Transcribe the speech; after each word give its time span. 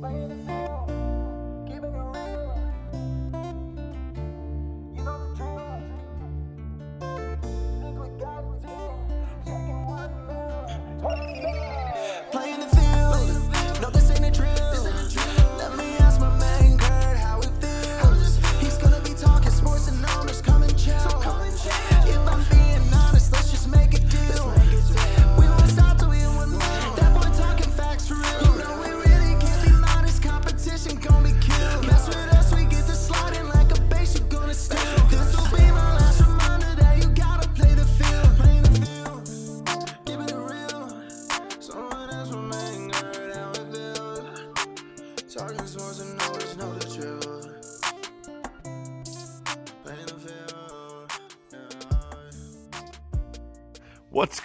Playing 0.00 0.65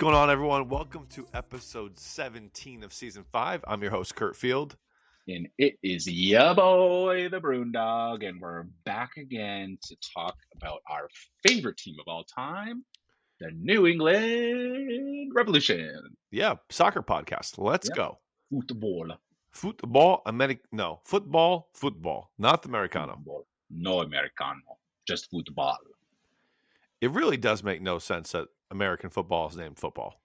going 0.02 0.16
on, 0.16 0.32
everyone? 0.32 0.68
Welcome 0.68 1.06
to 1.12 1.28
episode 1.36 1.96
17 1.96 2.82
of 2.82 2.92
season 2.92 3.24
five. 3.32 3.64
I'm 3.68 3.84
your 3.84 3.92
host, 3.92 4.16
Kurt 4.16 4.36
Field. 4.36 4.76
And 5.28 5.48
it 5.60 5.78
is 5.84 6.08
ya 6.08 6.56
boy, 6.56 7.30
the 7.30 7.40
Broondog, 7.40 8.28
and 8.28 8.42
we're 8.42 8.64
back 8.84 9.18
again 9.18 9.78
to 9.84 9.96
talk 10.18 10.36
about 10.56 10.80
our 10.90 11.08
favorite 11.48 11.78
team 11.78 11.98
of 12.00 12.08
all 12.08 12.24
time, 12.24 12.84
the 13.40 13.52
New 13.52 13.86
England 13.86 15.34
Revolution. 15.36 16.18
Yeah, 16.32 16.56
soccer 16.72 17.04
podcast. 17.04 17.60
Let's 17.60 17.88
Yeah. 17.90 17.96
go. 17.98 18.20
Football. 18.50 19.20
Football, 19.52 20.24
Americ 20.26 20.62
no, 20.72 21.02
football, 21.06 21.70
football, 21.76 22.32
not 22.40 22.66
Americano. 22.66 23.18
Football. 23.18 23.46
No 23.70 24.02
Americano, 24.02 24.80
just 25.08 25.30
football. 25.30 25.78
It 27.02 27.12
really 27.12 27.38
does 27.38 27.64
make 27.64 27.84
no 27.84 28.00
sense 28.00 28.32
that 28.32 28.48
American 28.72 29.10
football 29.10 29.50
is 29.50 29.56
named 29.56 29.78
football. 29.78 30.20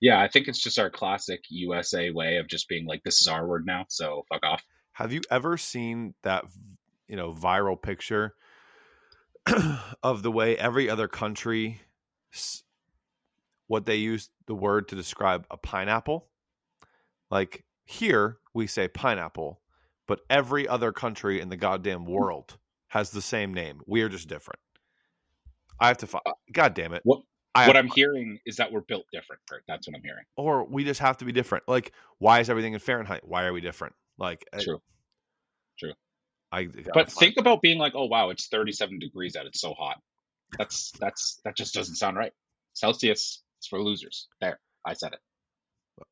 Yeah, 0.00 0.20
I 0.20 0.28
think 0.28 0.46
it's 0.48 0.62
just 0.62 0.78
our 0.78 0.90
classic 0.90 1.40
USA 1.50 2.10
way 2.10 2.36
of 2.36 2.46
just 2.46 2.68
being 2.68 2.86
like, 2.86 3.02
this 3.02 3.20
is 3.20 3.26
our 3.26 3.46
word 3.46 3.66
now, 3.66 3.86
so 3.88 4.24
fuck 4.28 4.44
off. 4.44 4.62
Have 4.92 5.12
you 5.12 5.20
ever 5.30 5.56
seen 5.56 6.14
that, 6.22 6.44
you 7.08 7.16
know, 7.16 7.32
viral 7.32 7.80
picture 7.80 8.34
of 10.02 10.22
the 10.22 10.30
way 10.30 10.56
every 10.56 10.88
other 10.88 11.08
country, 11.08 11.80
what 13.66 13.86
they 13.86 13.96
use 13.96 14.30
the 14.46 14.54
word 14.54 14.88
to 14.88 14.96
describe 14.96 15.46
a 15.50 15.56
pineapple? 15.56 16.28
Like 17.30 17.64
here, 17.84 18.38
we 18.54 18.66
say 18.66 18.86
pineapple, 18.88 19.60
but 20.06 20.20
every 20.30 20.68
other 20.68 20.92
country 20.92 21.40
in 21.40 21.48
the 21.48 21.56
goddamn 21.56 22.04
hmm. 22.04 22.12
world 22.12 22.56
has 22.88 23.10
the 23.10 23.22
same 23.22 23.52
name. 23.52 23.80
We 23.86 24.02
are 24.02 24.08
just 24.08 24.28
different. 24.28 24.60
I 25.80 25.88
have 25.88 25.98
to 25.98 26.06
find. 26.06 26.22
Uh, 26.26 26.32
God 26.52 26.74
damn 26.74 26.92
it! 26.92 27.02
What 27.04 27.22
I 27.58 27.66
what 27.66 27.76
I'm 27.76 27.88
hearing 27.88 28.38
is 28.46 28.56
that 28.56 28.70
we're 28.72 28.80
built 28.82 29.04
different, 29.12 29.42
Kurt. 29.48 29.62
That's 29.68 29.86
what 29.86 29.96
I'm 29.96 30.02
hearing. 30.02 30.24
or 30.36 30.64
we 30.64 30.84
just 30.84 31.00
have 31.00 31.16
to 31.18 31.24
be 31.24 31.32
different. 31.32 31.64
Like, 31.68 31.92
why 32.18 32.40
is 32.40 32.50
everything 32.50 32.72
in 32.74 32.78
Fahrenheit? 32.80 33.22
Why 33.26 33.44
are 33.44 33.52
we 33.52 33.60
different? 33.60 33.94
Like, 34.18 34.44
I- 34.52 34.58
True. 34.58 34.80
I, 36.50 36.66
But 36.94 37.12
think 37.12 37.36
about 37.36 37.60
being 37.60 37.78
like, 37.78 37.92
oh 37.94 38.06
wow, 38.06 38.30
it's 38.30 38.46
37 38.48 38.98
degrees 38.98 39.36
out. 39.36 39.44
It's 39.44 39.60
so 39.60 39.74
hot. 39.74 40.00
That's 40.56 40.92
that's 40.92 41.40
that 41.44 41.54
just 41.56 41.74
doesn't 41.74 41.96
sound 41.96 42.16
right. 42.16 42.32
Celsius 42.72 43.42
is 43.60 43.66
for 43.68 43.82
losers. 43.82 44.28
There, 44.40 44.58
I 44.86 44.94
said 44.94 45.12
it. 45.12 45.20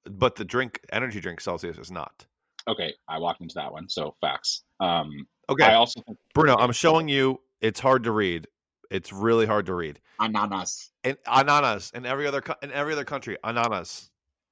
but 0.04 0.36
the 0.36 0.44
drink, 0.44 0.80
energy 0.92 1.20
drink 1.20 1.40
Celsius 1.40 1.78
is 1.78 1.90
not. 1.90 2.26
Okay, 2.68 2.92
I 3.08 3.18
walked 3.18 3.40
into 3.40 3.54
that 3.54 3.72
one. 3.72 3.88
So 3.88 4.14
facts. 4.20 4.62
Um, 4.78 5.26
Okay, 5.48 5.64
I 5.64 5.74
also 5.74 6.02
think 6.02 6.18
Bruno, 6.34 6.56
I'm 6.58 6.72
showing 6.84 7.08
you. 7.08 7.40
It's 7.62 7.80
hard 7.80 8.04
to 8.04 8.10
read. 8.12 8.46
It's 8.90 9.12
really 9.12 9.46
hard 9.46 9.66
to 9.66 9.74
read. 9.74 10.00
ananas. 10.20 10.90
And 11.04 11.16
ananas 11.26 11.92
in 11.94 12.06
every 12.06 12.26
other 12.26 12.40
co- 12.40 12.56
in 12.62 12.72
every 12.72 12.92
other 12.92 13.04
country, 13.04 13.36
ananas. 13.44 14.10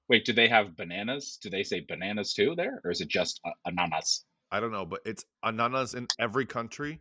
Wait, 0.09 0.25
do 0.25 0.33
they 0.33 0.49
have 0.49 0.77
bananas? 0.77 1.39
Do 1.43 1.51
they 1.51 1.63
say 1.63 1.81
bananas 1.81 2.35
too 2.35 2.55
there, 2.57 2.81
or 2.85 2.91
is 2.91 3.01
it 3.01 3.09
just 3.09 3.41
uh, 3.45 3.51
ananas? 3.65 4.25
I 4.51 4.61
don't 4.61 4.73
know, 4.73 4.85
but 4.85 5.01
it's 5.05 5.25
ananas 5.43 5.95
in 5.95 6.07
every 6.19 6.47
country, 6.47 7.01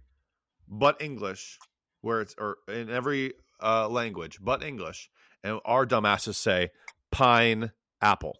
but 0.68 1.02
English, 1.02 1.60
where 2.02 2.22
it's 2.22 2.36
or 2.38 2.58
in 2.68 2.90
every 2.90 3.34
uh, 3.62 3.90
language, 3.90 4.40
but 4.42 4.64
English. 4.64 5.10
And 5.44 5.60
our 5.66 5.86
dumbasses 5.86 6.36
say 6.36 6.72
pine 7.12 7.72
apple. 8.02 8.40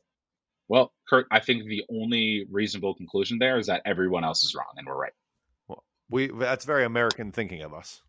Well, 0.70 0.94
Kurt, 1.10 1.28
I 1.30 1.42
think 1.42 1.66
the 1.66 1.84
only 1.92 2.46
reasonable 2.50 2.96
conclusion 2.96 3.38
there 3.38 3.58
is 3.58 3.68
that 3.68 3.82
everyone 3.86 4.24
else 4.24 4.44
is 4.44 4.56
wrong 4.56 4.74
and 4.78 4.88
we're 4.88 4.96
right. 4.98 5.14
Well, 5.68 5.84
We 6.10 6.28
that's 6.28 6.66
very 6.66 6.86
American 6.86 7.32
thinking 7.32 7.62
of 7.62 7.74
us. 7.74 8.02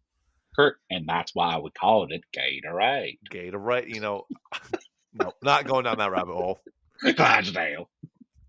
Kurt, 0.56 0.76
and 0.91 1.09
that's 1.09 1.34
why 1.34 1.59
we 1.59 1.70
called 1.70 2.12
it 2.12 2.22
Gatorade. 2.37 3.19
Gatorade, 3.31 3.92
you 3.92 4.00
know. 4.00 4.26
no, 5.12 5.32
not 5.42 5.66
going 5.66 5.84
down 5.84 5.98
that 5.98 6.10
rabbit 6.10 6.34
hole. 6.34 6.60
Clydesdale. 7.16 7.88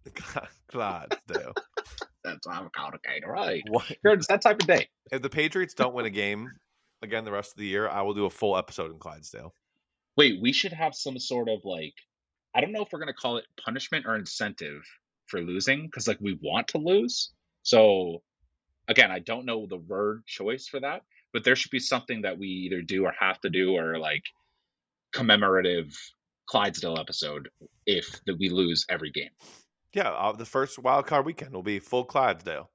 Clydesdale. 0.67 1.53
That's 2.23 2.47
why 2.47 2.61
we 2.61 2.69
called 2.69 2.95
it 2.95 3.01
Gatorade. 3.07 3.63
What? 3.69 3.91
Kurt, 4.03 4.19
it's 4.19 4.27
that 4.27 4.41
type 4.41 4.61
of 4.61 4.67
day. 4.67 4.87
If 5.11 5.21
the 5.21 5.29
Patriots 5.29 5.73
don't 5.73 5.93
win 5.93 6.05
a 6.05 6.11
game 6.11 6.51
again 7.01 7.25
the 7.25 7.31
rest 7.31 7.51
of 7.51 7.57
the 7.57 7.65
year, 7.65 7.87
I 7.87 8.01
will 8.01 8.13
do 8.13 8.25
a 8.25 8.29
full 8.29 8.57
episode 8.57 8.91
in 8.91 8.99
Clydesdale. 8.99 9.53
Wait, 10.17 10.41
we 10.41 10.53
should 10.53 10.73
have 10.73 10.95
some 10.95 11.19
sort 11.19 11.49
of 11.49 11.59
like 11.63 11.93
I 12.53 12.61
don't 12.61 12.71
know 12.71 12.81
if 12.81 12.89
we're 12.91 12.99
gonna 12.99 13.13
call 13.13 13.37
it 13.37 13.45
punishment 13.63 14.05
or 14.07 14.15
incentive 14.15 14.83
for 15.27 15.41
losing 15.41 15.85
because 15.85 16.07
like 16.07 16.19
we 16.21 16.37
want 16.41 16.69
to 16.69 16.77
lose. 16.77 17.31
So 17.63 18.21
again, 18.87 19.11
I 19.11 19.19
don't 19.19 19.45
know 19.45 19.65
the 19.65 19.77
word 19.77 20.25
choice 20.25 20.67
for 20.67 20.79
that, 20.79 21.01
but 21.35 21.43
there 21.43 21.57
should 21.57 21.69
be 21.69 21.79
something 21.79 22.21
that 22.21 22.39
we 22.39 22.47
either 22.47 22.81
do 22.81 23.03
or 23.03 23.13
have 23.19 23.41
to 23.41 23.49
do 23.49 23.75
or 23.75 23.99
like 23.99 24.23
commemorative 25.11 25.93
Clydesdale 26.47 26.97
episode 26.97 27.49
if 27.85 28.21
that 28.25 28.37
we 28.39 28.47
lose 28.47 28.85
every 28.89 29.11
game. 29.11 29.31
Yeah, 29.93 30.11
uh, 30.11 30.31
the 30.31 30.45
first 30.45 30.79
wild 30.79 31.07
card 31.07 31.25
weekend 31.25 31.51
will 31.53 31.61
be 31.61 31.79
full 31.79 32.05
Clydesdale. 32.05 32.71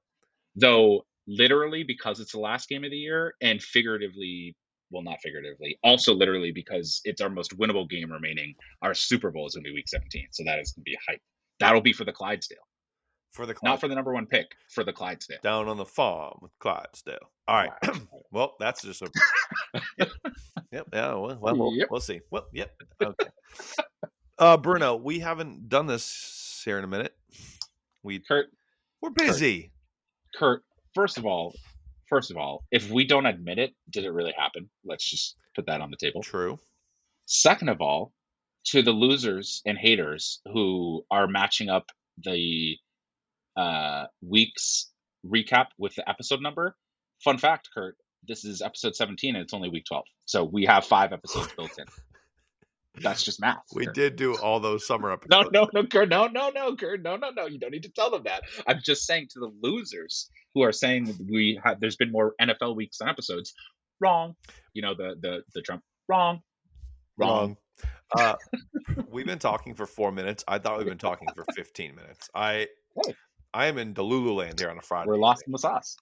Though 0.55 1.07
literally 1.25 1.83
because 1.83 2.19
it's 2.19 2.33
the 2.33 2.39
last 2.39 2.69
game 2.69 2.83
of 2.83 2.91
the 2.91 2.97
year 2.97 3.33
and 3.41 3.59
figuratively 3.63 4.55
well 4.91 5.01
not 5.01 5.17
figuratively 5.23 5.79
also 5.83 6.13
literally 6.13 6.51
because 6.51 7.01
it's 7.03 7.21
our 7.21 7.29
most 7.29 7.57
winnable 7.57 7.89
game 7.89 8.11
remaining 8.11 8.53
our 8.81 8.93
super 8.93 9.31
bowl 9.31 9.47
is 9.47 9.53
going 9.53 9.63
to 9.63 9.69
be 9.69 9.73
week 9.73 9.87
17 9.87 10.27
so 10.31 10.43
that 10.43 10.59
is 10.59 10.73
going 10.73 10.83
to 10.83 10.89
be 10.89 10.97
hype 11.07 11.21
that'll 11.59 11.79
be 11.79 11.93
for 11.93 12.05
the 12.05 12.11
clydesdale 12.11 12.57
For 13.31 13.45
the 13.45 13.55
not 13.63 13.79
for 13.79 13.87
the 13.87 13.95
number 13.95 14.13
one 14.13 14.25
pick 14.25 14.47
for 14.69 14.83
the 14.83 14.91
clydesdale 14.91 15.37
down 15.41 15.67
on 15.69 15.77
the 15.77 15.85
farm 15.85 16.39
with 16.41 16.51
Clydesdale. 16.59 17.29
All 17.47 17.55
right. 17.55 17.71
well, 18.31 18.55
that's 18.59 18.81
just 18.81 19.01
a. 19.01 19.09
yep. 19.97 20.09
yep. 20.71 20.87
Yeah. 20.93 21.13
Well, 21.13 21.37
well 21.39 21.55
we'll, 21.57 21.73
Yep. 21.75 21.87
we'll 21.91 22.01
see. 22.01 22.19
Well, 22.29 22.45
yep. 22.51 22.73
Okay. 23.01 23.29
uh, 24.37 24.57
Bruno, 24.57 24.95
we 24.97 25.19
haven't 25.19 25.69
done 25.69 25.87
this 25.87 26.61
here 26.65 26.77
in 26.77 26.83
a 26.83 26.87
minute. 26.87 27.15
We 28.03 28.19
kurt 28.19 28.47
we're 29.01 29.11
busy. 29.11 29.71
kurt 30.37 30.63
first 30.93 31.17
of 31.17 31.25
all 31.25 31.53
first 32.09 32.31
of 32.31 32.37
all 32.37 32.63
if 32.71 32.89
we 32.91 33.05
don't 33.05 33.25
admit 33.25 33.57
it 33.59 33.73
did 33.89 34.03
it 34.05 34.11
really 34.11 34.33
happen 34.37 34.69
let's 34.85 35.09
just 35.09 35.35
put 35.55 35.65
that 35.67 35.81
on 35.81 35.89
the 35.91 35.97
table 35.97 36.21
True. 36.21 36.59
Second 37.25 37.69
of 37.69 37.79
all, 37.81 38.11
to 38.65 38.81
the 38.81 38.91
losers 38.91 39.61
and 39.65 39.77
haters 39.77 40.41
who 40.51 41.05
are 41.09 41.27
matching 41.27 41.69
up 41.69 41.85
the 42.23 42.77
uh, 43.55 44.05
week's 44.21 44.91
recap 45.25 45.67
with 45.77 45.95
the 45.95 46.07
episode 46.09 46.41
number. 46.41 46.75
Fun 47.23 47.37
fact, 47.37 47.69
Kurt, 47.73 47.95
this 48.27 48.45
is 48.45 48.61
episode 48.61 48.95
17 48.95 49.35
and 49.35 49.43
it's 49.43 49.53
only 49.53 49.69
week 49.69 49.85
12. 49.85 50.05
So 50.25 50.43
we 50.43 50.65
have 50.65 50.85
five 50.85 51.13
episodes 51.13 51.49
built 51.55 51.77
in. 51.77 51.85
That's 53.01 53.23
just 53.23 53.39
math. 53.39 53.63
We 53.73 53.85
Kurt. 53.85 53.95
did 53.95 54.15
do 54.17 54.35
all 54.35 54.59
those 54.59 54.85
summer 54.85 55.11
episodes. 55.11 55.49
no, 55.53 55.63
no, 55.63 55.69
no, 55.73 55.87
Kurt, 55.87 56.09
no, 56.09 56.27
no, 56.27 56.49
no, 56.49 56.75
Kurt, 56.75 57.01
no, 57.01 57.15
no, 57.15 57.29
no. 57.29 57.45
You 57.45 57.57
don't 57.57 57.71
need 57.71 57.83
to 57.83 57.89
tell 57.89 58.11
them 58.11 58.23
that. 58.25 58.43
I'm 58.67 58.79
just 58.83 59.05
saying 59.05 59.27
to 59.31 59.39
the 59.39 59.51
losers 59.61 60.29
who 60.53 60.63
are 60.63 60.73
saying 60.73 61.15
we 61.29 61.59
have, 61.63 61.79
there's 61.79 61.95
been 61.95 62.11
more 62.11 62.33
NFL 62.41 62.75
weeks 62.75 62.97
than 62.97 63.07
episodes. 63.07 63.53
Wrong. 64.01 64.35
You 64.73 64.81
know 64.81 64.93
the 64.93 65.15
the 65.21 65.43
the 65.53 65.61
Trump. 65.61 65.83
Wrong. 66.09 66.41
Wrong. 67.17 67.55
Uh, 68.17 68.35
we've 69.09 69.25
been 69.27 69.39
talking 69.39 69.73
for 69.73 69.85
four 69.85 70.11
minutes. 70.11 70.43
I 70.47 70.57
thought 70.57 70.79
we've 70.79 70.87
been 70.87 70.97
talking 70.97 71.29
for 71.33 71.45
15 71.55 71.95
minutes. 71.95 72.29
I 72.35 72.67
Hey. 73.05 73.15
I 73.53 73.67
am 73.67 73.77
in 73.77 73.93
Delulu 73.93 74.35
land 74.35 74.59
here 74.59 74.69
on 74.69 74.77
a 74.77 74.81
Friday. 74.81 75.09
We're 75.09 75.17
lost 75.17 75.43
in 75.45 75.51
the 75.51 75.57
sauce. 75.57 75.97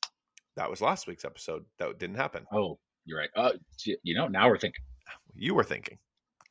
That 0.55 0.69
was 0.69 0.81
last 0.81 1.07
week's 1.07 1.25
episode. 1.25 1.65
That 1.79 1.97
didn't 1.97 2.17
happen. 2.17 2.45
Oh, 2.53 2.77
you're 3.05 3.19
right. 3.19 3.29
Uh, 3.35 3.53
you 4.03 4.15
know, 4.15 4.27
now 4.27 4.47
we're 4.49 4.59
thinking. 4.59 4.83
You 5.35 5.55
were 5.55 5.63
thinking. 5.63 5.97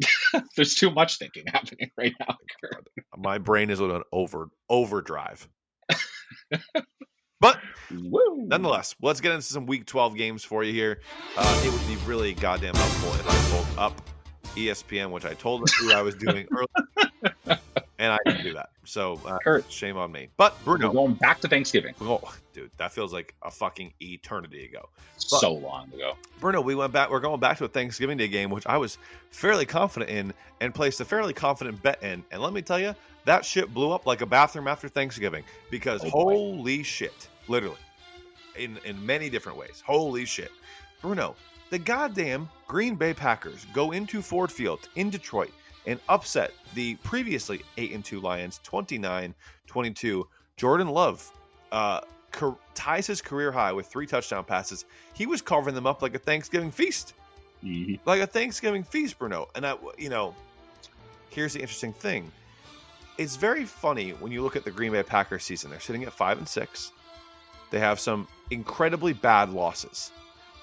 There's 0.56 0.74
too 0.74 0.90
much 0.90 1.18
thinking 1.18 1.44
happening 1.46 1.90
right 1.96 2.14
now. 2.18 2.36
Kurt. 2.60 2.86
My 3.16 3.38
brain 3.38 3.70
is 3.70 3.80
on 3.80 3.90
an 3.90 4.02
over 4.12 4.48
overdrive. 4.68 5.48
But 7.40 7.60
Woo! 7.90 8.46
nonetheless, 8.48 8.96
let's 9.00 9.20
get 9.20 9.32
into 9.32 9.46
some 9.46 9.66
Week 9.66 9.86
12 9.86 10.16
games 10.16 10.42
for 10.42 10.64
you 10.64 10.72
here. 10.72 11.00
Uh, 11.36 11.62
it 11.64 11.72
would 11.72 11.86
be 11.86 11.94
really 12.04 12.34
goddamn 12.34 12.74
helpful 12.74 13.10
if 13.14 13.28
I 13.28 13.56
pulled 13.56 13.78
up 13.78 14.02
ESPN, 14.56 15.10
which 15.10 15.24
I 15.24 15.34
told 15.34 15.70
you 15.80 15.92
I 15.92 16.02
was 16.02 16.16
doing 16.16 16.48
earlier, 16.50 17.60
and 17.98 18.12
I 18.12 18.18
didn't 18.24 18.42
do 18.44 18.54
that. 18.54 18.70
So 18.84 19.20
uh, 19.26 19.38
Kurt, 19.42 19.70
shame 19.70 19.96
on 19.96 20.10
me. 20.12 20.28
But 20.36 20.54
we're 20.64 20.78
Bruno, 20.78 20.92
going 20.92 21.14
back 21.14 21.40
to 21.40 21.48
Thanksgiving. 21.48 21.94
oh, 22.00 22.20
dude, 22.52 22.70
that 22.78 22.92
feels 22.92 23.12
like 23.12 23.34
a 23.42 23.50
fucking 23.50 23.92
eternity 24.00 24.64
ago. 24.64 24.88
so 25.16 25.52
long 25.54 25.92
ago. 25.92 26.14
Bruno, 26.40 26.60
we 26.60 26.74
went 26.74 26.92
back. 26.92 27.10
We're 27.10 27.20
going 27.20 27.40
back 27.40 27.58
to 27.58 27.64
a 27.64 27.68
Thanksgiving 27.68 28.16
Day 28.18 28.28
game, 28.28 28.50
which 28.50 28.66
I 28.66 28.78
was 28.78 28.98
fairly 29.30 29.66
confident 29.66 30.10
in 30.10 30.32
and 30.60 30.74
placed 30.74 31.00
a 31.00 31.04
fairly 31.04 31.32
confident 31.34 31.82
bet 31.82 32.02
in. 32.02 32.24
And 32.30 32.40
let 32.42 32.52
me 32.52 32.62
tell 32.62 32.78
you, 32.80 32.94
that 33.24 33.44
shit 33.44 33.72
blew 33.74 33.90
up 33.92 34.06
like 34.06 34.20
a 34.22 34.26
bathroom 34.26 34.68
after 34.68 34.88
Thanksgiving 34.88 35.44
because 35.70 36.00
Oh, 36.04 36.10
boy. 36.10 36.10
holy 36.10 36.82
shit, 36.82 37.28
literally, 37.48 37.76
in 38.56 38.78
in 38.84 39.04
many 39.04 39.28
different 39.28 39.58
ways. 39.58 39.82
Holy 39.86 40.24
shit, 40.24 40.50
Bruno, 41.02 41.34
the 41.70 41.78
goddamn 41.78 42.48
Green 42.66 42.94
Bay 42.94 43.12
Packers 43.12 43.66
go 43.74 43.92
into 43.92 44.22
Ford 44.22 44.50
Field 44.50 44.88
in 44.96 45.10
Detroit 45.10 45.50
and 45.88 45.98
upset 46.08 46.52
the 46.74 46.94
previously 46.96 47.62
8 47.78 47.92
and 47.92 48.04
2 48.04 48.20
Lions 48.20 48.60
29-22. 48.64 50.24
Jordan 50.56 50.88
Love 50.88 51.32
uh, 51.72 52.00
ties 52.74 53.06
his 53.06 53.22
career 53.22 53.50
high 53.50 53.72
with 53.72 53.86
three 53.86 54.06
touchdown 54.06 54.44
passes. 54.44 54.84
He 55.14 55.26
was 55.26 55.42
carving 55.42 55.74
them 55.74 55.86
up 55.86 56.02
like 56.02 56.14
a 56.14 56.18
Thanksgiving 56.18 56.70
feast, 56.70 57.14
Mhm. 57.64 57.98
like 58.04 58.20
a 58.20 58.26
Thanksgiving 58.26 58.84
feast, 58.84 59.18
Bruno. 59.18 59.48
And 59.54 59.66
I, 59.66 59.76
you 59.96 60.10
know, 60.10 60.34
here's 61.30 61.54
the 61.54 61.60
interesting 61.60 61.92
thing: 61.92 62.30
it's 63.16 63.36
very 63.36 63.64
funny 63.64 64.10
when 64.10 64.30
you 64.30 64.42
look 64.42 64.56
at 64.56 64.64
the 64.64 64.70
Green 64.70 64.92
Bay 64.92 65.02
Packers 65.02 65.42
season. 65.44 65.70
They're 65.70 65.80
sitting 65.80 66.04
at 66.04 66.12
five 66.12 66.38
and 66.38 66.46
six. 66.48 66.92
They 67.70 67.80
have 67.80 67.98
some 67.98 68.28
incredibly 68.50 69.12
bad 69.12 69.50
losses, 69.50 70.10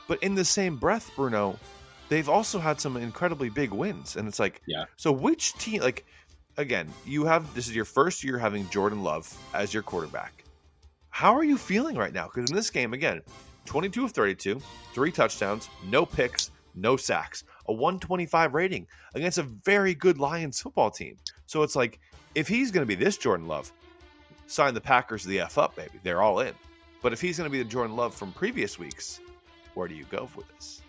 but 0.08 0.24
in 0.24 0.36
the 0.36 0.46
same 0.46 0.78
breath, 0.78 1.12
Bruno, 1.16 1.58
they've 2.10 2.30
also 2.30 2.60
had 2.60 2.80
some 2.80 2.98
incredibly 2.98 3.50
big 3.50 3.72
wins. 3.72 4.16
And 4.16 4.28
it's 4.28 4.40
like, 4.40 4.62
Yeah. 4.66 4.86
So 4.98 5.12
which 5.12 5.54
team? 5.54 5.82
Like, 5.82 6.06
again, 6.58 6.92
you 7.06 7.26
have 7.26 7.54
this 7.56 7.68
is 7.68 7.76
your 7.76 7.86
first 7.86 8.24
year 8.24 8.38
having 8.38 8.70
Jordan 8.70 9.04
Love 9.04 9.32
as 9.54 9.74
your 9.74 9.84
quarterback. 9.84 10.44
How 11.10 11.36
are 11.36 11.44
you 11.44 11.58
feeling 11.58 11.96
right 11.96 12.14
now? 12.14 12.26
Because 12.26 12.50
in 12.50 12.56
this 12.56 12.70
game, 12.70 12.94
again, 12.94 13.22
22 13.66 14.06
of 14.06 14.12
32, 14.12 14.62
three 14.94 15.12
touchdowns, 15.12 15.70
no 15.86 16.06
picks, 16.06 16.52
no 16.76 16.98
sacks, 16.98 17.44
a 17.68 17.74
125 17.74 18.54
rating 18.54 18.88
against 19.14 19.38
a 19.38 19.44
very 19.44 19.96
good 19.96 20.20
Lions 20.20 20.62
football 20.62 20.92
team. 20.92 21.18
So 21.46 21.64
it's 21.64 21.76
like, 21.76 22.00
if 22.36 22.48
he's 22.48 22.72
going 22.72 22.86
to 22.86 22.88
be 22.88 23.02
this 23.02 23.18
Jordan 23.18 23.48
Love, 23.48 23.72
sign 24.48 24.74
the 24.74 24.82
Packers 24.82 25.24
the 25.24 25.40
F 25.40 25.58
up, 25.58 25.76
baby. 25.76 26.00
They're 26.04 26.22
all 26.22 26.42
in. 26.42 26.54
But 27.02 27.14
if 27.14 27.22
he's 27.22 27.38
going 27.38 27.50
to 27.50 27.52
be 27.52 27.64
the 27.64 27.70
Jordan 27.70 27.96
Love 27.96 28.14
from 28.14 28.34
previous 28.34 28.78
weeks, 28.78 29.20
where 29.74 29.88
do 29.88 29.96
you 29.96 30.06
go 30.12 30.30
with 30.36 30.48
this? 30.56 30.82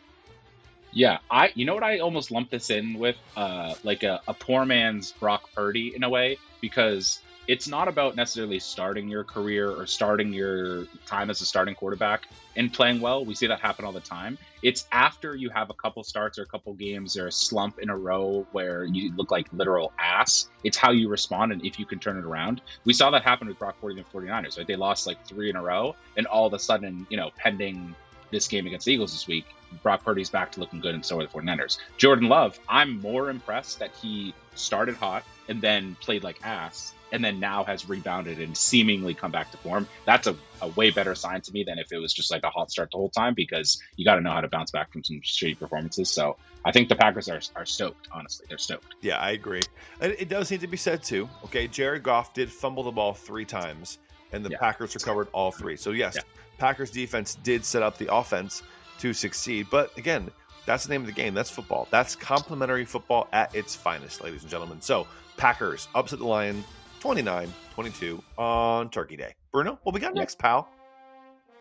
Yeah, 0.97 1.19
I. 1.31 1.53
You 1.55 1.67
know 1.67 1.75
what? 1.75 1.83
I 1.83 1.99
almost 1.99 2.31
lump 2.31 2.49
this 2.49 2.71
in 2.71 2.99
with, 2.99 3.17
uh, 3.37 3.75
like 3.83 4.03
a, 4.03 4.23
a 4.27 4.33
poor 4.33 4.65
man's 4.65 5.13
Brock 5.13 5.51
Purdy 5.55 5.95
in 5.95 6.03
a 6.03 6.09
way, 6.09 6.39
because 6.63 7.21
it's 7.47 7.69
not 7.69 7.87
about 7.87 8.17
necessarily 8.17 8.61
starting 8.61 9.11
your 9.11 9.23
career 9.23 9.71
or 9.71 9.87
starting 9.87 10.33
your 10.33 10.87
time 11.05 11.29
as 11.29 11.43
a 11.43 11.45
starting 11.45 11.75
quarterback 11.75 12.23
and 12.57 12.73
playing 12.73 13.03
well. 13.03 13.27
We 13.27 13.35
see 13.35 13.49
that 13.49 13.61
happen 13.61 13.85
all 13.85 13.93
the 13.93 14.01
time. 14.01 14.39
It's 14.63 14.87
after 14.91 15.37
you 15.37 15.51
have 15.51 15.69
a 15.69 15.75
couple 15.75 16.03
starts 16.03 16.39
or 16.39 16.45
a 16.45 16.47
couple 16.47 16.73
games 16.73 17.19
or 17.19 17.27
a 17.27 17.33
slump 17.33 17.79
in 17.79 17.91
a 17.91 17.97
row 17.97 18.47
where 18.53 18.83
you 18.83 19.15
look 19.15 19.31
like 19.31 19.53
literal 19.53 19.93
ass. 19.99 20.49
It's 20.65 20.79
how 20.79 20.93
you 20.93 21.11
respond 21.11 21.53
and 21.53 21.63
if 21.63 21.79
you 21.79 21.85
can 21.85 21.99
turn 21.99 22.17
it 22.17 22.25
around. 22.25 22.63
We 22.87 22.95
saw 22.95 23.11
that 23.11 23.23
happen 23.23 23.49
with 23.49 23.59
Brock 23.59 23.77
Purdy 23.83 23.99
and 23.99 24.07
the 24.07 24.19
49ers, 24.19 24.57
right? 24.57 24.67
They 24.67 24.77
lost 24.77 25.07
like 25.07 25.27
three 25.27 25.51
in 25.51 25.57
a 25.57 25.63
row, 25.63 25.95
and 26.17 26.27
all 26.27 26.47
of 26.47 26.55
a 26.55 26.59
sudden, 26.59 27.07
you 27.11 27.19
know, 27.19 27.33
pending 27.37 27.95
this 28.31 28.49
game 28.49 28.67
against 28.67 28.87
the 28.87 28.93
Eagles 28.93 29.13
this 29.13 29.27
week, 29.27 29.45
Brock 29.83 30.05
Purdy's 30.05 30.31
back 30.31 30.53
to 30.53 30.61
looking 30.61 30.81
good, 30.81 30.95
and 30.95 31.05
so 31.05 31.19
are 31.21 31.23
the 31.27 31.29
49ers. 31.29 31.79
Jordan 31.97 32.29
Love, 32.29 32.59
I'm 32.69 33.01
more 33.01 33.31
impressed 33.31 33.81
that 33.81 33.91
he 34.01 34.35
started 34.55 34.97
hot 34.97 35.25
and 35.49 35.61
then 35.61 35.97
played 36.01 36.23
like 36.25 36.39
ass, 36.45 36.93
and 37.13 37.25
then 37.25 37.39
now 37.41 37.63
has 37.65 37.89
rebounded 37.89 38.41
and 38.41 38.57
seemingly 38.57 39.15
come 39.15 39.31
back 39.31 39.51
to 39.53 39.57
form. 39.59 39.87
That's 40.05 40.27
a, 40.27 40.37
a 40.61 40.69
way 40.69 40.91
better 40.91 41.15
sign 41.15 41.41
to 41.43 41.53
me 41.53 41.63
than 41.65 41.79
if 41.79 41.93
it 41.93 41.99
was 41.99 42.13
just 42.13 42.31
like 42.31 42.43
a 42.43 42.51
hot 42.51 42.71
start 42.71 42.91
the 42.91 42.97
whole 42.97 43.11
time 43.11 43.35
because 43.35 43.81
you 43.97 44.05
got 44.05 44.17
to 44.17 44.21
know 44.21 44.31
how 44.33 44.41
to 44.41 44.49
bounce 44.49 44.71
back 44.73 44.93
from 44.93 45.05
some 45.05 45.21
shitty 45.21 45.59
performances. 45.59 46.11
So 46.11 46.37
I 46.65 46.73
think 46.73 46.89
the 46.89 46.97
Packers 46.97 47.29
are, 47.29 47.41
are 47.55 47.67
stoked, 47.67 48.09
honestly. 48.13 48.47
They're 48.49 48.59
stoked. 48.59 48.95
Yeah, 49.03 49.19
I 49.19 49.31
agree. 49.33 49.63
And 50.01 50.13
it 50.19 50.29
does 50.29 50.51
need 50.51 50.61
to 50.63 50.67
be 50.67 50.77
said 50.77 51.03
too. 51.03 51.29
Okay, 51.45 51.69
Jared 51.69 52.03
Goff 52.03 52.35
did 52.35 52.51
fumble 52.51 52.83
the 52.83 52.91
ball 52.93 53.15
three 53.15 53.45
times, 53.45 53.99
and 54.33 54.45
the 54.45 54.51
Yeah. 54.51 54.59
Packers 54.59 54.95
recovered 54.95 55.29
all 55.33 55.53
three. 55.53 55.77
So 55.77 55.91
yes, 55.91 56.17
Yeah. 56.17 56.23
Packers 56.59 56.91
defense 56.91 57.37
did 57.43 57.65
set 57.65 57.83
up 57.83 57.99
the 57.99 58.13
offense 58.13 58.63
to 58.99 59.13
succeed. 59.13 59.67
But 59.71 59.97
again, 59.97 60.31
that's 60.65 60.85
the 60.85 60.91
name 60.91 61.03
of 61.03 61.07
the 61.07 61.13
game. 61.13 61.35
That's 61.35 61.51
football. 61.51 61.87
That's 61.91 62.17
complementary 62.17 62.85
football 62.85 63.29
at 63.33 63.55
its 63.55 63.75
finest, 63.75 64.23
ladies 64.23 64.43
and 64.43 64.51
gentlemen. 64.51 64.81
So 64.81 65.07
Packers 65.37 65.89
upset 65.95 66.19
the 66.19 66.27
Lion 66.27 66.65
29-22 67.01 68.23
on 68.37 68.91
Turkey 68.91 69.17
Day. 69.17 69.35
Bruno, 69.53 69.79
what 69.83 69.95
we 69.95 70.01
got 70.01 70.15
next, 70.15 70.39
pal? 70.39 70.69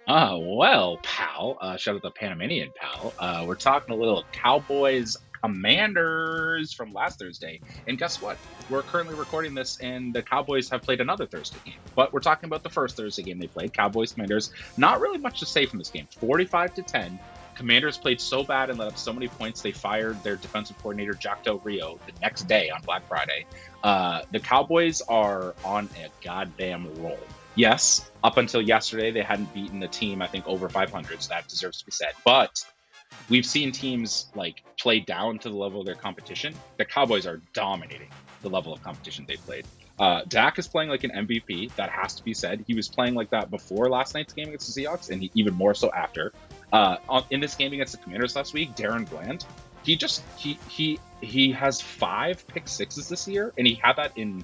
Ah, 0.08 0.38
well, 0.38 1.00
pal. 1.02 1.58
Uh, 1.60 1.78
shout 1.78 1.96
out 1.96 2.02
the 2.04 2.12
Panamanian 2.12 2.72
pal. 2.76 3.14
Uh, 3.18 3.44
we're 3.48 3.56
talking 3.56 3.94
a 3.94 3.98
little 3.98 4.24
Cowboys 4.32 5.18
Commanders 5.42 6.74
from 6.74 6.94
last 6.94 7.20
Thursday. 7.20 7.62
And 7.88 7.98
guess 7.98 8.22
what? 8.22 8.38
We're 8.70 8.84
currently 8.84 9.16
recording 9.16 9.54
this, 9.54 9.78
and 9.80 10.14
the 10.14 10.22
Cowboys 10.22 10.70
have 10.70 10.82
played 10.82 11.02
another 11.02 11.26
Thursday 11.26 11.60
game. 11.66 11.80
But 11.96 12.14
we're 12.14 12.20
talking 12.20 12.48
about 12.48 12.64
the 12.64 12.70
first 12.70 12.98
Thursday 12.98 13.24
game 13.24 13.40
they 13.40 13.48
played. 13.48 13.74
Cowboys 13.74 14.14
Commanders. 14.14 14.52
Not 14.78 15.02
really 15.02 15.18
much 15.18 15.40
to 15.40 15.46
say 15.46 15.66
from 15.66 15.80
this 15.80 15.90
game. 15.90 16.08
45 16.20 16.76
to 16.76 16.82
10. 16.82 17.20
Commanders 17.56 17.98
played 17.98 18.20
so 18.20 18.44
bad 18.44 18.70
and 18.70 18.78
let 18.78 18.90
up 18.90 18.98
so 18.98 19.14
many 19.14 19.28
points, 19.28 19.62
they 19.62 19.72
fired 19.72 20.22
their 20.24 20.36
defensive 20.36 20.78
coordinator, 20.80 21.14
Jack 21.14 21.44
Del 21.44 21.60
Rio, 21.60 21.98
the 22.06 22.12
next 22.22 22.44
day 22.44 22.70
on 22.70 22.82
Black 22.82 23.08
Friday. 23.08 23.46
Uh, 23.84 24.24
the 24.32 24.40
Cowboys 24.40 25.02
are 25.02 25.56
on 25.64 25.90
a 25.98 26.10
goddamn 26.24 26.94
roll. 27.02 27.18
Yes, 27.56 28.10
up 28.22 28.36
until 28.36 28.62
yesterday, 28.62 29.12
they 29.12 29.22
hadn't 29.22 29.54
beaten 29.54 29.82
a 29.82 29.88
team, 29.88 30.22
I 30.22 30.28
think, 30.28 30.46
over 30.46 30.68
500, 30.68 31.24
so 31.24 31.30
that 31.30 31.48
deserves 31.48 31.80
to 31.80 31.86
be 31.86 31.92
said. 31.92 32.12
But 32.26 32.66
we've 33.30 33.46
seen 33.46 33.72
teams 33.72 34.28
like 34.36 34.64
play 34.80 35.00
down 35.00 35.40
to 35.40 35.50
the 35.50 35.56
level 35.56 35.80
of 35.80 35.86
their 35.86 35.96
competition. 35.96 36.54
The 36.78 36.86
Cowboys 36.86 37.26
are 37.26 37.42
dominating 37.54 38.10
the 38.42 38.50
level 38.50 38.74
of 38.74 38.82
competition 38.84 39.26
they 39.28 39.38
played. 39.38 39.66
Uh, 39.98 40.22
Dak 40.28 40.60
is 40.60 40.68
playing 40.68 40.90
like 40.90 41.04
an 41.04 41.12
MVP. 41.12 41.74
That 41.76 41.90
has 41.90 42.16
to 42.16 42.24
be 42.24 42.34
said. 42.34 42.64
He 42.68 42.74
was 42.74 42.88
playing 42.88 43.16
like 43.16 43.30
that 43.30 43.50
before 43.50 43.90
last 43.90 44.14
night's 44.14 44.34
game 44.34 44.48
against 44.50 44.74
the 44.74 44.84
Seahawks, 44.84 45.10
and 45.10 45.22
he, 45.22 45.32
even 45.36 45.54
more 45.54 45.74
so 45.74 45.92
after. 45.92 46.34
Uh, 46.74 46.98
in 47.30 47.40
this 47.40 47.56
game 47.56 47.72
against 47.72 47.94
the 47.94 48.00
Commanders 48.00 48.36
last 48.36 48.54
week, 48.54 48.76
DaRon 48.76 49.10
Bland, 49.10 49.46
he 49.84 49.96
just 49.96 50.24
he 50.38 50.58
he 50.68 51.00
he 51.22 51.52
has 51.52 51.80
five 51.80 52.46
pick 52.48 52.68
sixes 52.68 53.08
this 53.08 53.28
year, 53.28 53.54
and 53.58 53.66
he 53.66 53.76
had 53.76 53.96
that 53.96 54.12
in 54.18 54.44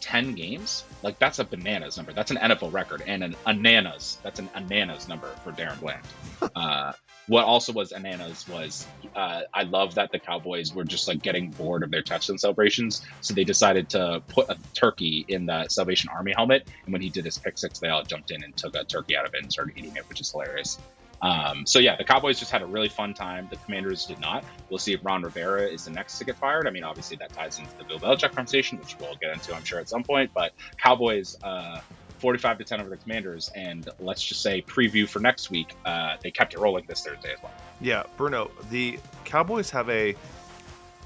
10 0.00 0.34
games, 0.34 0.84
like 1.02 1.18
that's 1.18 1.38
a 1.38 1.44
bananas 1.44 1.96
number. 1.96 2.12
That's 2.12 2.30
an 2.30 2.36
NFL 2.36 2.72
record 2.72 3.02
and 3.06 3.24
an 3.24 3.36
ananas. 3.46 4.18
That's 4.22 4.38
an 4.38 4.48
ananas 4.54 5.08
number 5.08 5.28
for 5.44 5.52
DaRon 5.52 5.80
Bland. 5.80 6.02
uh, 6.56 6.92
what 7.28 7.44
also 7.44 7.72
was 7.72 7.92
ananas 7.92 8.46
was 8.48 8.86
uh, 9.14 9.42
I 9.52 9.62
love 9.64 9.94
that 9.96 10.12
the 10.12 10.18
Cowboys 10.18 10.74
were 10.74 10.84
just 10.84 11.08
like 11.08 11.22
getting 11.22 11.50
bored 11.50 11.82
of 11.82 11.90
their 11.90 12.02
touchdown 12.02 12.38
celebrations, 12.38 13.04
so 13.20 13.34
they 13.34 13.44
decided 13.44 13.90
to 13.90 14.22
put 14.28 14.48
a 14.48 14.56
turkey 14.74 15.24
in 15.28 15.46
the 15.46 15.68
Salvation 15.68 16.10
Army 16.10 16.32
helmet. 16.34 16.68
And 16.84 16.92
when 16.92 17.02
he 17.02 17.10
did 17.10 17.24
his 17.24 17.38
pick 17.38 17.58
six, 17.58 17.78
they 17.78 17.88
all 17.88 18.02
jumped 18.02 18.30
in 18.30 18.42
and 18.42 18.56
took 18.56 18.74
a 18.76 18.84
turkey 18.84 19.16
out 19.16 19.26
of 19.26 19.34
it 19.34 19.42
and 19.42 19.52
started 19.52 19.76
eating 19.76 19.96
it, 19.96 20.08
which 20.08 20.20
is 20.20 20.30
hilarious. 20.30 20.78
Um, 21.20 21.66
so 21.66 21.78
yeah, 21.78 21.96
the 21.96 22.04
Cowboys 22.04 22.38
just 22.38 22.50
had 22.50 22.62
a 22.62 22.66
really 22.66 22.88
fun 22.88 23.12
time. 23.12 23.48
The 23.50 23.56
Commanders 23.56 24.06
did 24.06 24.20
not. 24.20 24.44
We'll 24.70 24.78
see 24.78 24.92
if 24.92 25.04
Ron 25.04 25.22
Rivera 25.22 25.62
is 25.66 25.84
the 25.84 25.90
next 25.90 26.18
to 26.18 26.24
get 26.24 26.36
fired. 26.36 26.66
I 26.66 26.70
mean, 26.70 26.84
obviously 26.84 27.16
that 27.16 27.32
ties 27.32 27.58
into 27.58 27.76
the 27.76 27.84
Bill 27.84 27.98
Belichick 27.98 28.32
conversation, 28.34 28.78
which 28.78 28.96
we'll 29.00 29.16
get 29.16 29.32
into, 29.32 29.54
I'm 29.54 29.64
sure, 29.64 29.80
at 29.80 29.88
some 29.88 30.04
point. 30.04 30.30
But 30.32 30.52
Cowboys, 30.76 31.36
uh, 31.42 31.80
45 32.18 32.58
to 32.58 32.64
10 32.64 32.80
over 32.80 32.90
the 32.90 32.96
Commanders, 32.96 33.50
and 33.54 33.88
let's 34.00 34.22
just 34.22 34.42
say 34.42 34.62
preview 34.62 35.08
for 35.08 35.20
next 35.20 35.50
week. 35.50 35.74
Uh, 35.84 36.16
they 36.22 36.30
kept 36.30 36.54
it 36.54 36.58
rolling 36.60 36.84
this 36.88 37.02
Thursday 37.04 37.32
as 37.32 37.42
well. 37.42 37.52
Yeah, 37.80 38.02
Bruno, 38.16 38.50
the 38.70 38.98
Cowboys 39.24 39.70
have 39.70 39.88
a 39.90 40.14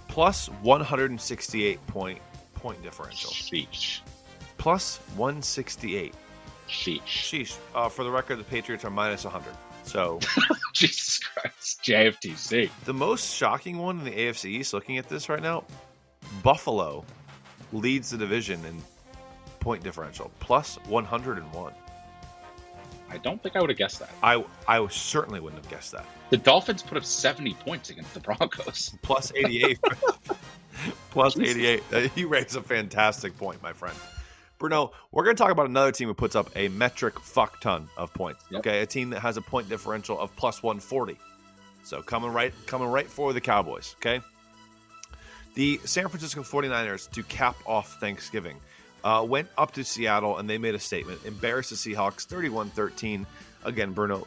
plus 0.08 0.48
168 0.62 1.84
point 1.86 2.18
point 2.54 2.82
differential. 2.82 3.30
Sheesh, 3.30 4.00
Plus 4.58 4.98
168. 5.16 6.14
sheesh, 6.68 7.00
Sheesh. 7.02 7.56
Uh, 7.74 7.88
for 7.88 8.04
the 8.04 8.10
record, 8.10 8.36
the 8.38 8.44
Patriots 8.44 8.84
are 8.84 8.90
minus 8.90 9.24
100. 9.24 9.52
So 9.84 10.20
Jesus 10.72 11.18
Christ, 11.18 11.80
JFTC. 11.82 12.70
the 12.84 12.94
most 12.94 13.34
shocking 13.34 13.78
one 13.78 13.98
in 13.98 14.04
the 14.04 14.12
AFC 14.12 14.44
East, 14.46 14.72
looking 14.72 14.98
at 14.98 15.08
this 15.08 15.28
right 15.28 15.42
now, 15.42 15.64
Buffalo 16.42 17.04
leads 17.72 18.10
the 18.10 18.18
division 18.18 18.64
in 18.64 18.80
point 19.62 19.82
differential, 19.82 20.30
plus 20.40 20.76
101. 20.88 21.72
I 23.08 23.18
don't 23.18 23.42
think 23.42 23.56
I 23.56 23.60
would 23.60 23.70
have 23.70 23.78
guessed 23.78 24.00
that. 24.00 24.10
I 24.22 24.44
I 24.66 24.86
certainly 24.88 25.38
wouldn't 25.38 25.62
have 25.62 25.70
guessed 25.70 25.92
that. 25.92 26.04
The 26.30 26.38
Dolphins 26.38 26.82
put 26.82 26.96
up 26.98 27.04
70 27.04 27.54
points 27.54 27.90
against 27.90 28.12
the 28.14 28.20
Broncos. 28.20 28.94
Plus 29.02 29.32
88. 29.34 29.78
plus 31.10 31.34
Jesus. 31.34 31.56
88. 31.56 31.82
Uh, 31.92 32.08
You 32.16 32.28
raise 32.28 32.56
a 32.56 32.62
fantastic 32.62 33.36
point, 33.36 33.62
my 33.62 33.74
friend. 33.74 33.94
Bruno, 34.58 34.92
we're 35.10 35.24
going 35.24 35.36
to 35.36 35.42
talk 35.42 35.52
about 35.52 35.66
another 35.68 35.92
team 35.92 36.08
who 36.08 36.14
puts 36.14 36.34
up 36.34 36.48
a 36.56 36.68
metric 36.68 37.20
fuck 37.20 37.60
ton 37.60 37.88
of 37.98 38.14
points. 38.14 38.44
Yep. 38.50 38.60
Okay, 38.60 38.80
a 38.80 38.86
team 38.86 39.10
that 39.10 39.20
has 39.20 39.36
a 39.36 39.42
point 39.42 39.68
differential 39.68 40.18
of 40.18 40.34
plus 40.36 40.62
140. 40.62 41.18
So 41.82 42.00
coming 42.00 42.32
right 42.32 42.54
coming 42.66 42.88
right 42.88 43.06
for 43.06 43.32
the 43.34 43.40
Cowboys, 43.40 43.94
okay? 43.98 44.22
The 45.54 45.78
San 45.84 46.08
Francisco 46.08 46.42
49ers 46.42 47.10
to 47.10 47.22
cap 47.24 47.56
off 47.66 48.00
Thanksgiving 48.00 48.56
uh, 49.04 49.24
went 49.26 49.48
up 49.58 49.72
to 49.72 49.84
Seattle 49.84 50.38
and 50.38 50.48
they 50.48 50.58
made 50.58 50.74
a 50.74 50.78
statement, 50.78 51.20
embarrassed 51.24 51.70
the 51.70 51.76
Seahawks 51.76 52.26
31-13. 52.26 53.26
Again, 53.64 53.92
Bruno, 53.92 54.26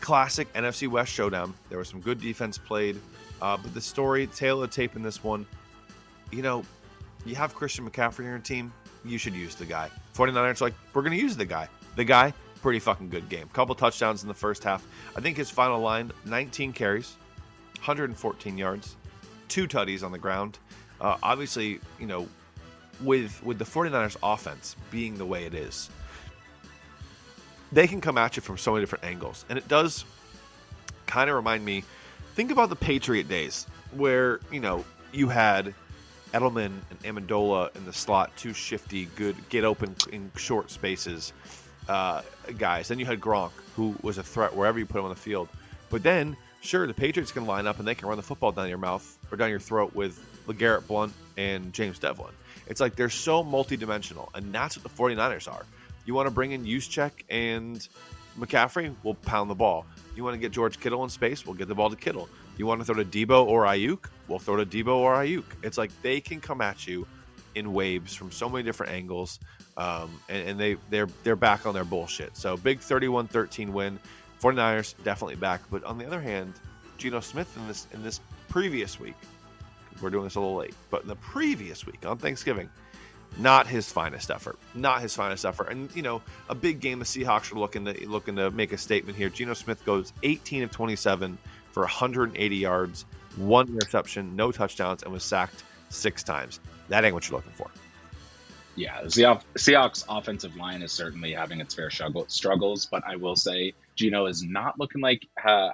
classic 0.00 0.52
NFC 0.54 0.88
West 0.88 1.12
showdown. 1.12 1.54
There 1.68 1.78
was 1.78 1.88
some 1.88 2.00
good 2.00 2.20
defense 2.20 2.58
played, 2.58 2.98
uh, 3.40 3.56
but 3.56 3.74
the 3.74 3.80
story, 3.80 4.26
tail 4.26 4.62
of 4.62 4.70
tape 4.70 4.96
in 4.96 5.02
this 5.02 5.22
one, 5.22 5.46
you 6.30 6.42
know, 6.42 6.64
you 7.24 7.34
have 7.34 7.54
Christian 7.54 7.88
McCaffrey 7.88 8.20
in 8.20 8.26
your 8.26 8.38
team, 8.38 8.72
you 9.04 9.18
should 9.18 9.34
use 9.34 9.54
the 9.54 9.66
guy. 9.66 9.90
49ers 10.14 10.60
like, 10.60 10.74
we're 10.94 11.02
going 11.02 11.16
to 11.16 11.22
use 11.22 11.36
the 11.36 11.44
guy. 11.44 11.68
The 11.96 12.04
guy, 12.04 12.32
pretty 12.62 12.78
fucking 12.78 13.08
good 13.08 13.28
game. 13.28 13.48
Couple 13.52 13.74
touchdowns 13.74 14.22
in 14.22 14.28
the 14.28 14.34
first 14.34 14.64
half. 14.64 14.86
I 15.16 15.20
think 15.20 15.36
his 15.36 15.50
final 15.50 15.80
line, 15.80 16.12
19 16.24 16.72
carries, 16.72 17.16
114 17.78 18.58
yards, 18.58 18.96
two 19.48 19.66
tutties 19.66 20.02
on 20.02 20.12
the 20.12 20.18
ground. 20.18 20.58
Uh, 21.00 21.16
obviously, 21.22 21.80
you 21.98 22.06
know, 22.06 22.28
with 23.02 23.42
with 23.42 23.58
the 23.58 23.64
49ers 23.64 24.16
offense 24.22 24.76
being 24.90 25.16
the 25.16 25.26
way 25.26 25.44
it 25.44 25.54
is, 25.54 25.90
they 27.72 27.86
can 27.86 28.00
come 28.00 28.18
at 28.18 28.36
you 28.36 28.42
from 28.42 28.58
so 28.58 28.72
many 28.72 28.82
different 28.82 29.04
angles. 29.04 29.44
And 29.48 29.58
it 29.58 29.68
does 29.68 30.04
kind 31.06 31.30
of 31.30 31.36
remind 31.36 31.64
me, 31.64 31.84
think 32.34 32.50
about 32.50 32.68
the 32.68 32.76
Patriot 32.76 33.28
days 33.28 33.66
where, 33.92 34.40
you 34.52 34.60
know, 34.60 34.84
you 35.12 35.28
had 35.28 35.74
Edelman 36.32 36.72
and 36.90 37.00
Amendola 37.02 37.74
in 37.76 37.84
the 37.84 37.92
slot, 37.92 38.30
two 38.36 38.52
shifty, 38.52 39.06
good, 39.16 39.36
get 39.48 39.64
open 39.64 39.96
in 40.12 40.30
short 40.36 40.70
spaces 40.70 41.32
uh, 41.88 42.22
guys. 42.58 42.88
Then 42.88 42.98
you 42.98 43.06
had 43.06 43.20
Gronk, 43.20 43.50
who 43.74 43.96
was 44.02 44.18
a 44.18 44.22
threat 44.22 44.54
wherever 44.54 44.78
you 44.78 44.86
put 44.86 44.98
him 44.98 45.04
on 45.04 45.10
the 45.10 45.16
field. 45.16 45.48
But 45.90 46.04
then, 46.04 46.36
sure, 46.60 46.86
the 46.86 46.94
Patriots 46.94 47.32
can 47.32 47.46
line 47.46 47.66
up 47.66 47.80
and 47.80 47.88
they 47.88 47.96
can 47.96 48.08
run 48.08 48.16
the 48.16 48.22
football 48.22 48.52
down 48.52 48.68
your 48.68 48.78
mouth 48.78 49.18
or 49.30 49.36
down 49.36 49.50
your 49.50 49.58
throat 49.58 49.94
with 49.94 50.24
LeGarrette 50.46 50.86
Blunt 50.86 51.12
and 51.36 51.72
James 51.72 51.98
Develin. 51.98 52.32
It's 52.70 52.80
like 52.80 52.96
they're 52.96 53.10
so 53.10 53.44
multidimensional, 53.44 54.28
and 54.34 54.54
that's 54.54 54.78
what 54.78 54.84
the 54.84 55.02
49ers 55.02 55.52
are. 55.52 55.66
You 56.06 56.14
want 56.14 56.28
to 56.28 56.30
bring 56.30 56.52
in 56.52 56.64
Juszczyk 56.64 57.10
and 57.28 57.86
McCaffrey, 58.38 58.94
we'll 59.02 59.14
pound 59.14 59.50
the 59.50 59.54
ball. 59.54 59.84
You 60.16 60.24
want 60.24 60.34
to 60.34 60.38
get 60.38 60.52
George 60.52 60.80
Kittle 60.80 61.04
in 61.04 61.10
space, 61.10 61.44
we'll 61.44 61.56
get 61.56 61.68
the 61.68 61.74
ball 61.74 61.90
to 61.90 61.96
Kittle. 61.96 62.28
You 62.56 62.66
want 62.66 62.80
to 62.80 62.84
throw 62.84 62.94
to 62.94 63.04
Deebo 63.04 63.44
or 63.46 63.64
Aiyuk, 63.64 64.06
we'll 64.28 64.38
throw 64.38 64.56
to 64.56 64.64
Deebo 64.64 64.96
or 64.96 65.14
Aiyuk. 65.14 65.44
It's 65.62 65.76
like 65.76 65.90
they 66.02 66.20
can 66.20 66.40
come 66.40 66.60
at 66.60 66.86
you 66.86 67.06
in 67.54 67.72
waves 67.72 68.14
from 68.14 68.30
so 68.30 68.48
many 68.48 68.62
different 68.62 68.92
angles, 68.92 69.40
um, 69.76 70.20
and, 70.28 70.50
and 70.50 70.60
they 70.60 70.76
they're 70.88 71.08
they're 71.24 71.36
back 71.36 71.66
on 71.66 71.74
their 71.74 71.84
bullshit. 71.84 72.36
So 72.36 72.56
big 72.56 72.80
31-13 72.80 73.70
win. 73.70 73.98
49ers 74.40 74.94
definitely 75.04 75.36
back. 75.36 75.60
But 75.70 75.84
on 75.84 75.98
the 75.98 76.06
other 76.06 76.20
hand, 76.20 76.54
Geno 76.98 77.20
Smith 77.20 77.54
in 77.56 77.66
this 77.66 77.86
in 77.92 78.02
this 78.02 78.20
previous 78.48 79.00
week, 79.00 79.16
we're 80.00 80.10
doing 80.10 80.24
this 80.24 80.34
a 80.36 80.40
little 80.40 80.56
late, 80.56 80.74
but 80.90 81.02
in 81.02 81.08
the 81.08 81.16
previous 81.16 81.86
week 81.86 82.04
on 82.06 82.18
Thanksgiving, 82.18 82.70
not 83.38 83.66
his 83.66 83.90
finest 83.90 84.30
effort. 84.30 84.58
Not 84.74 85.02
his 85.02 85.14
finest 85.14 85.44
effort. 85.44 85.68
And 85.70 85.94
you 85.94 86.02
know, 86.02 86.22
a 86.48 86.54
big 86.54 86.80
game. 86.80 86.98
The 86.98 87.04
Seahawks 87.04 87.54
are 87.54 87.58
looking 87.58 87.84
to 87.84 88.08
looking 88.08 88.36
to 88.36 88.50
make 88.50 88.72
a 88.72 88.78
statement 88.78 89.16
here. 89.16 89.28
Geno 89.28 89.54
Smith 89.54 89.84
goes 89.84 90.12
18 90.22 90.64
of 90.64 90.70
27 90.70 91.38
for 91.72 91.82
180 91.82 92.56
yards, 92.56 93.04
one 93.36 93.68
interception, 93.68 94.34
no 94.36 94.50
touchdowns, 94.50 95.02
and 95.02 95.12
was 95.12 95.22
sacked 95.22 95.62
six 95.88 96.22
times. 96.22 96.60
That 96.88 97.04
ain't 97.04 97.14
what 97.14 97.28
you're 97.28 97.38
looking 97.38 97.52
for. 97.52 97.70
Yeah, 98.80 99.02
the 99.02 99.08
Seahawks, 99.08 100.06
offensive 100.08 100.56
line 100.56 100.80
is 100.80 100.90
certainly 100.90 101.34
having 101.34 101.60
its 101.60 101.74
fair 101.74 101.90
struggle, 101.90 102.24
struggles, 102.28 102.86
but 102.86 103.02
I 103.06 103.16
will 103.16 103.36
say 103.36 103.74
Geno 103.94 104.24
is 104.24 104.42
not 104.42 104.80
looking 104.80 105.02
like 105.02 105.28
uh, 105.46 105.68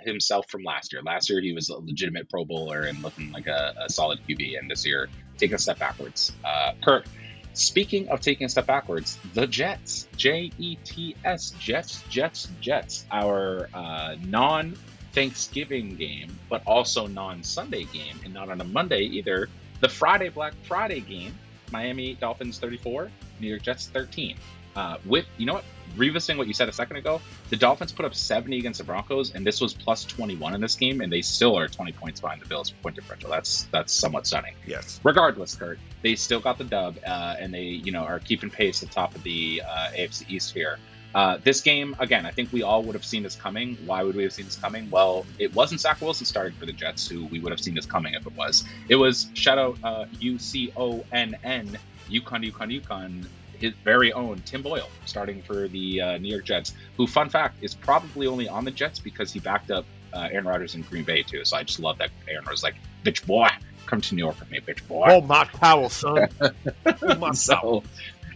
himself 0.00 0.50
from 0.50 0.62
last 0.62 0.92
year. 0.92 1.00
Last 1.00 1.30
year 1.30 1.40
he 1.40 1.54
was 1.54 1.70
a 1.70 1.78
legitimate 1.78 2.28
Pro 2.28 2.44
Bowler 2.44 2.82
and 2.82 3.02
looking 3.02 3.32
like 3.32 3.46
a, 3.46 3.72
a 3.86 3.88
solid 3.88 4.20
QB, 4.28 4.58
and 4.58 4.70
this 4.70 4.84
year 4.84 5.08
taking 5.38 5.54
a 5.54 5.58
step 5.58 5.78
backwards. 5.78 6.32
Uh, 6.44 6.72
Kirk, 6.84 7.06
speaking 7.54 8.10
of 8.10 8.20
taking 8.20 8.44
a 8.44 8.48
step 8.50 8.66
backwards, 8.66 9.18
the 9.32 9.46
Jets, 9.46 10.06
J 10.18 10.52
E 10.58 10.76
T 10.84 11.16
S, 11.24 11.52
Jets, 11.58 12.02
Jets, 12.10 12.46
Jets, 12.60 13.06
our 13.10 13.70
uh, 13.72 14.16
non 14.20 14.76
Thanksgiving 15.14 15.96
game, 15.96 16.38
but 16.50 16.62
also 16.66 17.06
non 17.06 17.42
Sunday 17.42 17.84
game, 17.84 18.20
and 18.22 18.34
not 18.34 18.50
on 18.50 18.60
a 18.60 18.64
Monday 18.64 19.04
either. 19.04 19.48
The 19.80 19.88
Friday 19.88 20.28
Black 20.28 20.52
Friday 20.64 21.00
game 21.00 21.34
Miami 21.70 22.14
Dolphins 22.14 22.58
34, 22.58 23.10
New 23.40 23.48
York 23.48 23.62
Jets 23.62 23.88
13. 23.88 24.36
Uh, 24.76 24.98
with 25.04 25.26
you 25.36 25.46
know 25.46 25.54
what, 25.54 25.64
revisiting 25.96 26.38
what 26.38 26.46
you 26.46 26.54
said 26.54 26.68
a 26.68 26.72
second 26.72 26.96
ago, 26.96 27.20
the 27.48 27.56
Dolphins 27.56 27.90
put 27.92 28.04
up 28.04 28.14
70 28.14 28.58
against 28.58 28.78
the 28.78 28.84
Broncos, 28.84 29.34
and 29.34 29.44
this 29.44 29.60
was 29.60 29.74
plus 29.74 30.04
21 30.04 30.54
in 30.54 30.60
this 30.60 30.76
game, 30.76 31.00
and 31.00 31.12
they 31.12 31.22
still 31.22 31.58
are 31.58 31.66
20 31.66 31.92
points 31.92 32.20
behind 32.20 32.40
the 32.40 32.46
Bills 32.46 32.70
point 32.70 32.94
differential. 32.94 33.30
That's 33.30 33.64
that's 33.72 33.92
somewhat 33.92 34.26
stunning. 34.26 34.54
Yes. 34.66 35.00
Regardless, 35.02 35.56
Kurt, 35.56 35.78
they 36.02 36.14
still 36.14 36.40
got 36.40 36.58
the 36.58 36.64
dub, 36.64 36.98
uh, 37.04 37.36
and 37.38 37.52
they 37.52 37.64
you 37.64 37.92
know 37.92 38.04
are 38.04 38.20
keeping 38.20 38.50
pace 38.50 38.82
at 38.82 38.88
the 38.88 38.94
top 38.94 39.14
of 39.14 39.22
the 39.22 39.62
uh, 39.66 39.90
AFC 39.90 40.30
East 40.30 40.54
here. 40.54 40.78
Uh, 41.14 41.38
this 41.42 41.60
game, 41.60 41.96
again, 41.98 42.24
I 42.24 42.30
think 42.30 42.52
we 42.52 42.62
all 42.62 42.82
would 42.84 42.94
have 42.94 43.04
seen 43.04 43.22
this 43.22 43.34
coming. 43.34 43.76
Why 43.84 44.02
would 44.02 44.14
we 44.14 44.22
have 44.22 44.32
seen 44.32 44.44
this 44.44 44.56
coming? 44.56 44.88
Well, 44.90 45.26
it 45.38 45.54
wasn't 45.54 45.80
Zach 45.80 46.00
Wilson 46.00 46.26
starting 46.26 46.56
for 46.56 46.66
the 46.66 46.72
Jets, 46.72 47.08
who 47.08 47.26
we 47.26 47.40
would 47.40 47.50
have 47.50 47.60
seen 47.60 47.74
this 47.74 47.86
coming 47.86 48.14
if 48.14 48.26
it 48.26 48.36
was. 48.36 48.64
It 48.88 48.96
was 48.96 49.28
shout 49.34 49.58
out 49.58 49.78
uh, 49.82 50.06
U 50.20 50.38
C 50.38 50.72
O 50.76 51.04
N 51.12 51.36
N, 51.42 51.78
UConn, 52.08 52.50
UConn, 52.50 52.80
UConn, 52.80 53.26
his 53.60 53.74
very 53.84 54.12
own 54.12 54.40
Tim 54.44 54.62
Boyle 54.62 54.88
starting 55.04 55.42
for 55.42 55.68
the 55.68 56.00
uh, 56.00 56.18
New 56.18 56.28
York 56.28 56.44
Jets, 56.44 56.74
who, 56.96 57.06
fun 57.06 57.28
fact, 57.28 57.62
is 57.62 57.74
probably 57.74 58.26
only 58.26 58.48
on 58.48 58.64
the 58.64 58.70
Jets 58.70 58.98
because 58.98 59.32
he 59.32 59.40
backed 59.40 59.70
up 59.70 59.84
uh, 60.12 60.28
Aaron 60.30 60.46
Rodgers 60.46 60.74
in 60.74 60.82
Green 60.82 61.04
Bay, 61.04 61.22
too. 61.22 61.44
So 61.44 61.56
I 61.56 61.62
just 61.62 61.78
love 61.78 61.98
that 61.98 62.10
Aaron 62.28 62.44
was 62.50 62.62
like, 62.62 62.74
bitch 63.04 63.26
boy, 63.26 63.48
come 63.86 64.00
to 64.00 64.14
New 64.14 64.24
York 64.24 64.40
with 64.40 64.50
me, 64.50 64.60
bitch 64.60 64.86
boy. 64.88 65.06
Oh, 65.08 65.20
Matt 65.20 65.52
Powell, 65.52 65.90
son. 65.90 66.28
oh, 66.40 67.14
Matt 67.16 67.36
so, 67.36 67.54
Powell. 67.54 67.84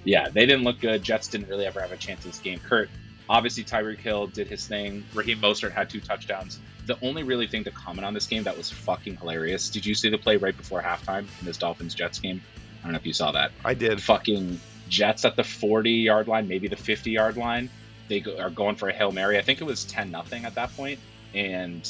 Yeah, 0.04 0.28
they 0.28 0.46
didn't 0.46 0.64
look 0.64 0.80
good. 0.80 1.02
Jets 1.02 1.28
didn't 1.28 1.48
really 1.48 1.66
ever 1.66 1.80
have 1.80 1.92
a 1.92 1.96
chance 1.96 2.24
in 2.24 2.30
this 2.30 2.40
game. 2.40 2.60
Kurt, 2.60 2.88
obviously 3.28 3.64
Tyreek 3.64 4.00
Hill 4.00 4.26
did 4.26 4.48
his 4.48 4.66
thing. 4.66 5.04
Raheem 5.14 5.40
Mostert 5.40 5.72
had 5.72 5.90
two 5.90 6.00
touchdowns. 6.00 6.58
The 6.86 6.98
only 7.02 7.22
really 7.22 7.46
thing 7.46 7.64
to 7.64 7.70
comment 7.70 8.04
on 8.04 8.12
this 8.12 8.26
game 8.26 8.42
that 8.44 8.56
was 8.56 8.70
fucking 8.70 9.16
hilarious. 9.16 9.70
Did 9.70 9.86
you 9.86 9.94
see 9.94 10.10
the 10.10 10.18
play 10.18 10.36
right 10.36 10.56
before 10.56 10.82
halftime 10.82 11.26
in 11.40 11.46
this 11.46 11.56
Dolphins 11.56 11.94
Jets 11.94 12.18
game? 12.18 12.42
I 12.80 12.86
don't 12.86 12.92
know 12.92 12.98
if 12.98 13.06
you 13.06 13.14
saw 13.14 13.32
that. 13.32 13.52
I 13.64 13.72
did. 13.72 14.02
Fucking 14.02 14.60
Jets 14.88 15.24
at 15.24 15.36
the 15.36 15.44
40 15.44 15.90
yard 15.90 16.28
line, 16.28 16.46
maybe 16.48 16.68
the 16.68 16.76
50 16.76 17.10
yard 17.10 17.36
line. 17.36 17.70
They 18.08 18.20
go, 18.20 18.38
are 18.38 18.50
going 18.50 18.76
for 18.76 18.90
a 18.90 18.92
hail 18.92 19.12
mary. 19.12 19.38
I 19.38 19.42
think 19.42 19.62
it 19.62 19.64
was 19.64 19.84
10 19.86 20.10
nothing 20.10 20.44
at 20.44 20.56
that 20.56 20.76
point, 20.76 20.98
and 21.32 21.88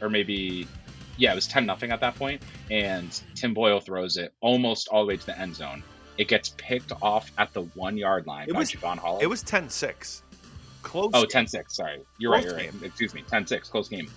or 0.00 0.08
maybe 0.08 0.68
yeah, 1.16 1.32
it 1.32 1.34
was 1.34 1.48
10 1.48 1.66
nothing 1.66 1.90
at 1.90 2.00
that 2.00 2.14
point, 2.14 2.42
and 2.70 3.20
Tim 3.34 3.54
Boyle 3.54 3.80
throws 3.80 4.16
it 4.16 4.32
almost 4.40 4.86
all 4.88 5.02
the 5.02 5.08
way 5.08 5.16
to 5.16 5.26
the 5.26 5.38
end 5.38 5.56
zone. 5.56 5.82
It 6.18 6.28
gets 6.28 6.50
picked 6.56 6.92
off 7.00 7.30
at 7.38 7.52
the 7.52 7.62
one 7.62 7.96
yard 7.96 8.26
line 8.26 8.48
It 8.48 8.52
by 8.52 8.58
was- 8.60 8.72
Jevon 8.72 8.98
Holland. 8.98 9.22
It 9.22 9.28
was 9.28 9.42
10 9.42 9.70
6. 9.70 10.22
Close. 10.82 11.10
Oh, 11.14 11.24
10 11.24 11.46
6. 11.46 11.76
Sorry. 11.76 12.00
You're 12.18 12.32
right. 12.32 12.44
You're 12.44 12.54
right. 12.54 12.70
Excuse 12.82 13.14
me. 13.14 13.22
10 13.28 13.46
6. 13.46 13.68
Close 13.68 13.88
game. 13.88 14.10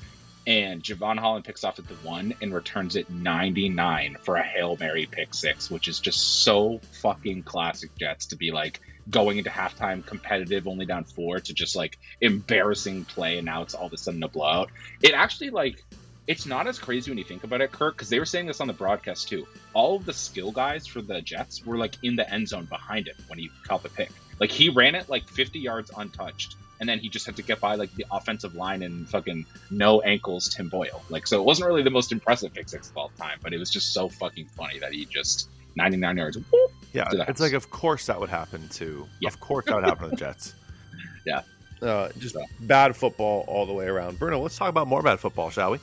And 0.48 0.82
Jevon 0.82 1.20
Holland 1.20 1.46
picks 1.46 1.64
off 1.64 1.78
at 1.78 1.88
the 1.88 1.94
one 1.96 2.34
and 2.42 2.52
returns 2.54 2.96
it 2.96 3.10
99 3.12 4.18
for 4.24 4.38
a 4.38 4.44
Hail 4.44 4.76
Mary 4.80 5.06
pick 5.06 5.36
six, 5.36 5.70
which 5.70 5.88
is 5.88 6.00
just 6.00 6.44
so 6.44 6.82
fucking 7.02 7.44
classic 7.44 7.96
Jets 8.00 8.26
to 8.28 8.36
be 8.36 8.52
like 8.52 8.80
going 9.10 9.38
into 9.38 9.52
halftime 9.52 10.04
competitive, 10.04 10.68
only 10.68 10.88
down 10.88 11.04
four, 11.04 11.40
to 11.40 11.54
just 11.54 11.76
like 11.76 12.00
embarrassing 12.22 13.06
play. 13.06 13.38
And 13.38 13.46
now 13.46 13.62
it's 13.62 13.76
all 13.76 13.86
of 13.86 13.94
a 13.94 13.98
sudden 13.98 14.24
a 14.24 14.28
blowout. 14.28 14.72
It 15.04 15.14
actually, 15.14 15.52
like, 15.52 15.84
it's 16.28 16.46
not 16.46 16.68
as 16.68 16.78
crazy 16.80 17.10
when 17.12 17.18
you 17.18 17.24
think 17.24 17.44
about 17.44 17.62
it, 17.62 17.72
Kirk, 17.72 17.96
because 17.96 18.10
they 18.10 18.20
were 18.20 18.26
saying 18.26 18.46
this 18.46 18.62
on 18.62 18.68
the 18.68 18.74
broadcast 18.74 19.28
too. 19.28 19.48
All 19.74 19.96
of 19.96 20.06
the 20.06 20.14
skill 20.14 20.52
guys 20.52 20.86
for 20.88 21.02
the 21.02 21.22
Jets 21.22 21.66
were 21.66 21.78
like 21.78 21.96
in 22.04 22.16
the 22.16 22.32
end 22.32 22.48
zone 22.48 22.66
behind 22.66 23.08
him 23.08 23.16
when 23.28 23.40
he 23.40 23.50
caught 23.68 23.84
the 23.84 23.90
pick. 23.90 24.12
Like 24.40 24.52
he 24.52 24.70
ran 24.70 24.96
it 24.96 25.10
like 25.10 25.28
50 25.28 25.60
yards 25.60 25.92
untouched, 25.98 26.56
and 26.80 26.88
then 26.88 27.00
he 27.00 27.10
just 27.10 27.26
had 27.26 27.36
to 27.38 27.42
get 27.44 27.60
by 27.60 27.76
like 27.76 27.94
the 27.96 28.06
offensive 28.12 28.56
line 28.56 28.82
and 28.84 29.08
fucking 29.10 29.46
no 29.70 30.02
ankles 30.02 30.50
Tim 30.50 30.70
Boyle. 30.70 31.02
Like 31.10 31.28
so, 31.28 31.40
it 31.40 31.44
wasn't 31.46 31.68
really 31.68 31.84
the 31.84 31.90
most 31.92 32.12
impressive 32.12 32.54
pick 32.54 32.70
six 32.70 32.90
of 32.90 32.98
all 32.98 33.12
time, 33.18 33.40
but 33.42 33.54
it 33.54 33.58
was 33.58 33.70
just 33.70 33.94
so 33.94 34.08
fucking 34.10 34.46
funny 34.56 34.80
that 34.80 34.94
he 34.94 35.06
just 35.06 35.50
99 35.76 36.18
yards. 36.18 36.38
whoop. 36.38 36.72
Yeah, 36.94 37.08
it's 37.12 37.18
house. 37.28 37.40
like, 37.40 37.54
of 37.54 37.70
course 37.72 38.06
that 38.08 38.20
would 38.20 38.30
happen 38.30 38.68
to. 38.70 39.08
Yeah. 39.20 39.30
Of 39.30 39.40
course 39.40 39.66
that 39.66 39.76
would 39.76 39.86
happen 39.86 40.06
to 40.06 40.10
the 40.12 40.16
Jets. 40.18 40.54
Yeah. 41.26 41.42
Uh, 41.84 42.10
just 42.18 42.34
So. 42.34 42.44
bad 42.62 42.96
football 42.96 43.46
all 43.48 43.68
the 43.68 43.74
way 43.74 43.86
around. 43.86 44.18
Bruno, 44.18 44.40
let's 44.40 44.58
talk 44.58 44.70
about 44.70 44.88
more 44.88 45.04
bad 45.04 45.20
football, 45.20 45.52
shall 45.52 45.70
we? 45.72 45.80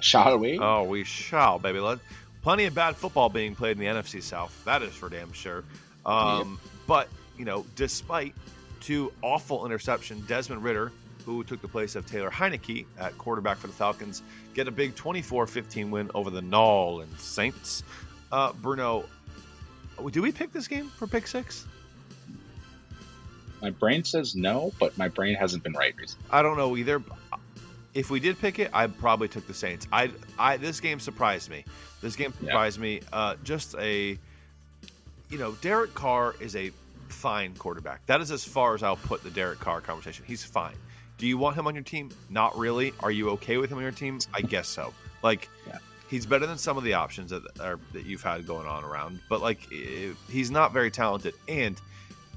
Shot 0.00 0.38
we? 0.40 0.58
Oh, 0.58 0.84
we 0.84 1.04
shall, 1.04 1.58
baby. 1.58 1.80
Let 1.80 1.98
plenty 2.42 2.64
of 2.64 2.74
bad 2.74 2.96
football 2.96 3.28
being 3.28 3.54
played 3.54 3.72
in 3.72 3.78
the 3.78 3.86
NFC 3.86 4.22
South. 4.22 4.62
That 4.64 4.82
is 4.82 4.94
for 4.94 5.08
damn 5.08 5.32
sure. 5.32 5.64
Um, 6.06 6.58
But 6.86 7.08
you 7.36 7.44
know, 7.44 7.64
despite 7.76 8.34
two 8.80 9.12
awful 9.22 9.66
interception, 9.66 10.24
Desmond 10.26 10.62
Ridder, 10.64 10.92
who 11.26 11.44
took 11.44 11.60
the 11.60 11.68
place 11.68 11.94
of 11.96 12.06
Taylor 12.06 12.30
Heinicke 12.30 12.86
at 12.98 13.16
quarterback 13.18 13.58
for 13.58 13.66
the 13.66 13.72
Falcons, 13.72 14.22
get 14.54 14.66
a 14.68 14.70
big 14.70 14.94
24-15 14.96 15.90
win 15.90 16.10
over 16.14 16.30
the 16.30 16.40
Null 16.42 17.00
and 17.00 17.18
Saints. 17.20 17.82
Uh, 18.32 18.52
Bruno, 18.54 19.04
do 20.10 20.22
we 20.22 20.32
pick 20.32 20.52
this 20.52 20.68
game 20.68 20.88
for 20.88 21.06
pick 21.06 21.26
six? 21.26 21.66
My 23.60 23.70
brain 23.70 24.04
says 24.04 24.36
no, 24.36 24.72
but 24.78 24.96
my 24.96 25.08
brain 25.08 25.34
hasn't 25.34 25.64
been 25.64 25.72
right 25.72 25.94
recently. 25.96 26.24
I 26.30 26.42
don't 26.42 26.56
know 26.56 26.76
either. 26.76 27.02
If 27.94 28.10
we 28.10 28.20
did 28.20 28.38
pick 28.38 28.58
it, 28.58 28.70
I 28.72 28.86
probably 28.86 29.28
took 29.28 29.46
the 29.46 29.54
Saints. 29.54 29.86
I, 29.92 30.10
I 30.38 30.56
this 30.56 30.80
game 30.80 31.00
surprised 31.00 31.50
me. 31.50 31.64
This 32.00 32.16
game 32.16 32.32
Yeah. 32.40 32.48
surprised 32.48 32.78
me. 32.78 33.00
Uh, 33.12 33.34
just 33.44 33.74
a, 33.76 34.18
you 35.30 35.38
know, 35.38 35.52
Derek 35.62 35.94
Carr 35.94 36.34
is 36.40 36.54
a 36.54 36.70
fine 37.08 37.54
quarterback. 37.56 38.04
That 38.06 38.20
is 38.20 38.30
as 38.30 38.44
far 38.44 38.74
as 38.74 38.82
I'll 38.82 38.96
put 38.96 39.22
the 39.22 39.30
Derek 39.30 39.58
Carr 39.58 39.80
conversation. 39.80 40.24
He's 40.26 40.44
fine. 40.44 40.74
Do 41.16 41.26
you 41.26 41.38
want 41.38 41.56
him 41.56 41.66
on 41.66 41.74
your 41.74 41.82
team? 41.82 42.10
Not 42.30 42.56
really. 42.56 42.92
Are 43.00 43.10
you 43.10 43.30
okay 43.30 43.56
with 43.56 43.70
him 43.70 43.78
on 43.78 43.82
your 43.82 43.92
team? 43.92 44.18
I 44.32 44.42
guess 44.42 44.68
so. 44.68 44.92
Like, 45.22 45.48
Yeah. 45.66 45.78
he's 46.08 46.26
better 46.26 46.46
than 46.46 46.58
some 46.58 46.76
of 46.76 46.84
the 46.84 46.94
options 46.94 47.30
that 47.30 47.42
are 47.60 47.80
that 47.92 48.04
you've 48.06 48.22
had 48.22 48.46
going 48.46 48.68
on 48.68 48.84
around. 48.84 49.18
But 49.28 49.40
like, 49.40 49.60
he's 50.30 50.50
not 50.50 50.72
very 50.72 50.90
talented, 50.92 51.34
and 51.48 51.80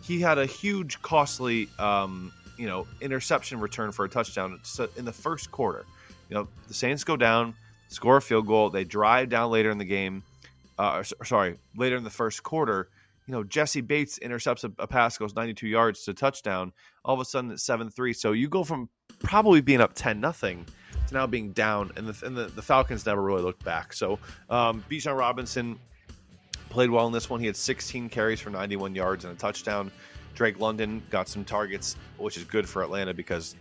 he 0.01 0.19
had 0.19 0.39
a 0.39 0.47
huge, 0.47 0.99
costly, 1.03 1.69
um, 1.77 2.33
you 2.57 2.67
know, 2.67 2.87
interception 2.99 3.59
return 3.59 3.91
for 3.91 4.05
a 4.05 4.09
touchdown 4.09 4.59
in 4.97 5.05
the 5.05 5.13
first 5.13 5.51
quarter. 5.51 5.85
You 6.29 6.35
know, 6.35 6.47
the 6.67 6.73
Saints 6.73 7.03
go 7.03 7.17
down, 7.17 7.55
score 7.89 8.17
a 8.17 8.21
field 8.21 8.47
goal, 8.47 8.69
they 8.69 8.83
drive 8.83 9.29
down 9.29 9.51
later 9.51 9.69
in 9.69 9.77
the 9.77 9.85
game. 9.85 10.23
Uh, 10.79 11.03
or 11.19 11.25
sorry, 11.25 11.57
later 11.75 11.95
in 11.95 12.03
the 12.03 12.09
first 12.09 12.41
quarter. 12.41 12.89
You 13.27 13.33
know, 13.33 13.43
Jessie 13.43 13.81
Bates 13.81 14.17
intercepts 14.17 14.63
a, 14.63 14.71
a 14.79 14.87
pass, 14.87 15.17
goes 15.17 15.35
92 15.35 15.67
yards 15.67 16.05
to 16.05 16.13
touchdown. 16.13 16.73
All 17.05 17.13
of 17.13 17.19
a 17.19 17.25
sudden, 17.25 17.51
it's 17.51 17.63
seven 17.63 17.91
three. 17.91 18.13
So 18.13 18.31
you 18.31 18.49
go 18.49 18.63
from 18.63 18.89
probably 19.19 19.61
being 19.61 19.79
up 19.79 19.93
10 19.93 20.19
nothing 20.19 20.65
to 21.07 21.13
now 21.13 21.27
being 21.27 21.51
down, 21.51 21.91
and 21.95 22.07
the 22.07 22.25
and 22.25 22.35
the, 22.35 22.45
the 22.45 22.61
Falcons 22.61 23.05
never 23.05 23.21
really 23.21 23.43
looked 23.43 23.63
back. 23.63 23.93
So, 23.93 24.17
um, 24.49 24.83
Bijan 24.89 25.17
Robinson 25.17 25.79
played 26.69 26.89
well 26.89 27.05
in 27.05 27.13
this 27.13 27.29
one. 27.29 27.39
He 27.39 27.45
had 27.45 27.55
16 27.55 28.09
carries 28.09 28.39
for 28.39 28.49
91 28.49 28.95
yards 28.95 29.25
and 29.25 29.33
a 29.33 29.37
touchdown. 29.37 29.91
Drake 30.35 30.59
London 30.59 31.01
got 31.09 31.27
some 31.27 31.43
targets, 31.45 31.95
which 32.17 32.37
is 32.37 32.43
good 32.43 32.67
for 32.67 32.81
Atlanta 32.83 33.13
because 33.13 33.55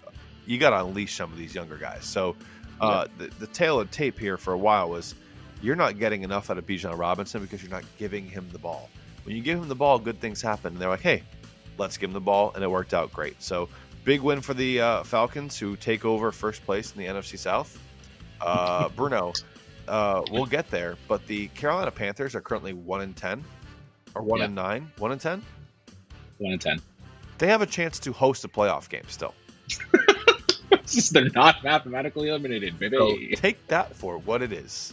you 0.47 0.59
got 0.59 0.71
to 0.71 0.85
unleash 0.85 1.15
some 1.17 1.31
of 1.33 1.39
these 1.39 1.55
younger 1.55 1.77
guys. 1.77 2.05
So, 2.05 2.37
uh, 2.81 3.07
the, 3.19 3.27
the 3.39 3.47
tail 3.47 3.79
of 3.79 3.91
tape 3.91 4.19
here 4.19 4.37
for 4.39 4.53
a 4.55 4.59
while 4.59 4.89
was 4.89 5.15
you're 5.61 5.77
not 5.77 5.99
getting 5.99 6.23
enough 6.23 6.49
out 6.51 6.57
of 6.57 6.67
Bijan 6.67 6.97
Robinson 6.99 7.43
because 7.43 7.63
you're 7.63 7.71
not 7.71 7.85
giving 7.99 8.25
him 8.27 8.49
the 8.53 8.59
ball. 8.59 8.89
When 9.25 9.37
you 9.37 9.43
give 9.43 9.59
him 9.59 9.69
the 9.69 9.75
ball, 9.75 9.99
good 9.99 10.19
things 10.21 10.41
happen. 10.41 10.73
And 10.73 10.81
they're 10.81 10.89
like, 10.89 11.03
hey, 11.03 11.23
let's 11.77 11.99
give 11.99 12.09
him 12.09 12.15
the 12.15 12.21
ball, 12.21 12.53
and 12.55 12.65
it 12.65 12.71
worked 12.71 12.95
out 12.95 13.13
great. 13.13 13.43
So, 13.43 13.69
big 14.05 14.23
win 14.23 14.41
for 14.41 14.55
the 14.55 14.81
uh, 14.81 15.03
Falcons, 15.03 15.59
who 15.59 15.77
take 15.77 16.05
over 16.07 16.33
first 16.33 16.65
place 16.65 16.93
in 16.93 16.99
the 16.99 17.07
NFC 17.07 17.39
South. 17.39 17.79
Uh, 18.41 18.89
Bruno, 18.97 19.35
uh, 19.87 20.23
we'll 20.31 20.47
get 20.47 20.71
there, 20.71 20.97
but 21.07 21.27
the 21.27 21.49
Carolina 21.49 21.91
Panthers 21.91 22.35
are 22.35 22.41
currently 22.41 22.73
one 22.73 23.03
in 23.03 23.13
ten, 23.13 23.45
or 24.15 24.23
one 24.23 24.39
Yeah. 24.39 24.47
and 24.47 24.55
nine, 24.55 24.91
one 24.97 25.13
in 25.13 25.19
ten. 25.19 25.43
One 26.41 26.53
and 26.53 26.61
ten. 26.61 26.83
They 27.39 27.47
have 27.49 27.63
a 27.63 27.67
chance 27.67 27.99
to 28.01 28.13
host 28.13 28.45
a 28.45 28.49
playoff 28.49 28.89
game 28.89 29.05
still. 29.09 29.35
They're 31.13 31.31
not 31.31 31.63
mathematically 31.63 32.29
eliminated, 32.29 32.79
baby. 32.79 32.97
So 32.97 33.41
take 33.41 33.65
that 33.69 33.95
for 33.95 34.19
what 34.19 34.43
it 34.43 34.53
is. 34.53 34.93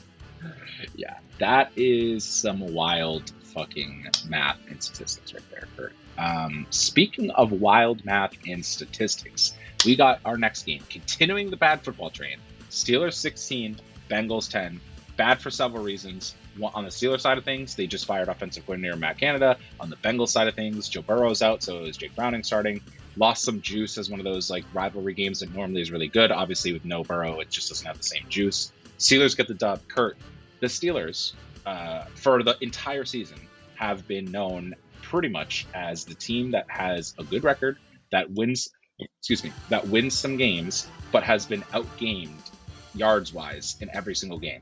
Yeah, 0.96 1.18
that 1.40 1.72
is 1.76 2.24
some 2.24 2.60
wild 2.74 3.32
fucking 3.44 4.08
math 4.28 4.60
and 4.70 4.82
statistics 4.84 5.34
right 5.34 5.44
there, 5.50 5.68
Kurt. 5.76 5.94
Um, 6.18 6.68
speaking 6.70 7.32
of 7.32 7.52
wild 7.52 8.06
math 8.06 8.34
and 8.48 8.64
statistics, 8.64 9.56
we 9.86 9.96
got 9.96 10.20
our 10.26 10.38
next 10.38 10.64
game. 10.64 10.84
Continuing 10.90 11.50
the 11.50 11.58
bad 11.58 11.82
football 11.82 12.10
train. 12.10 12.38
Steelers 12.70 13.14
16, 13.14 13.78
Bengals 14.10 14.50
10. 14.52 14.80
Bad 15.16 15.42
for 15.42 15.50
several 15.50 15.84
reasons. 15.84 16.36
On 16.62 16.84
the 16.84 16.90
Steelers 16.90 17.22
side 17.22 17.38
of 17.38 17.44
things, 17.44 17.76
they 17.76 17.88
just 17.88 18.06
fired 18.06 18.28
offensive 18.28 18.66
coordinator 18.66 18.96
Matt 18.96 19.18
Canada. 19.18 19.58
On 19.80 19.90
the 19.90 19.96
Bengals 19.98 20.30
side 20.30 20.48
of 20.48 20.56
things, 20.56 20.90
Joe 20.90 21.02
Burrow's 21.02 21.42
out, 21.42 21.64
so 21.64 21.84
is 21.84 21.98
Jake 21.98 22.16
Browning 22.16 22.44
starting. 22.44 22.82
Lost 23.16 23.44
some 23.44 23.62
juice 23.62 23.98
as 23.98 24.10
one 24.10 24.20
of 24.20 24.24
those 24.24 24.50
like 24.50 24.64
rivalry 24.74 25.14
games 25.14 25.40
that 25.40 25.54
normally 25.54 25.82
is 25.82 25.92
really 25.92 26.08
good. 26.08 26.32
Obviously, 26.32 26.74
with 26.74 26.86
no 26.86 27.04
Burrow, 27.04 27.40
it 27.40 27.50
just 27.50 27.70
doesn't 27.70 27.86
have 27.86 27.98
the 27.98 28.04
same 28.04 28.26
juice. 28.30 28.72
Steelers 29.00 29.36
get 29.36 29.48
the 29.48 29.54
dub. 29.54 29.82
Kurt, 29.88 30.18
the 30.60 30.68
Steelers, 30.68 31.34
uh, 31.66 32.06
for 32.16 32.44
the 32.44 32.58
entire 32.62 33.06
season, 33.06 33.40
have 33.76 34.08
been 34.08 34.32
known 34.32 34.76
pretty 35.02 35.30
much 35.30 35.66
as 35.74 36.06
the 36.06 36.16
team 36.16 36.52
that 36.52 36.66
has 36.70 37.14
a 37.18 37.24
good 37.24 37.44
record, 37.44 37.78
that 38.12 38.30
wins, 38.32 38.70
excuse 39.00 39.44
me, 39.44 39.52
that 39.70 39.88
wins 39.88 40.18
some 40.18 40.38
games, 40.38 40.88
but 41.12 41.24
has 41.24 41.46
been 41.46 41.62
outgamed 41.74 42.52
yards 42.94 43.34
wise 43.34 43.78
in 43.80 43.90
every 43.94 44.16
single 44.16 44.40
game. 44.40 44.62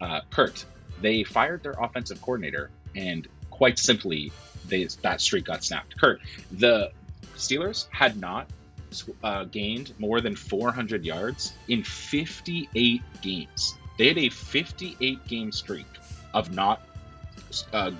Uh, 0.00 0.20
Kurt, 0.30 0.64
they 1.00 1.24
fired 1.24 1.62
their 1.62 1.72
offensive 1.72 2.20
coordinator, 2.20 2.70
and 2.94 3.26
quite 3.50 3.78
simply, 3.78 4.32
they, 4.68 4.84
that 5.02 5.20
streak 5.20 5.44
got 5.44 5.64
snapped. 5.64 5.98
Kurt, 5.98 6.20
the 6.52 6.92
Steelers 7.36 7.86
had 7.90 8.18
not 8.18 8.48
uh, 9.22 9.44
gained 9.44 9.92
more 9.98 10.20
than 10.20 10.36
400 10.36 11.04
yards 11.04 11.52
in 11.68 11.82
58 11.82 13.02
games. 13.22 13.74
They 13.98 14.08
had 14.08 14.18
a 14.18 14.28
58 14.30 15.26
game 15.26 15.52
streak 15.52 15.86
of 16.32 16.52
not 16.52 16.82
uh, 17.72 17.90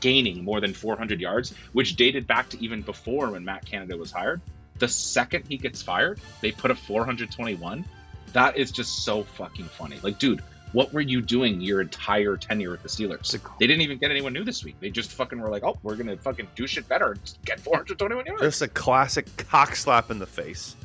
gaining 0.00 0.44
more 0.44 0.60
than 0.60 0.72
400 0.72 1.20
yards, 1.20 1.52
which 1.72 1.96
dated 1.96 2.26
back 2.26 2.48
to 2.50 2.62
even 2.62 2.82
before 2.82 3.30
when 3.30 3.44
Matt 3.44 3.64
Canada 3.66 3.96
was 3.96 4.12
hired. 4.12 4.40
The 4.78 4.88
second 4.88 5.44
he 5.48 5.58
gets 5.58 5.82
fired, 5.82 6.20
they 6.40 6.52
put 6.52 6.70
a 6.70 6.74
421. 6.74 7.84
That 8.32 8.56
is 8.56 8.70
just 8.70 9.04
so 9.04 9.24
fucking 9.24 9.66
funny. 9.66 9.98
Like, 10.02 10.18
dude, 10.18 10.42
what 10.72 10.92
were 10.92 11.00
you 11.00 11.20
doing 11.20 11.60
your 11.60 11.80
entire 11.80 12.36
tenure 12.36 12.70
with 12.70 12.82
the 12.82 12.88
Steelers? 12.88 13.30
They 13.58 13.66
didn't 13.66 13.82
even 13.82 13.98
get 13.98 14.10
anyone 14.10 14.32
new 14.32 14.44
this 14.44 14.64
week. 14.64 14.76
They 14.80 14.90
just 14.90 15.12
fucking 15.12 15.40
were 15.40 15.48
like, 15.48 15.64
oh, 15.64 15.78
we're 15.82 15.96
gonna 15.96 16.16
fucking 16.16 16.48
do 16.54 16.66
shit 16.66 16.88
better 16.88 17.12
and 17.12 17.20
get 17.44 17.60
421 17.60 18.26
yards. 18.26 18.42
Just 18.42 18.62
a 18.62 18.68
classic 18.68 19.26
cock 19.48 19.74
slap 19.76 20.10
in 20.10 20.18
the 20.18 20.26
face. 20.26 20.76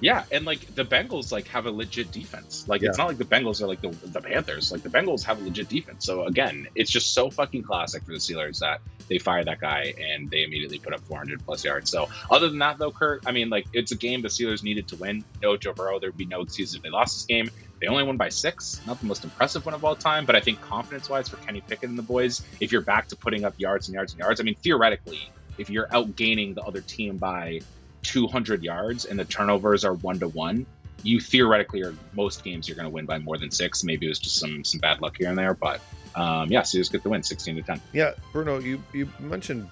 Yeah, 0.00 0.24
and 0.30 0.44
like 0.44 0.74
the 0.74 0.84
Bengals 0.84 1.32
like 1.32 1.46
have 1.48 1.66
a 1.66 1.70
legit 1.70 2.10
defense. 2.10 2.68
Like 2.68 2.82
it's 2.82 2.98
not 2.98 3.06
like 3.08 3.16
the 3.16 3.24
Bengals 3.24 3.62
are 3.62 3.66
like 3.66 3.80
the 3.80 3.88
the 3.88 4.20
Panthers. 4.20 4.72
Like 4.72 4.82
the 4.82 4.88
Bengals 4.88 5.22
have 5.24 5.40
a 5.40 5.44
legit 5.44 5.68
defense. 5.68 6.04
So 6.04 6.24
again, 6.24 6.68
it's 6.74 6.90
just 6.90 7.14
so 7.14 7.30
fucking 7.30 7.62
classic 7.62 8.02
for 8.02 8.12
the 8.12 8.18
Steelers 8.18 8.58
that 8.58 8.80
they 9.08 9.18
fire 9.18 9.44
that 9.44 9.60
guy 9.60 9.94
and 9.98 10.30
they 10.30 10.44
immediately 10.44 10.78
put 10.78 10.92
up 10.92 11.00
400 11.00 11.44
plus 11.44 11.64
yards. 11.64 11.90
So 11.90 12.08
other 12.30 12.48
than 12.48 12.58
that 12.58 12.78
though, 12.78 12.90
Kurt, 12.90 13.22
I 13.26 13.32
mean 13.32 13.48
like 13.50 13.66
it's 13.72 13.92
a 13.92 13.96
game 13.96 14.20
the 14.20 14.28
Steelers 14.28 14.62
needed 14.62 14.88
to 14.88 14.96
win. 14.96 15.24
No 15.40 15.56
Joe 15.56 15.72
Burrow, 15.72 15.98
there'd 15.98 16.16
be 16.16 16.26
no 16.26 16.42
excuse 16.42 16.74
if 16.74 16.82
they 16.82 16.90
lost 16.90 17.16
this 17.16 17.24
game. 17.24 17.50
They 17.84 17.90
only 17.90 18.04
won 18.04 18.16
by 18.16 18.30
six. 18.30 18.80
Not 18.86 18.98
the 18.98 19.04
most 19.04 19.24
impressive 19.24 19.66
one 19.66 19.74
of 19.74 19.84
all 19.84 19.94
time, 19.94 20.24
but 20.24 20.34
I 20.34 20.40
think 20.40 20.58
confidence 20.62 21.10
wise 21.10 21.28
for 21.28 21.36
Kenny 21.36 21.60
Pickett 21.60 21.90
and 21.90 21.98
the 21.98 22.02
boys, 22.02 22.40
if 22.58 22.72
you're 22.72 22.80
back 22.80 23.08
to 23.08 23.16
putting 23.16 23.44
up 23.44 23.52
yards 23.58 23.88
and 23.88 23.94
yards 23.94 24.12
and 24.14 24.20
yards, 24.20 24.40
I 24.40 24.44
mean 24.44 24.54
theoretically, 24.62 25.20
if 25.58 25.68
you're 25.68 25.86
outgaining 25.88 26.54
the 26.54 26.62
other 26.62 26.80
team 26.80 27.18
by 27.18 27.60
200 28.04 28.62
yards 28.62 29.04
and 29.04 29.18
the 29.18 29.26
turnovers 29.26 29.84
are 29.84 29.92
one 29.92 30.18
to 30.20 30.28
one, 30.28 30.64
you 31.02 31.20
theoretically 31.20 31.82
are 31.82 31.94
most 32.14 32.42
games 32.42 32.66
you're 32.66 32.74
going 32.76 32.88
to 32.88 32.90
win 32.90 33.04
by 33.04 33.18
more 33.18 33.36
than 33.36 33.50
six. 33.50 33.84
Maybe 33.84 34.06
it 34.06 34.08
was 34.08 34.18
just 34.18 34.38
some 34.38 34.64
some 34.64 34.80
bad 34.80 35.02
luck 35.02 35.16
here 35.18 35.28
and 35.28 35.36
there, 35.36 35.52
but 35.52 35.82
um, 36.14 36.50
yeah, 36.50 36.62
Steelers 36.62 36.90
get 36.90 37.02
the 37.02 37.10
win, 37.10 37.22
16 37.22 37.56
to 37.56 37.62
10. 37.62 37.82
Yeah, 37.92 38.12
Bruno, 38.32 38.60
you 38.60 38.82
you 38.94 39.10
mentioned, 39.20 39.68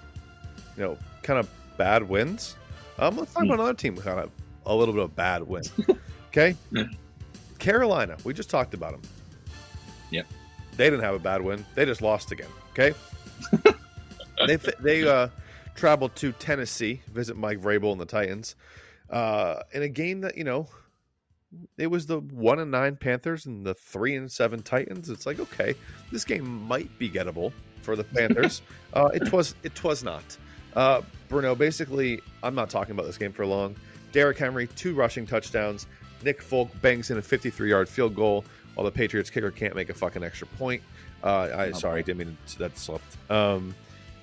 you 0.77 0.83
know, 0.83 0.97
kind 1.23 1.39
of 1.39 1.49
bad 1.77 2.07
wins. 2.07 2.57
Um, 2.99 3.17
let's 3.17 3.33
talk 3.33 3.41
Hmm. 3.41 3.49
about 3.49 3.59
another 3.61 3.73
team 3.73 3.95
with 3.95 4.05
kind 4.05 4.19
of 4.19 4.29
a 4.67 4.75
little 4.75 4.93
bit 4.93 5.03
of 5.03 5.15
bad 5.15 5.41
win. 5.41 5.63
Okay. 6.35 6.55
Carolina. 7.63 8.17
We 8.25 8.33
just 8.33 8.49
talked 8.49 8.73
about 8.73 8.91
them. 8.91 9.01
Yep. 10.11 10.27
They 10.75 10.89
didn't 10.89 10.99
have 10.99 11.15
a 11.15 11.19
bad 11.19 11.41
win. 11.41 11.65
They 11.75 11.85
just 11.85 12.01
lost 12.01 12.33
again. 12.33 12.49
Okay. 12.71 12.93
they 14.47 14.57
they 14.81 15.07
uh, 15.07 15.29
traveled 15.73 16.13
to 16.17 16.33
Tennessee, 16.33 17.01
visit 17.13 17.37
Mike 17.37 17.61
Vrabel 17.61 17.93
and 17.93 18.01
the 18.01 18.05
Titans, 18.05 18.55
uh, 19.09 19.61
in 19.73 19.81
a 19.83 19.89
game 19.89 20.21
that 20.21 20.37
you 20.37 20.43
know. 20.43 20.67
It 21.77 21.85
was 21.85 22.07
the 22.07 22.19
one 22.19 22.57
and 22.57 22.71
nine 22.71 22.95
Panthers 22.95 23.45
and 23.45 23.63
the 23.63 23.75
three 23.75 24.15
and 24.15 24.29
seven 24.31 24.63
Titans. 24.63 25.11
It's 25.11 25.27
like 25.27 25.39
okay, 25.39 25.75
this 26.11 26.25
game 26.25 26.67
might 26.67 26.89
be 26.97 27.09
gettable 27.09 27.53
for 27.83 27.95
the 27.95 28.03
Panthers. 28.03 28.63
uh, 28.93 29.09
it 29.13 29.31
was 29.31 29.53
it 29.61 29.81
was 29.83 30.03
not. 30.03 30.23
Uh, 30.75 31.01
Bruno, 31.29 31.53
basically, 31.53 32.19
I'm 32.41 32.55
not 32.55 32.71
talking 32.71 32.93
about 32.93 33.05
this 33.05 33.19
game 33.19 33.31
for 33.31 33.45
long. 33.45 33.75
Derrick 34.11 34.37
Henry, 34.37 34.67
two 34.67 34.95
rushing 34.95 35.27
touchdowns. 35.27 35.85
Nick 36.23 36.41
Folk 36.41 36.69
bangs 36.81 37.11
in 37.11 37.17
a 37.17 37.21
53 37.21 37.69
yard 37.69 37.87
field 37.89 38.15
goal 38.15 38.45
while 38.75 38.85
the 38.85 38.91
Patriots 38.91 39.29
kicker 39.29 39.51
can't 39.51 39.75
make 39.75 39.89
a 39.89 39.93
fucking 39.93 40.23
extra 40.23 40.47
point. 40.47 40.81
Uh, 41.23 41.49
I 41.55 41.67
Oh, 41.67 41.71
sorry, 41.73 42.03
didn't 42.03 42.19
mean 42.19 42.37
to, 42.47 42.59
that 42.59 42.77
slipped. 42.77 43.17
Um, 43.29 43.75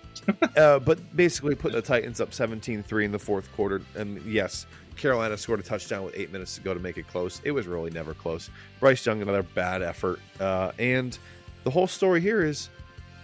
uh, 0.57 0.79
but 0.81 0.99
basically, 1.17 1.55
putting 1.55 1.77
the 1.77 1.83
Titans 1.83 2.21
up 2.21 2.35
17 2.35 2.83
3 2.83 3.05
in 3.05 3.13
the 3.13 3.19
fourth 3.19 3.51
quarter. 3.53 3.81
And 3.97 4.21
yes, 4.23 4.67
Carolina 4.97 5.37
scored 5.37 5.61
a 5.61 5.63
touchdown 5.63 6.05
with 6.05 6.15
eight 6.17 6.31
minutes 6.33 6.57
to 6.57 6.61
go 6.61 6.75
to 6.75 6.81
make 6.81 6.99
it 6.99 7.07
close. 7.09 7.41
It 7.45 7.53
was 7.53 7.67
really 7.67 7.91
never 7.91 8.13
close. 8.13 8.51
Bryce 8.81 9.05
Young, 9.07 9.23
another 9.23 9.43
bad 9.43 9.83
effort. 9.83 10.21
Uh, 10.39 10.73
and 10.79 11.17
the 11.65 11.71
whole 11.71 11.87
story 11.87 12.21
here 12.21 12.43
is 12.45 12.69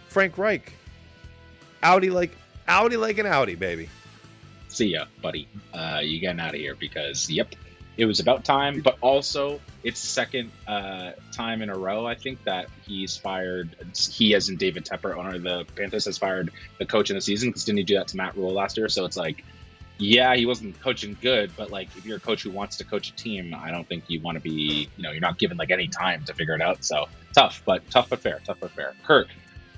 Frank 0.08 0.38
Reich. 0.38 0.72
Audi 1.82 2.08
like 2.10 2.30
Audi 2.68 2.96
like 2.96 3.18
an 3.18 3.26
Audi, 3.26 3.54
baby. 3.54 3.88
See 4.68 4.88
ya, 4.88 5.04
buddy. 5.22 5.48
Uh, 5.74 6.00
you 6.02 6.18
getting 6.18 6.40
out 6.40 6.54
of 6.54 6.60
here 6.60 6.74
because, 6.74 7.30
yep, 7.30 7.54
it 7.96 8.04
was 8.04 8.20
about 8.20 8.44
time. 8.44 8.80
But 8.80 8.98
also, 9.00 9.60
it's 9.82 10.00
second 10.00 10.50
uh, 10.66 11.12
time 11.32 11.62
in 11.62 11.70
a 11.70 11.78
row, 11.78 12.06
I 12.06 12.14
think, 12.14 12.42
that 12.44 12.66
he's 12.86 13.16
fired. 13.16 13.76
He, 13.96 14.34
as 14.34 14.48
in 14.48 14.56
David 14.56 14.84
Tepper, 14.84 15.16
owner 15.16 15.36
of 15.36 15.42
the 15.42 15.66
Panthers, 15.76 16.04
has 16.06 16.18
fired 16.18 16.50
the 16.78 16.86
coach 16.86 17.10
in 17.10 17.16
the 17.16 17.22
season 17.22 17.50
because 17.50 17.64
didn't 17.64 17.78
he 17.78 17.84
do 17.84 17.94
that 17.94 18.08
to 18.08 18.16
Matt 18.16 18.36
Rhule 18.36 18.52
last 18.52 18.76
year? 18.76 18.88
So 18.88 19.04
it's 19.04 19.16
like, 19.16 19.44
yeah, 19.98 20.34
he 20.36 20.44
wasn't 20.44 20.78
coaching 20.80 21.16
good, 21.22 21.52
but 21.56 21.70
like 21.70 21.88
if 21.96 22.04
you're 22.04 22.18
a 22.18 22.20
coach 22.20 22.42
who 22.42 22.50
wants 22.50 22.76
to 22.78 22.84
coach 22.84 23.08
a 23.08 23.16
team, 23.16 23.54
I 23.58 23.70
don't 23.70 23.88
think 23.88 24.04
you 24.08 24.20
want 24.20 24.36
to 24.36 24.42
be, 24.42 24.90
you 24.96 25.02
know, 25.02 25.10
you're 25.10 25.20
not 25.20 25.38
given 25.38 25.56
like 25.56 25.70
any 25.70 25.88
time 25.88 26.22
to 26.24 26.34
figure 26.34 26.54
it 26.54 26.60
out. 26.60 26.84
So 26.84 27.06
tough, 27.34 27.62
but 27.64 27.88
tough 27.90 28.10
but 28.10 28.20
fair, 28.20 28.40
tough 28.44 28.58
but 28.60 28.72
fair. 28.72 28.94
Kurt, 29.06 29.28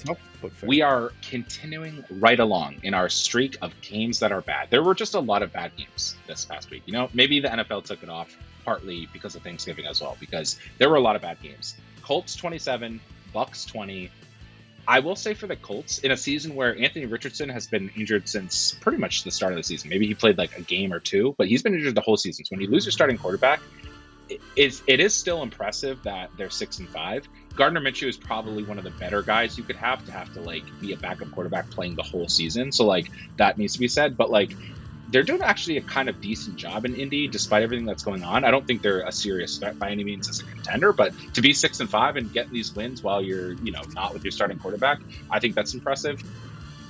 Fair. 0.05 0.69
we 0.69 0.83
are 0.83 1.13
continuing 1.29 2.05
right 2.11 2.39
along 2.39 2.77
in 2.83 2.95
our 2.95 3.09
streak 3.09 3.57
of 3.61 3.79
games 3.81 4.21
that 4.21 4.31
are 4.31 4.41
bad. 4.41 4.69
There 4.71 4.83
were 4.83 4.95
just 4.95 5.15
a 5.15 5.21
lot 5.21 5.43
of 5.43 5.53
bad 5.53 5.73
games 5.77 6.15
this 6.27 6.45
past 6.45 6.71
week. 6.71 6.83
You 6.87 6.93
know, 6.93 7.09
maybe 7.13 7.41
the 7.41 7.49
NFL 7.49 7.85
took 7.85 8.03
it 8.03 8.09
off 8.09 8.37
partly 8.65 9.09
because 9.13 9.35
of 9.35 9.43
Thanksgiving 9.43 9.87
as 9.87 10.01
well, 10.01 10.17
because 10.21 10.59
there 10.79 10.89
were 10.89 10.97
a 10.97 11.01
lot 11.01 11.17
of 11.17 11.23
bad 11.23 11.41
games. 11.43 11.75
Colts 12.03 12.37
27, 12.37 13.01
Bucs 13.35 13.67
20. 13.67 14.11
I 14.87 15.01
will 15.01 15.17
say 15.17 15.35
for 15.35 15.47
the 15.47 15.57
Colts, 15.57 15.99
in 15.99 16.11
a 16.13 16.17
season 16.17 16.55
where 16.55 16.79
Anthony 16.79 17.07
Richardson 17.07 17.49
has 17.51 17.67
been 17.67 17.91
injured 17.97 18.29
since 18.29 18.75
pretty 18.81 18.99
much 18.99 19.25
the 19.25 19.31
start 19.31 19.53
of 19.53 19.57
the 19.59 19.63
season, 19.63 19.91
maybe 19.91 20.07
he 20.07 20.15
played 20.15 20.39
like 20.39 20.57
a 20.57 20.63
game 20.63 20.93
or 20.93 21.01
two, 21.01 21.35
but 21.37 21.47
he's 21.49 21.63
been 21.63 21.75
injured 21.75 21.95
the 21.95 22.01
whole 22.01 22.17
season. 22.17 22.45
So 22.45 22.55
when 22.55 22.61
you 22.61 22.71
lose 22.71 22.87
your 22.87 22.93
starting 22.93 23.19
quarterback, 23.19 23.61
it 24.29 24.41
is 24.57 24.83
it 24.87 25.01
is 25.01 25.15
still 25.15 25.43
impressive 25.43 26.03
that 26.05 26.31
they're 26.37 26.51
six 26.51 26.79
and 26.79 26.89
five. 26.89 27.29
Gardner 27.59 27.83
Minshew 27.83 28.09
is 28.09 28.19
probably 28.19 28.65
one 28.65 28.79
of 28.79 28.85
the 28.85 28.93
better 29.01 29.23
guys 29.25 29.59
you 29.59 29.65
could 29.65 29.77
have 29.77 30.05
to 30.07 30.13
have 30.13 30.31
to 30.33 30.43
like 30.43 30.67
be 30.81 30.93
a 30.93 30.99
backup 30.99 31.31
quarterback 31.33 31.71
playing 31.73 31.97
the 31.97 32.05
whole 32.11 32.29
season. 32.29 32.73
So 32.73 32.87
like 32.87 33.09
that 33.39 33.59
needs 33.59 33.75
to 33.75 33.81
be 33.81 33.89
said. 33.89 34.17
But 34.17 34.31
like 34.31 34.57
they're 35.09 35.25
doing 35.25 35.43
actually 35.43 35.79
a 35.79 35.83
kind 35.83 36.09
of 36.09 36.21
decent 36.21 36.57
job 36.57 36.87
in 36.87 36.95
Indy 36.95 37.29
despite 37.29 37.65
everything 37.65 37.87
that's 37.87 38.05
going 38.05 38.25
on. 38.25 38.45
I 38.45 38.53
don't 38.53 38.67
think 38.67 38.83
they're 38.83 39.03
a 39.07 39.13
serious 39.13 39.59
threat 39.59 39.79
by 39.81 39.91
any 39.91 40.05
means 40.05 40.31
as 40.31 40.41
a 40.41 40.45
contender, 40.45 40.95
but 40.95 41.15
to 41.35 41.43
be 41.43 41.55
six 41.55 41.81
and 41.81 41.91
five 41.91 42.17
and 42.17 42.33
get 42.33 42.49
these 42.51 42.73
wins 42.75 43.03
while 43.03 43.23
you're 43.23 43.55
you 43.61 43.73
know 43.73 43.87
not 43.95 44.15
with 44.15 44.25
your 44.25 44.33
starting 44.33 44.59
quarterback, 44.59 45.01
I 45.31 45.41
think 45.41 45.57
that's 45.57 45.75
impressive. 45.75 46.23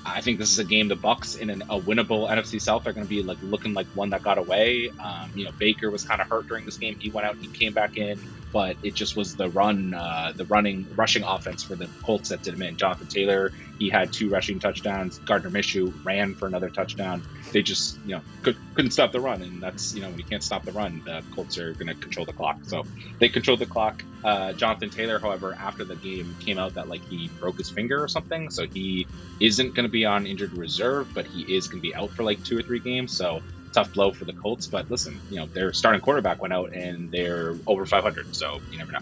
I 0.05 0.21
think 0.23 0.39
this 0.39 0.53
is 0.53 0.59
a 0.59 0.65
game 0.65 0.89
the 0.89 0.97
Bucs 0.97 1.37
in 1.37 1.51
an, 1.51 1.63
a 1.71 1.81
winnable 1.81 2.31
NFC 2.31 2.61
South 2.61 2.87
are 2.87 2.93
going 2.93 3.07
to 3.07 3.09
be 3.09 3.23
like 3.23 3.39
looking 3.43 3.75
like 3.75 3.89
one 3.93 4.11
that 4.11 4.23
got 4.23 4.39
away. 4.39 4.91
Um, 5.05 5.31
you 5.35 5.45
know, 5.45 5.53
Baker 5.59 5.91
was 5.91 6.05
kind 6.05 6.21
of 6.21 6.27
hurt 6.29 6.49
during 6.49 6.65
this 6.65 6.79
game. 6.79 6.97
He 6.99 7.11
went 7.11 7.27
out, 7.27 7.37
he 7.41 7.49
came 7.49 7.73
back 7.75 7.93
in, 7.97 8.25
but 8.53 8.79
it 8.83 8.97
just 8.97 9.17
was 9.17 9.37
the 9.37 9.51
run, 9.51 9.93
uh, 9.95 10.33
the 10.37 10.47
running, 10.47 10.89
rushing 10.97 11.25
offense 11.25 11.65
for 11.65 11.77
the 11.77 11.91
Colts 12.05 12.31
that 12.31 12.43
did 12.43 12.55
him 12.55 12.63
in. 12.63 12.77
Jonathan 12.77 13.09
Taylor, 13.09 13.53
he 13.79 13.89
had 13.89 14.13
two 14.13 14.29
rushing 14.29 14.59
touchdowns. 14.59 15.19
Gardner 15.21 15.51
Minshew 15.51 15.93
ran 16.05 16.35
for 16.35 16.47
another 16.47 16.69
touchdown. 16.69 17.23
They 17.53 17.63
just, 17.63 17.99
you 18.05 18.17
know, 18.17 18.23
could, 18.43 18.57
couldn't 18.75 18.91
stop 18.91 19.13
the 19.13 19.21
run, 19.21 19.41
and 19.43 19.63
that's, 19.63 19.95
you 19.95 20.03
know, 20.03 20.09
when 20.09 20.19
you 20.19 20.25
can't 20.25 20.43
stop 20.43 20.65
the 20.65 20.73
run, 20.73 21.03
the 21.05 21.23
Colts 21.35 21.59
are 21.59 21.73
going 21.75 21.87
to 21.87 21.95
control 21.95 22.27
the 22.27 22.33
clock. 22.33 22.59
So 22.67 22.85
they 23.19 23.29
controlled 23.29 23.61
the 23.61 23.67
clock. 23.67 24.03
Uh, 24.25 24.53
Jonathan 24.53 24.91
Taylor, 24.91 25.19
however, 25.19 25.55
after 25.55 25.85
the 25.85 25.97
game 25.97 26.35
came 26.41 26.59
out 26.59 26.75
that 26.75 26.89
like 26.89 27.03
he 27.09 27.29
broke 27.41 27.57
his 27.59 27.71
finger 27.71 28.03
or 28.03 28.09
something, 28.09 28.51
so 28.51 28.67
he 28.67 29.07
isn't 29.41 29.75
going 29.75 29.85
to 29.85 29.93
be 29.93 30.05
on 30.05 30.27
injured 30.27 30.53
reserve, 30.53 31.09
but 31.15 31.25
he 31.27 31.57
is 31.57 31.69
going 31.69 31.81
to 31.81 31.89
be 31.89 31.95
out 31.95 32.11
for 32.11 32.25
like 32.25 32.43
two 32.45 32.59
or 32.59 32.63
three 32.63 32.81
games. 32.81 33.17
So 33.17 33.43
tough 33.73 33.93
blow 33.93 34.11
for 34.13 34.25
the 34.25 34.33
Colts. 34.33 34.67
But 34.67 34.91
listen, 34.91 35.21
you 35.31 35.37
know 35.37 35.47
their 35.47 35.73
starting 35.73 36.01
quarterback 36.01 36.41
went 36.43 36.53
out 36.53 36.73
and 36.73 37.11
they're 37.13 37.55
over 37.67 37.87
500, 37.87 38.35
so 38.35 38.61
you 38.73 38.79
never 38.79 38.93
know. 38.93 38.99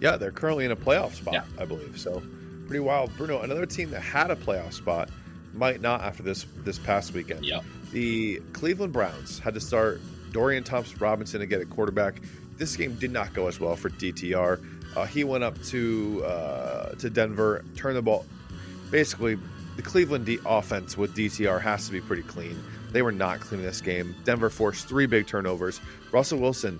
Yeah, 0.00 0.16
they're 0.16 0.30
currently 0.30 0.64
in 0.64 0.70
a 0.70 0.76
playoff 0.76 1.14
spot, 1.14 1.34
Yeah. 1.34 1.44
I 1.58 1.64
believe. 1.64 1.98
So 1.98 2.22
pretty 2.70 2.84
wild. 2.84 3.10
Bruno, 3.16 3.40
another 3.40 3.66
team 3.66 3.90
that 3.90 4.00
had 4.00 4.30
a 4.30 4.36
playoff 4.36 4.72
spot 4.72 5.10
might 5.52 5.80
not 5.80 6.02
after 6.02 6.22
this 6.22 6.46
this 6.58 6.78
past 6.78 7.12
weekend. 7.12 7.44
Yep. 7.44 7.64
The 7.90 8.40
Cleveland 8.52 8.92
Browns 8.92 9.40
had 9.40 9.54
to 9.54 9.60
start 9.60 10.00
Dorian 10.30 10.62
Thompson 10.62 10.96
Robinson 11.00 11.40
to 11.40 11.46
get 11.46 11.60
at 11.60 11.68
quarterback. 11.68 12.22
This 12.58 12.76
game 12.76 12.94
did 12.94 13.10
not 13.10 13.34
go 13.34 13.48
as 13.48 13.58
well 13.58 13.74
for 13.74 13.90
DTR. 13.90 14.64
Uh, 14.96 15.04
he 15.04 15.24
went 15.24 15.42
up 15.42 15.60
to 15.64 16.24
uh, 16.24 16.90
to 16.94 17.10
Denver, 17.10 17.64
turned 17.74 17.96
the 17.96 18.02
ball. 18.02 18.24
Basically, 18.92 19.36
the 19.74 19.82
Cleveland 19.82 20.26
D- 20.26 20.38
offense 20.46 20.96
with 20.96 21.16
DTR 21.16 21.60
has 21.60 21.86
to 21.86 21.92
be 21.92 22.00
pretty 22.00 22.22
clean. 22.22 22.56
They 22.92 23.02
were 23.02 23.10
not 23.10 23.40
clean 23.40 23.62
in 23.62 23.66
this 23.66 23.80
game. 23.80 24.14
Denver 24.22 24.48
forced 24.48 24.86
three 24.86 25.06
big 25.06 25.26
turnovers. 25.26 25.80
Russell 26.12 26.38
Wilson, 26.38 26.78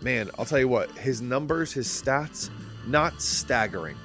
man, 0.00 0.30
I'll 0.38 0.44
tell 0.44 0.60
you 0.60 0.68
what, 0.68 0.88
his 0.92 1.20
numbers, 1.20 1.72
his 1.72 1.88
stats, 1.88 2.48
not 2.86 3.20
staggering, 3.20 3.96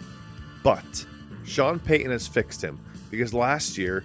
but 0.64 1.06
Sean 1.48 1.80
Payton 1.80 2.12
has 2.12 2.28
fixed 2.28 2.62
him 2.62 2.80
because 3.10 3.34
last 3.34 3.78
year 3.78 4.04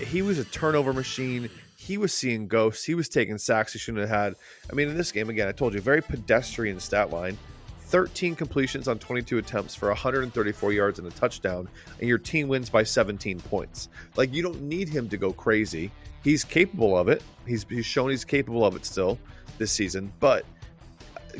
he 0.00 0.22
was 0.22 0.38
a 0.38 0.44
turnover 0.44 0.92
machine. 0.92 1.50
He 1.76 1.98
was 1.98 2.12
seeing 2.12 2.48
ghosts. 2.48 2.84
He 2.84 2.94
was 2.94 3.08
taking 3.08 3.36
sacks 3.38 3.72
he 3.72 3.78
shouldn't 3.78 4.08
have 4.08 4.18
had. 4.18 4.36
I 4.70 4.74
mean, 4.74 4.88
in 4.88 4.96
this 4.96 5.12
game, 5.12 5.28
again, 5.28 5.48
I 5.48 5.52
told 5.52 5.74
you, 5.74 5.80
very 5.80 6.00
pedestrian 6.00 6.80
stat 6.80 7.10
line. 7.10 7.36
13 7.80 8.34
completions 8.34 8.88
on 8.88 8.98
22 8.98 9.38
attempts 9.38 9.74
for 9.74 9.88
134 9.88 10.72
yards 10.72 10.98
and 10.98 11.06
a 11.06 11.10
touchdown, 11.12 11.68
and 12.00 12.08
your 12.08 12.18
team 12.18 12.48
wins 12.48 12.68
by 12.68 12.82
17 12.82 13.38
points. 13.40 13.88
Like, 14.16 14.34
you 14.34 14.42
don't 14.42 14.62
need 14.62 14.88
him 14.88 15.08
to 15.08 15.16
go 15.16 15.32
crazy. 15.32 15.92
He's 16.24 16.42
capable 16.42 16.98
of 16.98 17.08
it. 17.08 17.22
He's, 17.46 17.64
he's 17.68 17.86
shown 17.86 18.10
he's 18.10 18.24
capable 18.24 18.64
of 18.64 18.74
it 18.74 18.84
still 18.84 19.18
this 19.58 19.70
season, 19.70 20.12
but 20.18 20.44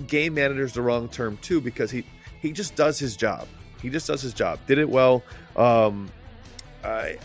game 0.06 0.34
manager's 0.34 0.72
the 0.72 0.82
wrong 0.82 1.08
term 1.08 1.36
too 1.38 1.60
because 1.60 1.90
he 1.90 2.04
he 2.40 2.52
just 2.52 2.76
does 2.76 2.98
his 2.98 3.16
job. 3.16 3.48
He 3.80 3.90
just 3.90 4.06
does 4.06 4.22
his 4.22 4.32
job. 4.32 4.58
Did 4.66 4.78
it 4.78 4.88
well. 4.88 5.22
Um, 5.56 6.10
I, 6.84 6.88
I 6.88 7.18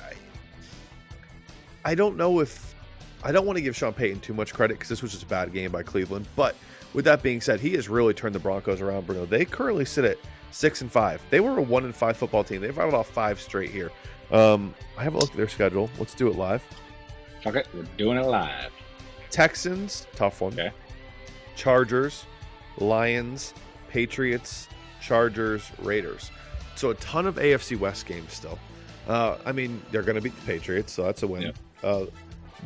I 1.83 1.95
don't 1.95 2.17
know 2.17 2.39
if 2.39 2.75
I 3.23 3.31
don't 3.31 3.45
want 3.45 3.57
to 3.57 3.61
give 3.61 3.75
Sean 3.75 3.93
Payton 3.93 4.21
too 4.21 4.33
much 4.33 4.53
credit 4.53 4.75
because 4.75 4.89
this 4.89 5.01
was 5.01 5.11
just 5.11 5.23
a 5.23 5.27
bad 5.27 5.53
game 5.53 5.71
by 5.71 5.83
Cleveland. 5.83 6.27
But 6.35 6.55
with 6.93 7.05
that 7.05 7.23
being 7.23 7.41
said, 7.41 7.59
he 7.59 7.73
has 7.73 7.87
really 7.89 8.13
turned 8.13 8.35
the 8.35 8.39
Broncos 8.39 8.81
around. 8.81 9.05
Bruno, 9.05 9.25
they 9.25 9.45
currently 9.45 9.85
sit 9.85 10.05
at 10.05 10.17
six 10.51 10.81
and 10.81 10.91
five. 10.91 11.21
They 11.29 11.39
were 11.39 11.57
a 11.57 11.61
one 11.61 11.85
and 11.85 11.95
five 11.95 12.17
football 12.17 12.43
team. 12.43 12.61
They've 12.61 12.75
rattled 12.75 12.95
off 12.95 13.09
five 13.09 13.39
straight 13.39 13.71
here. 13.71 13.91
Um, 14.31 14.73
I 14.97 15.03
haven't 15.03 15.19
looked 15.19 15.33
at 15.33 15.37
their 15.37 15.49
schedule. 15.49 15.89
Let's 15.99 16.13
do 16.13 16.27
it 16.27 16.35
live. 16.35 16.63
Okay, 17.45 17.63
we're 17.73 17.83
doing 17.97 18.17
it 18.17 18.25
live. 18.25 18.71
Texans, 19.29 20.07
tough 20.15 20.41
one. 20.41 20.53
Okay. 20.53 20.71
Chargers, 21.55 22.25
Lions, 22.77 23.53
Patriots, 23.89 24.67
Chargers, 25.01 25.69
Raiders. 25.79 26.31
So 26.81 26.89
a 26.89 26.95
ton 26.95 27.27
of 27.27 27.35
AFC 27.35 27.77
West 27.77 28.07
games 28.07 28.33
still. 28.33 28.57
Uh, 29.07 29.37
I 29.45 29.51
mean, 29.51 29.83
they're 29.91 30.01
going 30.01 30.15
to 30.15 30.21
beat 30.21 30.35
the 30.35 30.45
Patriots, 30.47 30.91
so 30.91 31.03
that's 31.03 31.21
a 31.21 31.27
win. 31.27 31.43
Yep. 31.43 31.55
Uh, 31.83 32.05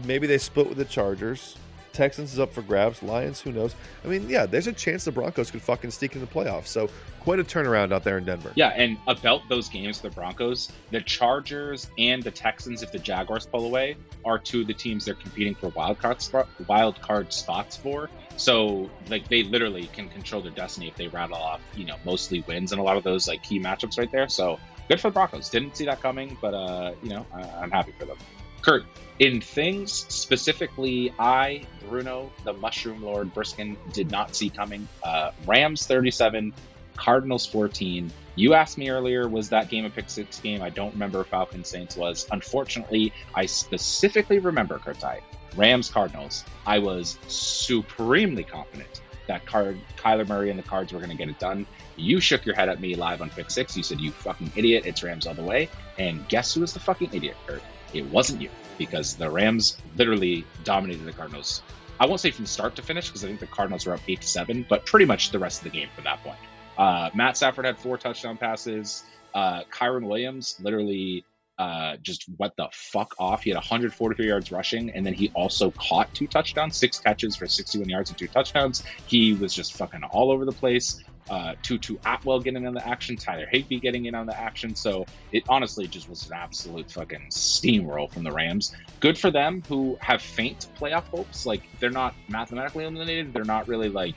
maybe 0.05 0.25
they 0.25 0.37
split 0.37 0.69
with 0.69 0.77
the 0.77 0.85
Chargers. 0.85 1.57
Texans 1.91 2.31
is 2.31 2.39
up 2.39 2.53
for 2.53 2.61
grabs. 2.61 3.03
Lions, 3.03 3.41
who 3.41 3.51
knows? 3.51 3.75
I 4.05 4.07
mean, 4.07 4.29
yeah, 4.29 4.45
there's 4.45 4.67
a 4.67 4.71
chance 4.71 5.03
the 5.03 5.11
Broncos 5.11 5.51
could 5.51 5.61
fucking 5.61 5.91
sneak 5.91 6.15
in 6.15 6.21
the 6.21 6.27
playoffs. 6.27 6.67
So 6.67 6.89
quite 7.19 7.39
a 7.39 7.43
turnaround 7.43 7.91
out 7.91 8.05
there 8.05 8.17
in 8.17 8.23
Denver. 8.23 8.53
Yeah, 8.55 8.69
and 8.69 8.97
about 9.07 9.41
those 9.49 9.67
games, 9.67 9.99
the 9.99 10.11
Broncos, 10.11 10.71
the 10.91 11.01
Chargers, 11.01 11.89
and 11.97 12.23
the 12.23 12.31
Texans, 12.31 12.83
if 12.83 12.93
the 12.93 12.99
Jaguars 12.99 13.45
pull 13.45 13.65
away, 13.65 13.97
are 14.23 14.39
two 14.39 14.61
of 14.61 14.67
the 14.67 14.73
teams 14.73 15.03
they're 15.03 15.15
competing 15.15 15.55
for 15.55 15.67
wild 15.69 15.99
card 15.99 16.23
wild 16.67 17.01
card 17.01 17.33
spots 17.33 17.75
for. 17.75 18.09
So, 18.37 18.89
like, 19.09 19.27
they 19.29 19.43
literally 19.43 19.87
can 19.87 20.09
control 20.09 20.41
their 20.41 20.51
destiny 20.51 20.87
if 20.87 20.95
they 20.95 21.07
rattle 21.07 21.37
off, 21.37 21.61
you 21.75 21.85
know, 21.85 21.95
mostly 22.05 22.43
wins 22.47 22.73
in 22.73 22.79
a 22.79 22.83
lot 22.83 22.97
of 22.97 23.03
those 23.03 23.27
like 23.27 23.43
key 23.43 23.59
matchups 23.59 23.97
right 23.97 24.11
there. 24.11 24.27
So, 24.27 24.59
good 24.89 24.99
for 24.99 25.09
the 25.09 25.13
Broncos. 25.13 25.49
Didn't 25.49 25.77
see 25.77 25.85
that 25.85 26.01
coming, 26.01 26.37
but 26.41 26.53
uh, 26.53 26.93
you 27.01 27.09
know, 27.09 27.25
I, 27.33 27.41
I'm 27.41 27.71
happy 27.71 27.93
for 27.97 28.05
them. 28.05 28.17
Kurt, 28.61 28.83
in 29.19 29.41
things 29.41 29.91
specifically, 29.93 31.13
I, 31.19 31.63
Bruno, 31.87 32.31
the 32.43 32.53
Mushroom 32.53 33.03
Lord 33.03 33.33
Briskin, 33.33 33.77
did 33.93 34.11
not 34.11 34.35
see 34.35 34.49
coming. 34.49 34.87
Uh, 35.03 35.31
Rams 35.45 35.85
37, 35.85 36.51
Cardinals 36.95 37.45
14. 37.45 38.11
You 38.35 38.53
asked 38.55 38.77
me 38.77 38.89
earlier, 38.89 39.27
was 39.27 39.49
that 39.49 39.69
game 39.69 39.85
a 39.85 39.89
pick 39.89 40.09
six 40.09 40.39
game? 40.39 40.61
I 40.61 40.69
don't 40.69 40.93
remember 40.93 41.21
if 41.21 41.27
Falcons 41.27 41.69
Saints 41.69 41.95
was. 41.95 42.27
Unfortunately, 42.31 43.13
I 43.33 43.45
specifically 43.45 44.39
remember, 44.39 44.79
Kurtai, 44.79 45.21
Rams 45.55 45.89
Cardinals. 45.89 46.43
I 46.65 46.79
was 46.79 47.17
supremely 47.27 48.43
confident 48.43 49.01
that 49.27 49.45
Card- 49.45 49.79
Kyler 49.97 50.27
Murray 50.27 50.49
and 50.49 50.59
the 50.59 50.63
Cards 50.63 50.93
were 50.93 50.99
going 50.99 51.11
to 51.11 51.17
get 51.17 51.29
it 51.29 51.39
done. 51.39 51.65
You 51.95 52.19
shook 52.19 52.45
your 52.45 52.55
head 52.55 52.69
at 52.69 52.79
me 52.79 52.95
live 52.95 53.21
on 53.21 53.29
Pick 53.29 53.49
Six. 53.49 53.75
You 53.75 53.83
said, 53.83 53.99
You 53.99 54.11
fucking 54.11 54.51
idiot, 54.55 54.85
it's 54.85 55.03
Rams 55.03 55.25
all 55.27 55.33
the 55.33 55.43
way. 55.43 55.69
And 55.97 56.27
guess 56.27 56.53
who 56.53 56.61
was 56.61 56.73
the 56.73 56.79
fucking 56.79 57.09
idiot, 57.13 57.35
Kurt? 57.47 57.61
It 57.93 58.05
wasn't 58.05 58.41
you, 58.41 58.49
because 58.77 59.15
the 59.15 59.29
Rams 59.29 59.77
literally 59.95 60.45
dominated 60.63 61.05
the 61.05 61.13
Cardinals. 61.13 61.61
I 61.99 62.05
won't 62.05 62.19
say 62.19 62.31
from 62.31 62.45
start 62.45 62.75
to 62.75 62.81
finish, 62.81 63.07
because 63.07 63.23
I 63.23 63.27
think 63.27 63.39
the 63.39 63.47
Cardinals 63.47 63.85
were 63.85 63.93
up 63.93 64.01
8 64.05 64.21
to 64.21 64.27
7, 64.27 64.65
but 64.67 64.85
pretty 64.85 65.05
much 65.05 65.31
the 65.31 65.39
rest 65.39 65.59
of 65.59 65.63
the 65.63 65.69
game 65.77 65.87
from 65.95 66.03
that 66.03 66.21
point. 66.23 66.37
Uh, 66.77 67.09
Matt 67.13 67.37
Stafford 67.37 67.65
had 67.65 67.77
four 67.77 67.97
touchdown 67.97 68.37
passes. 68.37 69.03
Uh, 69.33 69.63
Kyren 69.71 70.07
Williams 70.07 70.57
literally 70.61 71.23
uh, 71.57 71.97
just 72.01 72.25
what 72.37 72.55
the 72.57 72.67
fuck 72.71 73.15
off. 73.17 73.43
He 73.43 73.49
had 73.49 73.55
143 73.55 74.27
yards 74.27 74.51
rushing, 74.51 74.89
and 74.91 75.05
then 75.05 75.13
he 75.13 75.31
also 75.33 75.71
caught 75.71 76.13
two 76.13 76.27
touchdowns, 76.27 76.75
six 76.75 76.99
catches 76.99 77.35
for 77.35 77.47
61 77.47 77.87
yards 77.89 78.09
and 78.09 78.19
two 78.19 78.27
touchdowns. 78.27 78.83
He 79.05 79.33
was 79.33 79.53
just 79.53 79.73
fucking 79.73 80.03
all 80.03 80.31
over 80.31 80.45
the 80.45 80.51
place. 80.51 81.01
Uh, 81.27 81.55
Tutu 81.63 81.97
Atwell 82.05 82.39
getting 82.39 82.65
in 82.65 82.73
the 82.73 82.87
action, 82.87 83.15
Tyler 83.15 83.47
Higbee 83.49 83.79
getting 83.79 84.05
in 84.05 84.13
on 84.13 84.27
the 84.27 84.39
action. 84.39 84.75
So 84.75 85.05
it 85.31 85.43
honestly 85.49 85.87
just 85.87 86.07
was 86.07 86.27
an 86.27 86.33
absolute 86.33 86.91
fucking 86.91 87.29
steamroll 87.31 88.11
from 88.11 88.23
the 88.23 88.31
Rams. 88.31 88.75
Good 88.99 89.17
for 89.17 89.31
them 89.31 89.63
who 89.67 89.97
have 90.01 90.21
faint 90.21 90.67
playoff 90.79 91.05
hopes. 91.05 91.45
Like 91.45 91.63
they're 91.79 91.89
not 91.89 92.13
mathematically 92.29 92.83
eliminated. 92.83 93.33
They're 93.33 93.43
not 93.43 93.67
really 93.67 93.89
like, 93.89 94.15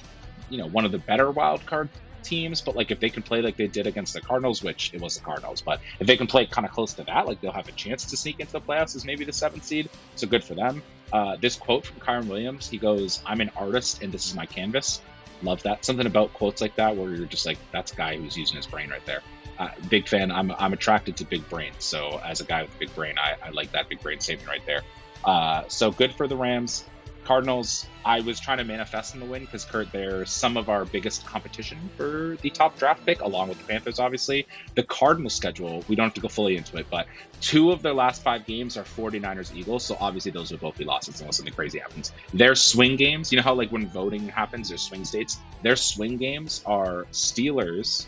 you 0.51 0.59
know, 0.59 0.67
one 0.67 0.85
of 0.85 0.93
the 0.93 0.99
better 0.99 1.31
wild 1.31 1.65
card 1.65 1.89
teams, 2.29 2.61
but 2.61 2.77
like 2.77 2.91
if 2.91 3.01
they 3.01 3.09
can 3.09 3.23
play 3.23 3.41
like 3.43 3.57
they 3.57 3.67
did 3.67 3.87
against 3.87 4.15
the 4.15 4.21
Cardinals, 4.21 4.63
which 4.63 4.93
it 4.95 5.01
was 5.01 5.17
the 5.17 5.25
Cardinals, 5.25 5.61
but 5.61 5.81
if 6.01 6.07
they 6.07 6.17
can 6.17 6.27
play 6.27 6.47
kind 6.47 6.67
of 6.67 6.73
close 6.73 6.93
to 6.95 7.05
that, 7.05 7.27
like 7.27 7.41
they'll 7.41 7.53
have 7.53 7.69
a 7.69 7.73
chance 7.73 8.05
to 8.07 8.17
sneak 8.17 8.41
into 8.41 8.53
the 8.53 8.61
playoffs 8.61 8.95
as 8.97 9.05
maybe 9.05 9.25
the 9.25 9.33
seventh 9.33 9.65
seed. 9.65 9.89
So 10.17 10.27
good 10.27 10.45
for 10.45 10.55
them. 10.55 10.83
Uh, 11.13 11.37
this 11.41 11.57
quote 11.57 11.87
from 11.87 12.01
Kyren 12.01 12.29
Williams, 12.29 12.69
he 12.69 12.79
goes, 12.79 13.23
"I'm 13.25 13.41
an 13.41 13.51
artist 13.57 14.03
and 14.03 14.13
this 14.13 14.27
is 14.27 14.35
my 14.35 14.47
canvas." 14.47 15.01
Love 15.43 15.63
that. 15.63 15.85
Something 15.85 16.07
about 16.07 16.33
quotes 16.33 16.61
like 16.61 16.77
that 16.77 16.97
where 16.97 17.15
you're 17.15 17.27
just 17.27 17.47
like, 17.47 17.59
"That's 17.73 17.93
a 17.93 17.97
guy 17.97 18.17
who's 18.17 18.37
using 18.37 18.57
his 18.57 18.67
brain 18.67 18.91
right 18.91 19.05
there." 19.07 19.23
Uh, 19.59 19.71
big 19.89 20.07
fan. 20.07 20.31
I'm 20.31 20.53
I'm 20.53 20.73
attracted 20.73 21.17
to 21.19 21.25
big 21.25 21.49
brains. 21.49 21.83
So 21.85 22.21
as 22.25 22.41
a 22.41 22.45
guy 22.45 22.63
with 22.63 22.75
a 22.75 22.79
big 22.79 22.95
brain, 22.95 23.15
I, 23.19 23.37
I 23.45 23.51
like 23.51 23.73
that 23.73 23.89
big 23.89 24.01
brain 24.01 24.21
statement 24.21 24.49
right 24.49 24.65
there. 24.67 24.83
Uh, 25.25 25.65
so 25.69 25.91
good 25.91 26.15
for 26.15 26.29
the 26.29 26.37
Rams. 26.37 26.85
Cardinals, 27.29 27.87
I 28.07 28.21
was 28.21 28.41
trying 28.41 28.57
to 28.57 28.65
manifest 28.65 29.13
in 29.13 29.21
the 29.21 29.27
win 29.27 29.45
because 29.45 29.67
Kurt, 29.67 29.93
they're 29.93 30.25
some 30.25 30.57
of 30.57 30.71
our 30.71 30.87
biggest 30.87 31.27
competition 31.27 31.91
for 31.99 32.39
the 32.41 32.49
top 32.49 32.79
draft 32.79 33.05
pick, 33.05 33.21
along 33.21 33.51
with 33.51 33.59
the 33.59 33.65
Panthers, 33.65 33.99
obviously. 33.99 34.47
The 34.77 34.83
Cardinals 34.83 35.35
schedule, 35.35 35.85
we 35.89 35.95
don't 35.95 36.05
have 36.05 36.15
to 36.15 36.23
go 36.23 36.29
fully 36.29 36.57
into 36.57 36.79
it, 36.79 36.87
but 36.91 37.07
two 37.43 37.71
of 37.71 37.83
their 37.83 37.93
last 37.93 38.23
five 38.23 38.47
games 38.47 38.79
are 38.79 38.83
49ers 38.83 39.55
Eagles, 39.55 39.85
so 39.85 39.99
obviously 40.01 40.31
those 40.31 40.51
will 40.51 40.59
both 40.59 40.79
be 40.79 40.85
losses 40.85 41.21
unless 41.21 41.37
something 41.37 41.53
crazy 41.53 41.81
happens. 41.81 42.13
Their 42.33 42.55
swing 42.55 42.97
games, 42.97 43.31
you 43.31 43.37
know 43.37 43.43
how 43.43 43.53
like 43.53 43.71
when 43.71 43.87
voting 43.87 44.27
happens, 44.29 44.71
there's 44.71 44.81
swing 44.81 45.05
states. 45.05 45.37
Their 45.63 45.77
swing 45.77 46.17
games 46.17 46.63
are 46.65 47.05
Steelers, 47.13 48.07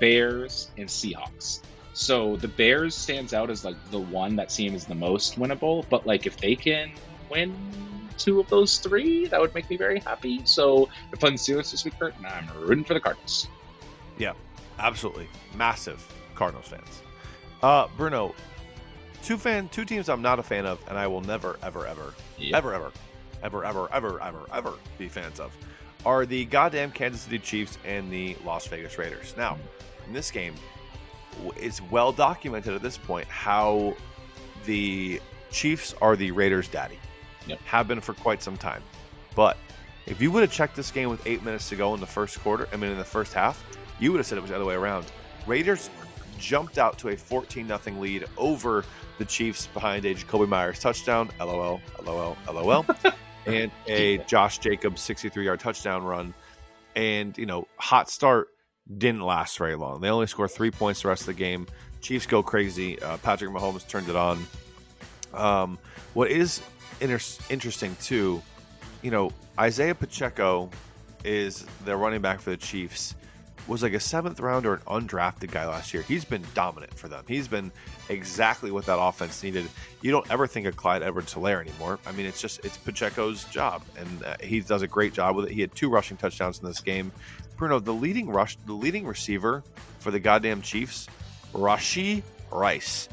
Bears, 0.00 0.70
and 0.78 0.88
Seahawks. 0.88 1.60
So 1.92 2.36
the 2.36 2.48
Bears 2.48 2.94
stands 2.94 3.34
out 3.34 3.50
as 3.50 3.62
like 3.62 3.76
the 3.90 4.00
one 4.00 4.36
that 4.36 4.50
seems 4.50 4.86
the 4.86 4.94
most 4.94 5.38
winnable, 5.38 5.84
but 5.90 6.06
like 6.06 6.24
if 6.24 6.38
they 6.38 6.56
can 6.56 6.92
win 7.28 7.54
two 8.18 8.40
of 8.40 8.48
those 8.48 8.78
three, 8.78 9.26
that 9.26 9.40
would 9.40 9.54
make 9.54 9.68
me 9.70 9.76
very 9.76 10.00
happy. 10.00 10.42
So 10.44 10.88
if 11.12 11.22
I'm 11.24 11.36
serious 11.36 11.70
this 11.70 11.84
week, 11.84 11.98
Kurt, 11.98 12.14
I'm 12.24 12.48
rooting 12.60 12.84
for 12.84 12.94
the 12.94 13.00
Cardinals. 13.00 13.48
Yeah, 14.18 14.32
absolutely. 14.78 15.28
Massive 15.56 16.06
Cardinals 16.34 16.68
fans. 16.68 17.02
Uh, 17.62 17.88
Bruno, 17.96 18.34
two 19.22 19.36
fan 19.38 19.68
two 19.68 19.84
teams 19.84 20.08
I'm 20.08 20.22
not 20.22 20.38
a 20.38 20.42
fan 20.42 20.66
of, 20.66 20.78
and 20.88 20.98
I 20.98 21.06
will 21.06 21.20
never, 21.22 21.58
ever, 21.62 21.86
ever, 21.86 22.14
Yep. 22.38 22.54
ever, 22.56 22.74
ever, 22.74 22.92
ever, 23.42 23.64
ever, 23.64 23.92
ever, 23.92 24.22
ever, 24.22 24.40
ever 24.52 24.72
be 24.98 25.08
fans 25.08 25.40
of 25.40 25.56
are 26.04 26.26
the 26.26 26.44
goddamn 26.44 26.90
Kansas 26.90 27.22
City 27.22 27.38
Chiefs 27.38 27.78
and 27.84 28.12
the 28.12 28.36
Las 28.44 28.66
Vegas 28.66 28.98
Raiders. 28.98 29.34
Now, 29.38 29.56
in 30.06 30.12
this 30.12 30.30
game, 30.30 30.54
it's 31.56 31.80
well 31.82 32.12
documented 32.12 32.74
at 32.74 32.82
this 32.82 32.98
point 32.98 33.26
how 33.28 33.94
the 34.66 35.20
Chiefs 35.50 35.94
are 36.02 36.14
the 36.16 36.30
Raiders' 36.32 36.68
daddy. 36.68 36.98
Yep. 37.46 37.60
Have 37.60 37.88
been 37.88 38.00
for 38.00 38.14
quite 38.14 38.42
some 38.42 38.56
time. 38.56 38.82
But 39.34 39.56
if 40.06 40.20
you 40.20 40.30
would 40.30 40.42
have 40.42 40.52
checked 40.52 40.76
this 40.76 40.90
game 40.90 41.08
with 41.08 41.26
eight 41.26 41.42
minutes 41.42 41.68
to 41.70 41.76
go 41.76 41.94
in 41.94 42.00
the 42.00 42.06
first 42.06 42.40
quarter, 42.40 42.68
I 42.72 42.76
mean 42.76 42.90
in 42.90 42.98
the 42.98 43.04
first 43.04 43.32
half, 43.32 43.64
you 43.98 44.12
would 44.12 44.18
have 44.18 44.26
said 44.26 44.38
it 44.38 44.42
was 44.42 44.50
the 44.50 44.56
other 44.56 44.64
way 44.64 44.74
around. 44.74 45.06
Raiders 45.46 45.90
jumped 46.38 46.78
out 46.78 46.98
to 46.98 47.08
a 47.08 47.16
14 47.16 47.66
0 47.66 48.00
lead 48.00 48.26
over 48.36 48.84
the 49.18 49.24
Chiefs 49.24 49.66
behind 49.68 50.04
a 50.04 50.14
Jakobi 50.14 50.48
Meyers 50.48 50.78
touchdown, 50.78 51.30
LOL, 51.38 51.80
LOL, 52.04 52.36
LOL, 52.52 52.86
and 53.46 53.70
a 53.86 54.18
Josh 54.18 54.58
Jacobs 54.58 55.00
63 55.02 55.44
yard 55.44 55.60
touchdown 55.60 56.02
run. 56.02 56.34
And, 56.96 57.36
you 57.36 57.46
know, 57.46 57.66
hot 57.76 58.08
start 58.10 58.48
didn't 58.98 59.22
last 59.22 59.58
very 59.58 59.76
long. 59.76 60.00
They 60.00 60.10
only 60.10 60.26
score 60.26 60.48
three 60.48 60.70
points 60.70 61.02
the 61.02 61.08
rest 61.08 61.22
of 61.22 61.28
the 61.28 61.34
game. 61.34 61.66
Chiefs 62.00 62.26
go 62.26 62.42
crazy. 62.42 63.00
Uh, 63.00 63.16
Patrick 63.18 63.50
Mahomes 63.50 63.86
turned 63.88 64.08
it 64.08 64.16
on. 64.16 64.46
Um, 65.32 65.78
what 66.12 66.30
is 66.30 66.60
inter- 67.04 67.44
interesting, 67.50 67.96
too, 68.02 68.42
you 69.02 69.10
know, 69.10 69.30
Isaiah 69.58 69.94
Pacheco 69.94 70.70
is 71.24 71.64
the 71.84 71.96
running 71.96 72.20
back 72.20 72.40
for 72.40 72.50
the 72.50 72.56
Chiefs 72.56 73.14
was 73.66 73.82
like 73.82 73.94
a 73.94 74.00
seventh 74.00 74.40
round 74.40 74.66
or 74.66 74.74
an 74.74 74.80
undrafted 74.80 75.50
guy 75.50 75.66
last 75.66 75.94
year. 75.94 76.02
He's 76.02 76.24
been 76.24 76.44
dominant 76.54 76.94
for 76.94 77.08
them. 77.08 77.24
He's 77.26 77.48
been 77.48 77.72
exactly 78.08 78.70
what 78.70 78.86
that 78.86 78.98
offense 78.98 79.42
needed. 79.42 79.66
You 80.02 80.10
don't 80.10 80.30
ever 80.30 80.46
think 80.46 80.66
of 80.66 80.76
Clyde 80.76 81.02
Edwards 81.02 81.32
Hilaire 81.32 81.60
anymore. 81.60 81.98
I 82.06 82.12
mean, 82.12 82.26
it's 82.26 82.40
just 82.40 82.64
it's 82.64 82.76
Pacheco's 82.76 83.44
job, 83.44 83.82
and 83.98 84.24
uh, 84.24 84.36
he 84.42 84.60
does 84.60 84.82
a 84.82 84.86
great 84.86 85.14
job 85.14 85.36
with 85.36 85.46
it. 85.46 85.52
He 85.52 85.60
had 85.60 85.74
two 85.74 85.88
rushing 85.88 86.16
touchdowns 86.16 86.58
in 86.58 86.66
this 86.66 86.80
game. 86.80 87.12
Bruno, 87.56 87.78
the 87.78 87.94
leading 87.94 88.28
rush, 88.28 88.56
the 88.66 88.74
leading 88.74 89.06
receiver 89.06 89.62
for 90.00 90.10
the 90.10 90.20
goddamn 90.20 90.60
Chiefs, 90.60 91.08
Rashee 91.52 92.22
Rice. 92.50 93.08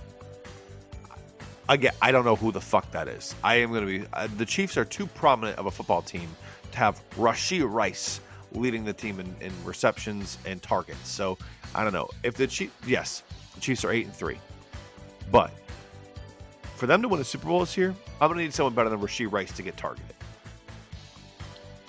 Again, 1.71 1.93
I 2.01 2.11
don't 2.11 2.25
know 2.25 2.35
who 2.35 2.51
the 2.51 2.59
fuck 2.59 2.91
that 2.91 3.07
is. 3.07 3.33
I 3.45 3.55
am 3.55 3.69
going 3.69 3.87
to 3.87 3.99
be. 3.99 4.05
Uh, 4.11 4.27
the 4.35 4.45
Chiefs 4.45 4.75
are 4.75 4.83
too 4.83 5.07
prominent 5.07 5.57
of 5.57 5.67
a 5.67 5.71
football 5.71 6.01
team 6.01 6.27
to 6.73 6.77
have 6.77 7.01
Rashee 7.11 7.63
Rice 7.65 8.19
leading 8.51 8.83
the 8.83 8.91
team 8.91 9.21
in, 9.21 9.33
in 9.39 9.53
receptions 9.63 10.37
and 10.45 10.61
targets. 10.61 11.07
So 11.09 11.37
I 11.73 11.85
don't 11.85 11.93
know 11.93 12.09
if 12.23 12.33
the 12.33 12.45
Chiefs. 12.47 12.73
Yes, 12.85 13.23
the 13.55 13.61
Chiefs 13.61 13.85
are 13.85 13.91
eight 13.93 14.05
and 14.05 14.13
three, 14.13 14.37
but 15.31 15.51
for 16.75 16.87
them 16.87 17.01
to 17.03 17.07
win 17.07 17.21
a 17.21 17.23
Super 17.23 17.47
Bowl 17.47 17.61
this 17.61 17.77
year, 17.77 17.95
I'm 18.19 18.27
going 18.27 18.39
to 18.39 18.43
need 18.43 18.53
someone 18.53 18.73
better 18.73 18.89
than 18.89 18.99
Rasheed 18.99 19.31
Rice 19.31 19.53
to 19.53 19.63
get 19.63 19.77
targeted. 19.77 20.13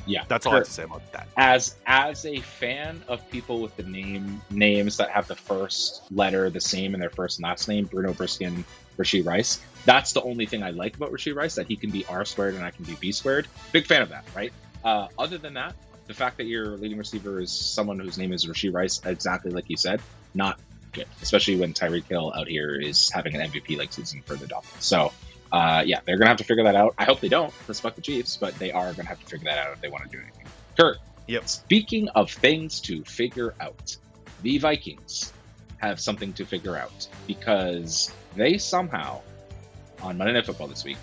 Yeah, 0.06 0.24
That's 0.28 0.46
all 0.46 0.52
I 0.52 0.56
have 0.56 0.66
to 0.66 0.72
say 0.72 0.82
about 0.84 1.12
that. 1.12 1.28
as 1.36 1.76
as 1.86 2.24
a 2.26 2.40
fan 2.40 3.02
of 3.08 3.28
people 3.30 3.60
with 3.60 3.76
the 3.76 3.84
name 3.84 4.42
names 4.50 4.96
that 4.96 5.10
have 5.10 5.28
the 5.28 5.36
first 5.36 6.02
letter 6.10 6.50
the 6.50 6.60
same 6.60 6.94
in 6.94 7.00
their 7.00 7.10
first 7.10 7.38
and 7.38 7.44
last 7.44 7.68
name, 7.68 7.86
Bruno 7.86 8.12
Briskin, 8.12 8.64
Rasheed 8.98 9.26
Rice. 9.26 9.60
That's 9.84 10.12
the 10.12 10.22
only 10.22 10.46
thing 10.46 10.62
I 10.62 10.70
like 10.70 10.96
about 10.96 11.10
Rasheed 11.10 11.34
Rice 11.34 11.56
that 11.56 11.66
he 11.66 11.76
can 11.76 11.90
be 11.90 12.04
R 12.06 12.24
squared 12.24 12.54
and 12.54 12.64
I 12.64 12.70
can 12.70 12.84
be 12.84 12.94
B 12.94 13.12
squared. 13.12 13.46
Big 13.72 13.86
fan 13.86 14.02
of 14.02 14.10
that, 14.10 14.24
right? 14.34 14.52
Uh, 14.84 15.08
other 15.18 15.38
than 15.38 15.54
that, 15.54 15.74
the 16.06 16.14
fact 16.14 16.36
that 16.38 16.44
your 16.44 16.76
leading 16.76 16.98
receiver 16.98 17.40
is 17.40 17.50
someone 17.50 17.98
whose 17.98 18.18
name 18.18 18.32
is 18.32 18.46
Rasheed 18.46 18.74
Rice, 18.74 19.00
exactly 19.04 19.50
like 19.50 19.68
you 19.68 19.76
said, 19.76 20.00
not 20.34 20.58
good. 20.92 21.06
Especially 21.20 21.56
when 21.56 21.72
Tyreek 21.72 22.04
Hill 22.04 22.32
out 22.34 22.48
here 22.48 22.74
is 22.74 23.10
having 23.10 23.34
an 23.34 23.50
MVP 23.50 23.78
like 23.78 23.92
season 23.92 24.22
for 24.22 24.34
the 24.36 24.46
Dolphins. 24.46 24.84
So. 24.84 25.12
Uh, 25.50 25.82
yeah, 25.84 26.00
they're 26.06 26.16
gonna 26.16 26.30
have 26.30 26.38
to 26.38 26.44
figure 26.44 26.64
that 26.64 26.76
out. 26.76 26.94
I 26.96 27.04
hope 27.04 27.20
they 27.20 27.28
don't, 27.28 27.52
because 27.58 27.78
fuck 27.78 27.94
the 27.94 28.00
Chiefs, 28.00 28.38
but 28.38 28.58
they 28.58 28.72
are 28.72 28.90
gonna 28.94 29.10
have 29.10 29.20
to 29.20 29.26
figure 29.26 29.50
that 29.50 29.58
out 29.58 29.74
if 29.74 29.82
they 29.82 29.90
want 29.90 30.02
to 30.04 30.08
do 30.08 30.16
anything. 30.16 30.46
Kurt, 30.78 30.96
Yep. 31.26 31.48
Speaking 31.48 32.08
of 32.10 32.30
things 32.30 32.80
to 32.82 33.04
figure 33.04 33.54
out, 33.60 33.96
the 34.42 34.58
Vikings 34.58 35.32
have 35.78 36.00
something 36.00 36.32
to 36.34 36.44
figure 36.44 36.76
out 36.76 37.06
because 37.26 38.12
they 38.36 38.58
somehow, 38.58 39.20
on 40.02 40.18
Monday 40.18 40.34
Night 40.34 40.46
Football 40.46 40.68
this 40.68 40.84
week, 40.84 40.98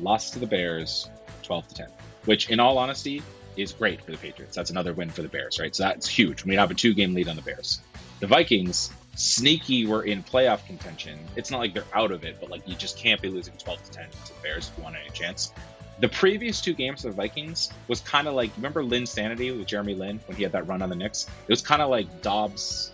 lost 0.00 0.32
to 0.34 0.38
the 0.38 0.46
Bears 0.46 1.10
12 1.42 1.68
to 1.68 1.74
10, 1.74 1.88
which, 2.24 2.50
in 2.50 2.60
all 2.60 2.78
honesty, 2.78 3.22
is 3.56 3.72
great 3.72 4.02
for 4.02 4.10
the 4.10 4.18
Patriots. 4.18 4.54
That's 4.54 4.70
another 4.70 4.92
win 4.92 5.10
for 5.10 5.22
the 5.22 5.28
Bears, 5.28 5.58
right? 5.58 5.74
So 5.74 5.84
that's 5.84 6.06
huge. 6.06 6.44
We 6.44 6.54
have 6.56 6.70
a 6.70 6.74
two 6.74 6.94
game 6.94 7.14
lead 7.14 7.28
on 7.28 7.36
the 7.36 7.42
Bears. 7.42 7.80
The 8.20 8.26
Vikings, 8.26 8.92
sneaky, 9.14 9.86
were 9.86 10.02
in 10.02 10.22
playoff 10.22 10.66
contention. 10.66 11.18
It's 11.36 11.50
not 11.50 11.58
like 11.58 11.74
they're 11.74 11.84
out 11.94 12.12
of 12.12 12.24
it, 12.24 12.36
but 12.40 12.50
like 12.50 12.66
you 12.68 12.74
just 12.74 12.98
can't 12.98 13.20
be 13.20 13.28
losing 13.28 13.54
12 13.56 13.82
to 13.84 13.90
10 13.90 14.10
to 14.10 14.34
the 14.34 14.40
Bears 14.42 14.70
if 14.70 14.78
you 14.78 14.84
want 14.84 14.96
any 14.96 15.10
chance. 15.10 15.52
The 15.98 16.08
previous 16.08 16.60
two 16.60 16.74
games 16.74 17.02
for 17.02 17.08
the 17.08 17.14
Vikings 17.14 17.70
was 17.88 18.00
kind 18.00 18.28
of 18.28 18.34
like 18.34 18.50
remember 18.56 18.82
Linsanity 18.82 19.56
with 19.56 19.66
Jeremy 19.66 19.94
Lin 19.94 20.20
when 20.26 20.36
he 20.36 20.42
had 20.42 20.52
that 20.52 20.66
run 20.66 20.82
on 20.82 20.90
the 20.90 20.96
Knicks. 20.96 21.26
It 21.26 21.50
was 21.50 21.62
kind 21.62 21.80
of 21.80 21.88
like 21.88 22.20
Dobbs, 22.20 22.90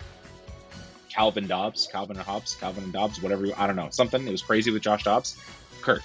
Calvin 1.12 1.46
Dobbs, 1.46 1.88
Calvin 1.90 2.16
and 2.16 2.24
Hobbes, 2.24 2.54
Calvin 2.54 2.84
and 2.84 2.92
Dobbs, 2.92 3.20
whatever 3.20 3.46
I 3.56 3.66
don't 3.66 3.76
know, 3.76 3.88
something. 3.90 4.26
It 4.26 4.30
was 4.30 4.42
crazy 4.42 4.70
with 4.70 4.82
Josh 4.82 5.04
Dobbs. 5.04 5.36
Kurt, 5.82 6.02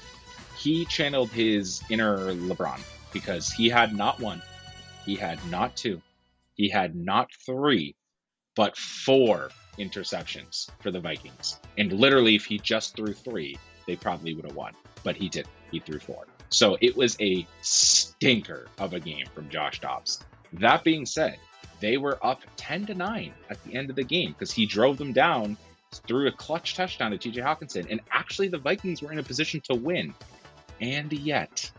he 0.57 0.85
channeled 0.85 1.29
his 1.29 1.81
inner 1.89 2.33
LeBron 2.33 2.79
because 3.13 3.51
he 3.51 3.69
had 3.69 3.95
not 3.95 4.19
one, 4.19 4.41
he 5.05 5.15
had 5.15 5.39
not 5.49 5.75
two, 5.75 6.01
he 6.55 6.69
had 6.69 6.95
not 6.95 7.29
three, 7.45 7.95
but 8.55 8.75
four 8.75 9.49
interceptions 9.77 10.69
for 10.81 10.91
the 10.91 10.99
Vikings. 10.99 11.59
And 11.77 11.91
literally, 11.93 12.35
if 12.35 12.45
he 12.45 12.57
just 12.57 12.95
threw 12.95 13.13
three, 13.13 13.57
they 13.85 13.95
probably 13.95 14.33
would 14.33 14.45
have 14.45 14.55
won. 14.55 14.73
But 15.03 15.15
he 15.15 15.29
didn't. 15.29 15.53
He 15.71 15.79
threw 15.79 15.99
four. 15.99 16.25
So 16.49 16.77
it 16.81 16.97
was 16.97 17.15
a 17.21 17.45
stinker 17.61 18.67
of 18.79 18.93
a 18.93 18.99
game 18.99 19.25
from 19.33 19.49
Josh 19.49 19.79
Dobbs. 19.79 20.23
That 20.53 20.83
being 20.83 21.05
said, 21.05 21.37
they 21.79 21.97
were 21.97 22.17
up 22.25 22.41
10 22.57 22.87
to 22.87 22.93
9 22.93 23.33
at 23.49 23.63
the 23.63 23.75
end 23.75 23.89
of 23.89 23.95
the 23.95 24.03
game 24.03 24.31
because 24.31 24.51
he 24.51 24.65
drove 24.65 24.97
them 24.97 25.13
down, 25.13 25.57
threw 26.07 26.27
a 26.27 26.31
clutch 26.31 26.75
touchdown 26.75 27.11
to 27.11 27.17
TJ 27.17 27.43
Hockenson, 27.43 27.87
and 27.89 28.01
actually 28.11 28.47
the 28.47 28.57
Vikings 28.57 29.01
were 29.01 29.11
in 29.11 29.19
a 29.19 29.23
position 29.23 29.61
to 29.69 29.75
win. 29.75 30.13
And 30.81 31.11
yet, 31.13 31.71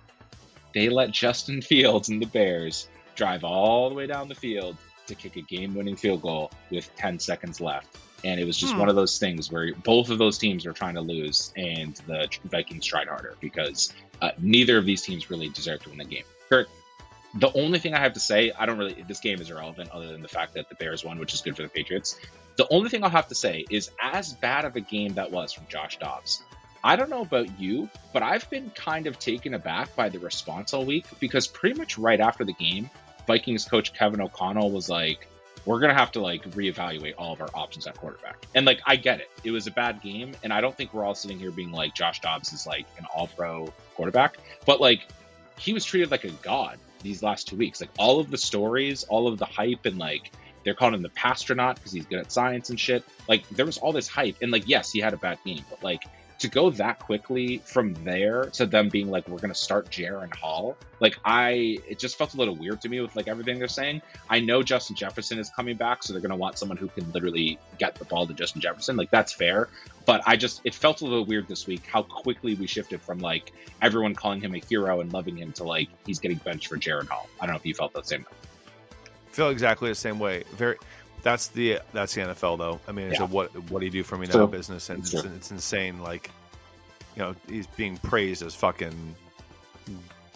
they 0.75 0.89
let 0.89 1.11
Justin 1.11 1.63
Fields 1.63 2.09
and 2.09 2.21
the 2.21 2.27
Bears 2.27 2.89
drive 3.15 3.45
all 3.45 3.89
the 3.89 3.95
way 3.95 4.07
down 4.07 4.29
the 4.29 4.35
field 4.35 4.77
to 5.07 5.15
kick 5.15 5.37
a 5.37 5.41
game 5.41 5.75
winning 5.75 5.97
field 5.97 6.23
goal 6.23 6.51
with 6.71 6.95
10 6.97 7.19
seconds 7.19 7.61
left. 7.61 7.97
And 8.25 8.41
it 8.41 8.45
was 8.45 8.57
just 8.57 8.73
Hmm. 8.75 8.81
one 8.81 8.89
of 8.89 8.97
those 8.97 9.19
things 9.19 9.51
where 9.51 9.73
both 9.85 10.11
of 10.11 10.19
those 10.19 10.39
teams 10.39 10.67
were 10.67 10.73
trying 10.73 10.95
to 10.95 11.01
lose, 11.01 11.53
and 11.57 11.95
the 12.07 12.29
Vikings 12.45 12.85
tried 12.85 13.07
harder 13.09 13.37
because 13.41 13.93
uh, 14.21 14.33
neither 14.39 14.77
of 14.77 14.85
these 14.85 15.03
teams 15.03 15.31
really 15.31 15.49
deserved 15.51 15.85
to 15.85 15.91
win 15.91 15.99
the 15.99 16.05
game. 16.05 16.25
Kurt, 16.49 16.69
the 17.35 17.53
only 17.53 17.79
thing 17.79 17.95
I 17.95 18.01
have 18.01 18.15
to 18.15 18.21
say, 18.21 18.53
I 18.59 18.67
don't 18.67 18.79
really, 18.79 19.05
this 19.07 19.21
game 19.21 19.41
is 19.41 19.51
irrelevant 19.51 19.91
other 19.91 20.11
than 20.11 20.23
the 20.23 20.29
fact 20.29 20.55
that 20.55 20.69
the 20.69 20.75
Bears 20.75 21.05
won, 21.05 21.19
which 21.19 21.35
is 21.35 21.43
good 21.43 21.57
for 21.57 21.63
the 21.63 21.69
Patriots. 21.69 22.19
The 22.57 22.67
only 22.71 22.89
thing 22.89 23.05
I'll 23.05 23.11
have 23.11 23.29
to 23.29 23.35
say 23.35 23.65
is 23.71 23.91
as 24.01 24.33
bad 24.33 24.65
of 24.65 24.77
a 24.77 24.81
game 24.81 25.15
that 25.15 25.31
was 25.31 25.53
from 25.53 25.67
Josh 25.69 25.99
Dobbs. 25.99 26.43
I 26.83 26.97
don't 26.97 27.11
know 27.11 27.23
about 27.23 27.61
you, 27.61 27.89
but 28.13 28.23
I've 28.23 28.49
been 28.51 28.71
kind 28.71 29.07
of 29.07 29.19
taken 29.19 29.55
aback 29.55 29.95
by 29.95 30.09
the 30.09 30.19
response 30.19 30.73
all 30.73 30.85
week 30.85 31.07
because 31.21 31.47
pretty 31.47 31.79
much 31.79 31.99
right 31.99 32.21
after 32.21 32.45
the 32.45 32.53
game, 32.53 32.89
Vikings 33.27 33.65
coach 33.65 33.93
Kevin 33.93 34.21
O'Connell 34.21 34.71
was 34.71 34.89
like, 34.89 35.27
we're 35.67 35.81
gonna 35.81 35.95
have 35.95 36.13
to 36.13 36.21
like 36.21 36.43
reevaluate 36.53 37.15
all 37.19 37.33
of 37.35 37.41
our 37.43 37.51
options 37.53 37.87
at 37.87 37.97
quarterback. 37.99 38.47
And 38.55 38.65
like 38.65 38.81
I 38.87 38.97
get 38.97 39.21
it, 39.21 39.29
it 39.45 39.51
was 39.51 39.67
a 39.67 39.71
bad 39.71 40.01
game, 40.01 40.35
and 40.43 40.53
I 40.53 40.63
don't 40.63 40.75
think 40.75 40.95
we're 40.95 41.05
all 41.05 41.15
sitting 41.15 41.39
here 41.39 41.51
being 41.51 41.73
like 41.73 41.95
Josh 41.95 42.21
Dobbs 42.21 42.53
is 42.53 42.67
like 42.67 42.87
an 42.97 43.05
All-Pro 43.15 43.73
quarterback, 43.95 44.39
but 44.65 44.81
like 44.81 45.07
he 45.59 45.75
was 45.75 45.85
treated 45.85 46.11
like 46.11 46.25
a 46.25 46.31
god 46.31 46.79
these 47.03 47.23
last 47.23 47.49
two 47.49 47.57
weeks. 47.57 47.81
Like 47.81 47.91
all 47.99 48.21
of 48.21 48.31
the 48.31 48.39
stories, 48.39 49.05
all 49.05 49.29
of 49.29 49.39
the 49.39 49.45
hype, 49.45 49.87
and 49.87 49.99
like 49.99 50.33
they're 50.65 50.75
calling 50.75 50.95
him 50.95 51.03
the 51.03 51.11
passtronaut 51.11 51.77
because 51.77 51.93
he's 51.93 52.07
good 52.07 52.19
at 52.19 52.33
science 52.33 52.71
and 52.71 52.79
shit. 52.79 53.05
Like 53.29 53.49
there 53.51 53.67
was 53.67 53.79
all 53.79 53.93
this 53.93 54.09
hype, 54.09 54.37
and 54.43 54.51
like 54.51 54.69
yes, 54.69 54.91
he 54.91 55.01
had 55.01 55.15
a 55.15 55.19
bad 55.19 55.39
game, 55.45 55.65
but 55.71 55.83
like 55.83 56.05
to 56.39 56.49
go 56.49 56.71
that 56.71 57.01
quickly 57.01 57.59
from 57.65 57.95
there 58.05 58.45
to 58.47 58.65
them 58.65 58.89
being 58.89 59.11
like, 59.11 59.27
we're 59.29 59.39
going 59.39 59.53
to 59.53 59.59
start 59.59 59.91
Jaren 59.91 60.33
Hall, 60.35 60.77
like 61.01 61.19
I, 61.25 61.79
it 61.89 61.99
just 61.99 62.17
felt 62.17 62.35
a 62.35 62.37
little 62.37 62.55
weird 62.55 62.81
to 62.83 62.89
me 62.89 63.01
with 63.01 63.17
like 63.17 63.27
everything 63.27 63.59
they're 63.59 63.67
saying. 63.67 64.03
I 64.31 64.41
know 64.41 64.63
Justin 64.63 64.95
Jefferson 64.95 65.39
is 65.39 65.51
coming 65.51 65.77
back, 65.77 66.03
so 66.03 66.13
they're 66.13 66.23
going 66.23 66.31
to 66.31 66.37
want 66.37 66.57
someone 66.57 66.79
who 66.79 66.89
can 66.89 67.11
literally 67.13 67.59
get 67.79 67.97
the 67.97 68.05
ball 68.05 68.27
to 68.27 68.35
Justin 68.35 68.61
Jefferson. 68.61 68.97
Like 68.97 69.11
that's 69.11 69.33
fair. 69.33 69.69
But 70.07 70.23
I 70.27 70.37
just, 70.37 70.61
it 70.65 70.75
felt 70.75 71.01
a 71.01 71.05
little 71.05 71.25
weird 71.25 71.49
this 71.49 71.67
week 71.67 71.85
how 71.87 72.03
quickly 72.03 72.55
we 72.55 72.67
shifted 72.67 73.03
from 73.03 73.19
like 73.19 73.53
everyone 73.83 74.15
calling 74.15 74.41
him 74.41 74.55
a 74.55 74.59
hero 74.59 75.01
and 75.01 75.13
loving 75.13 75.37
him 75.37 75.53
to 75.53 75.65
like 75.65 75.89
he's 76.07 76.21
getting 76.21 76.39
benched 76.39 76.69
for 76.69 76.77
Jaren 76.77 77.09
Hall. 77.09 77.29
I 77.41 77.47
don't 77.47 77.55
know 77.55 77.59
if 77.59 77.67
you 77.67 77.75
felt 77.75 77.93
the 77.93 78.03
same 78.03 78.21
way. 78.21 78.37
Feel 79.33 79.51
exactly 79.51 79.89
the 79.89 79.95
same 79.95 80.19
way. 80.19 80.45
Very. 80.53 80.77
That's 81.23 81.49
the 81.49 81.81
that's 81.93 82.15
the 82.15 82.21
NFL 82.23 82.59
though. 82.59 82.81
I 82.89 82.93
mean, 82.93 83.09
it's 83.09 83.19
Yeah. 83.19 83.25
a 83.25 83.29
what 83.29 83.51
what 83.71 83.81
do 83.81 83.87
you 83.87 83.91
do 83.93 84.03
for 84.05 84.17
me 84.17 84.27
now 84.33 84.47
business, 84.47 84.89
and 84.89 85.01
It's 85.01 85.13
it's, 85.13 85.25
it's 85.25 85.51
insane. 85.51 86.01
Like, 86.01 86.31
you 87.17 87.23
know, 87.23 87.35
he's 87.49 87.67
being 87.67 87.97
praised 87.99 88.43
as 88.43 88.55
fucking 88.55 89.15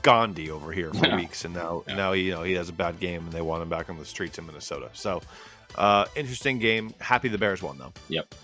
Gandhi 0.02 0.50
over 0.50 0.72
here 0.72 0.92
for 0.92 1.06
Yeah. 1.06 1.16
weeks, 1.16 1.44
and 1.44 1.54
now 1.54 1.84
Yeah. 1.86 1.94
now 1.94 2.12
you 2.12 2.32
know 2.32 2.42
he 2.42 2.52
has 2.54 2.68
a 2.68 2.72
bad 2.72 2.98
game, 2.98 3.24
and 3.24 3.32
they 3.32 3.40
want 3.40 3.62
him 3.62 3.68
back 3.68 3.88
on 3.88 3.96
the 3.98 4.04
streets 4.04 4.38
in 4.38 4.46
Minnesota. 4.46 4.90
So, 4.92 5.22
uh, 5.76 6.06
interesting 6.16 6.58
game. 6.58 6.92
Happy 7.00 7.28
the 7.28 7.38
Bears 7.38 7.62
won 7.62 7.78
though. 7.78 7.92
Yep. 8.08 8.34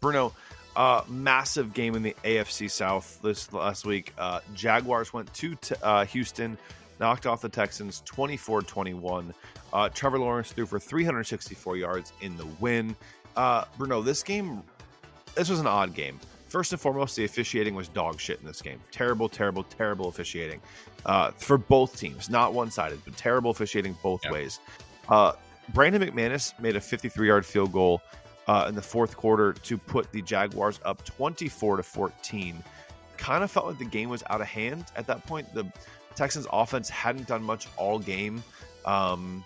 Bruno, 0.00 0.32
uh, 0.76 1.02
massive 1.08 1.74
game 1.74 1.96
in 1.96 2.02
the 2.02 2.14
AFC 2.24 2.68
South 2.70 3.18
this 3.22 3.52
last 3.52 3.84
week. 3.84 4.12
Uh, 4.16 4.40
Jaguars 4.54 5.12
went 5.12 5.32
to 5.34 5.54
t- 5.56 5.74
uh, 5.82 6.04
Houston, 6.06 6.56
knocked 7.02 7.26
off 7.26 7.40
the 7.42 7.48
Texans 7.48 8.00
24 8.06 8.62
21. 8.62 9.34
Uh, 9.72 9.88
Trevor 9.88 10.20
Lawrence 10.20 10.52
threw 10.52 10.64
for 10.66 10.78
364 10.78 11.76
yards 11.76 12.12
in 12.22 12.36
the 12.36 12.46
win. 12.60 12.94
Uh, 13.36 13.64
Bruno, 13.76 14.02
this 14.02 14.22
game, 14.22 14.62
this 15.34 15.50
was 15.50 15.58
an 15.58 15.66
odd 15.66 15.94
game. 15.94 16.20
First 16.48 16.72
and 16.72 16.80
foremost, 16.80 17.16
the 17.16 17.24
officiating 17.24 17.74
was 17.74 17.88
dog 17.88 18.20
shit 18.20 18.38
in 18.38 18.46
this 18.46 18.62
game. 18.62 18.80
Terrible, 18.92 19.28
terrible, 19.28 19.64
terrible 19.64 20.08
officiating 20.08 20.60
uh, 21.04 21.32
for 21.32 21.58
both 21.58 21.98
teams. 21.98 22.30
Not 22.30 22.54
one 22.54 22.70
sided, 22.70 23.00
but 23.04 23.16
terrible 23.16 23.50
officiating 23.50 23.96
both 24.02 24.20
Yep. 24.24 24.32
ways. 24.32 24.60
Uh, 25.08 25.32
Brandon 25.74 26.02
McManus 26.02 26.58
made 26.60 26.76
a 26.76 26.80
53 26.80 27.26
yard 27.26 27.44
field 27.44 27.72
goal 27.72 28.00
uh, 28.46 28.66
in 28.68 28.74
the 28.76 28.82
fourth 28.82 29.16
quarter 29.16 29.54
to 29.54 29.76
put 29.76 30.12
the 30.12 30.22
Jaguars 30.22 30.78
up 30.84 31.04
24 31.04 31.78
to 31.78 31.82
14. 31.82 32.62
Kind 33.16 33.42
of 33.42 33.50
felt 33.50 33.66
like 33.66 33.78
the 33.78 33.84
game 33.86 34.08
was 34.08 34.22
out 34.30 34.40
of 34.40 34.46
hand 34.46 34.84
at 34.94 35.06
that 35.08 35.26
point. 35.26 35.52
The 35.54 35.64
Texans 36.16 36.46
offense 36.52 36.88
hadn't 36.88 37.26
done 37.28 37.42
much 37.42 37.68
all 37.76 37.98
game. 37.98 38.42
Um, 38.84 39.44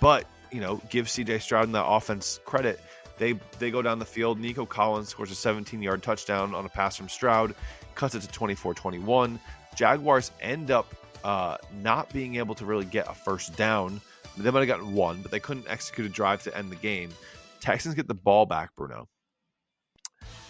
but, 0.00 0.26
you 0.50 0.60
know, 0.60 0.80
give 0.90 1.06
CJ 1.06 1.40
Stroud 1.40 1.64
and 1.64 1.74
that 1.74 1.86
offense 1.86 2.40
credit. 2.44 2.80
They 3.18 3.38
they 3.58 3.70
go 3.70 3.82
down 3.82 3.98
the 3.98 4.06
field. 4.06 4.40
Nico 4.40 4.64
Collins 4.64 5.08
scores 5.08 5.30
a 5.30 5.34
17 5.34 5.82
yard 5.82 6.02
touchdown 6.02 6.54
on 6.54 6.64
a 6.64 6.70
pass 6.70 6.96
from 6.96 7.08
Stroud, 7.08 7.54
cuts 7.94 8.14
it 8.14 8.22
to 8.22 8.28
24 8.28 8.72
21. 8.74 9.38
Jaguars 9.76 10.32
end 10.40 10.70
up 10.70 10.94
uh, 11.22 11.58
not 11.82 12.10
being 12.12 12.36
able 12.36 12.54
to 12.54 12.64
really 12.64 12.86
get 12.86 13.08
a 13.08 13.14
first 13.14 13.56
down. 13.56 14.00
They 14.38 14.50
might 14.50 14.60
have 14.60 14.68
gotten 14.68 14.94
one, 14.94 15.20
but 15.20 15.30
they 15.30 15.40
couldn't 15.40 15.66
execute 15.68 16.06
a 16.06 16.10
drive 16.10 16.42
to 16.44 16.56
end 16.56 16.70
the 16.70 16.76
game. 16.76 17.10
Texans 17.60 17.94
get 17.94 18.08
the 18.08 18.14
ball 18.14 18.46
back, 18.46 18.74
Bruno. 18.74 19.06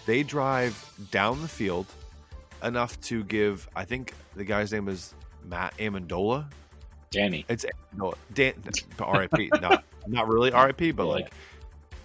They 0.06 0.22
drive 0.22 0.76
down 1.10 1.42
the 1.42 1.48
field 1.48 1.86
enough 2.62 3.00
to 3.02 3.24
give, 3.24 3.68
I 3.74 3.84
think 3.84 4.14
the 4.36 4.44
guy's 4.44 4.72
name 4.72 4.88
is 4.88 5.14
Matt 5.44 5.76
Ammendola. 5.78 6.46
Danny. 7.10 7.44
It's 7.48 7.64
Amendola. 7.94 8.14
Dan, 8.34 8.54
RIP. 8.98 9.60
not, 9.60 9.84
not 10.06 10.28
really 10.28 10.50
RIP, 10.54 10.94
but 10.96 11.04
Yeah. 11.06 11.12
like 11.12 11.32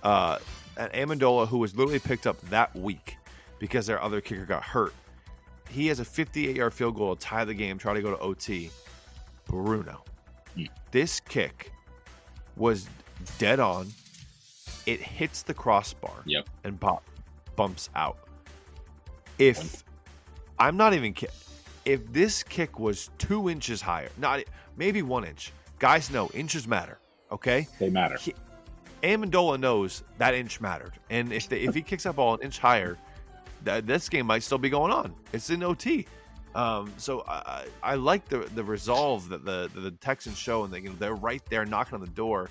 uh, 0.03 0.39
an 0.77 0.89
Ammendola 0.89 1.47
who 1.47 1.57
was 1.59 1.75
literally 1.75 1.99
picked 1.99 2.27
up 2.27 2.39
that 2.49 2.75
week 2.75 3.17
because 3.59 3.85
their 3.87 4.01
other 4.01 4.21
kicker 4.21 4.45
got 4.45 4.63
hurt. 4.63 4.93
He 5.69 5.87
has 5.87 5.99
a 5.99 6.05
58 6.05 6.55
yard 6.55 6.73
field 6.73 6.95
goal 6.95 7.15
to 7.15 7.21
tie 7.21 7.45
the 7.45 7.53
game, 7.53 7.77
try 7.77 7.93
to 7.93 8.01
go 8.01 8.11
to 8.11 8.19
OT. 8.19 8.69
Bruno. 9.47 10.03
Hmm. 10.55 10.63
This 10.91 11.19
kick 11.19 11.71
was 12.55 12.87
dead 13.37 13.59
on. 13.59 13.87
It 14.85 15.01
hits 15.01 15.41
the 15.43 15.53
crossbar 15.53 16.13
Yep. 16.25 16.47
and 16.63 16.79
pop 16.79 17.03
bumps 17.55 17.89
out. 17.95 18.17
If 19.39 19.83
I'm 20.59 20.77
not 20.77 20.93
even 20.93 21.13
kidding, 21.13 21.35
if 21.85 22.11
this 22.13 22.43
kick 22.43 22.79
was 22.79 23.09
two 23.17 23.49
inches 23.49 23.81
higher, 23.81 24.09
not 24.17 24.43
maybe 24.77 25.01
one 25.01 25.25
inch, 25.25 25.51
guys 25.79 26.09
know 26.09 26.29
inches 26.33 26.67
matter. 26.67 26.97
Okay, 27.31 27.67
They 27.79 27.89
matter. 27.89 28.17
He- 28.17 28.35
Ammendola 29.03 29.59
knows 29.59 30.03
that 30.17 30.33
inch 30.33 30.61
mattered, 30.61 30.93
and 31.09 31.31
if 31.33 31.49
they, 31.49 31.61
if 31.61 31.75
he 31.75 31.81
kicks 31.81 32.03
that 32.03 32.15
ball 32.15 32.35
an 32.35 32.41
inch 32.41 32.57
higher, 32.59 32.97
that 33.63 33.85
this 33.85 34.09
game 34.09 34.25
might 34.27 34.41
still 34.43 34.57
be 34.57 34.69
going 34.69 34.91
on. 34.91 35.13
It's 35.33 35.49
in 35.49 35.61
OT. 35.63 36.07
Um, 36.55 36.93
so 36.97 37.23
I, 37.27 37.65
I 37.83 37.91
I 37.91 37.95
like 37.95 38.29
the 38.29 38.39
the 38.55 38.63
resolve 38.63 39.29
that 39.29 39.43
the 39.43 39.69
the 39.75 39.91
Texans 39.91 40.37
show, 40.37 40.63
and 40.63 40.73
they 40.73 40.79
you 40.79 40.89
know, 40.89 40.95
they're 40.97 41.13
right 41.13 41.41
there 41.49 41.65
knocking 41.65 41.95
on 41.95 42.01
the 42.01 42.07
door. 42.07 42.49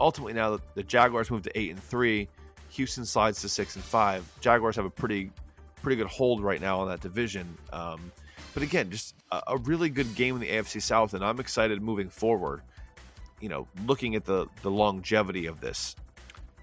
Ultimately, 0.00 0.32
now 0.34 0.58
the 0.74 0.82
Jaguars 0.82 1.30
move 1.30 1.42
to 1.42 1.58
eight 1.58 1.70
and 1.70 1.82
three, 1.82 2.28
Houston 2.70 3.06
slides 3.06 3.40
to 3.42 3.48
six 3.48 3.76
and 3.76 3.84
five. 3.84 4.24
Jaguars 4.40 4.76
have 4.76 4.84
a 4.84 4.90
pretty 4.90 5.30
pretty 5.82 5.96
good 5.96 6.06
hold 6.06 6.42
right 6.42 6.60
now 6.60 6.80
on 6.80 6.88
that 6.88 7.00
division. 7.00 7.56
Um, 7.72 8.12
but 8.54 8.62
again, 8.62 8.90
just 8.90 9.14
a, 9.30 9.42
a 9.48 9.56
really 9.58 9.88
good 9.88 10.14
game 10.14 10.34
in 10.34 10.40
the 10.40 10.48
AFC 10.48 10.80
South, 10.80 11.14
and 11.14 11.24
I'm 11.24 11.40
excited 11.40 11.80
moving 11.82 12.08
forward. 12.08 12.62
You 13.40 13.48
know, 13.48 13.68
looking 13.86 14.14
at 14.14 14.24
the 14.24 14.46
the 14.62 14.70
longevity 14.70 15.46
of 15.46 15.60
this, 15.60 15.94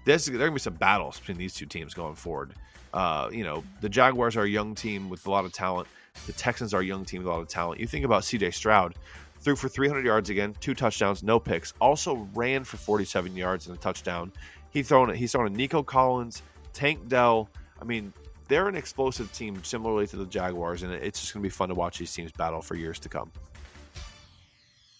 this 0.04 0.26
there 0.26 0.36
are 0.36 0.38
gonna 0.38 0.52
be 0.52 0.58
some 0.58 0.74
battles 0.74 1.18
between 1.18 1.38
these 1.38 1.54
two 1.54 1.66
teams 1.66 1.94
going 1.94 2.16
forward. 2.16 2.52
Uh, 2.92 3.28
you 3.32 3.44
know, 3.44 3.64
the 3.80 3.88
Jaguars 3.88 4.36
are 4.36 4.44
a 4.44 4.48
young 4.48 4.74
team 4.74 5.08
with 5.08 5.26
a 5.26 5.30
lot 5.30 5.44
of 5.44 5.52
talent. 5.52 5.88
The 6.26 6.32
Texans 6.32 6.72
are 6.74 6.80
a 6.80 6.84
young 6.84 7.04
team 7.04 7.20
with 7.20 7.26
a 7.26 7.30
lot 7.30 7.40
of 7.40 7.48
talent. 7.48 7.80
You 7.80 7.88
think 7.88 8.04
about 8.04 8.24
C.J. 8.24 8.52
Stroud, 8.52 8.94
threw 9.40 9.56
for 9.56 9.68
300 9.68 10.04
yards 10.04 10.30
again, 10.30 10.54
two 10.60 10.74
touchdowns, 10.74 11.22
no 11.22 11.38
picks. 11.40 11.74
Also 11.80 12.28
ran 12.34 12.64
for 12.64 12.76
47 12.76 13.36
yards 13.36 13.66
and 13.66 13.76
a 13.76 13.80
touchdown. 13.80 14.32
He 14.70 14.82
thrown 14.82 15.10
it, 15.10 15.16
he's 15.16 15.32
thrown 15.32 15.46
a 15.46 15.50
Nico 15.50 15.82
Collins, 15.82 16.42
Tank 16.72 17.08
Dell. 17.08 17.48
I 17.80 17.84
mean, 17.84 18.12
they're 18.48 18.68
an 18.68 18.76
explosive 18.76 19.32
team, 19.32 19.62
similarly 19.64 20.06
to 20.08 20.16
the 20.16 20.26
Jaguars, 20.26 20.82
and 20.82 20.92
it's 20.92 21.20
just 21.20 21.32
gonna 21.32 21.42
be 21.42 21.48
fun 21.48 21.68
to 21.68 21.74
watch 21.74 21.98
these 21.98 22.12
teams 22.12 22.32
battle 22.32 22.62
for 22.62 22.74
years 22.74 22.98
to 23.00 23.08
come. 23.08 23.30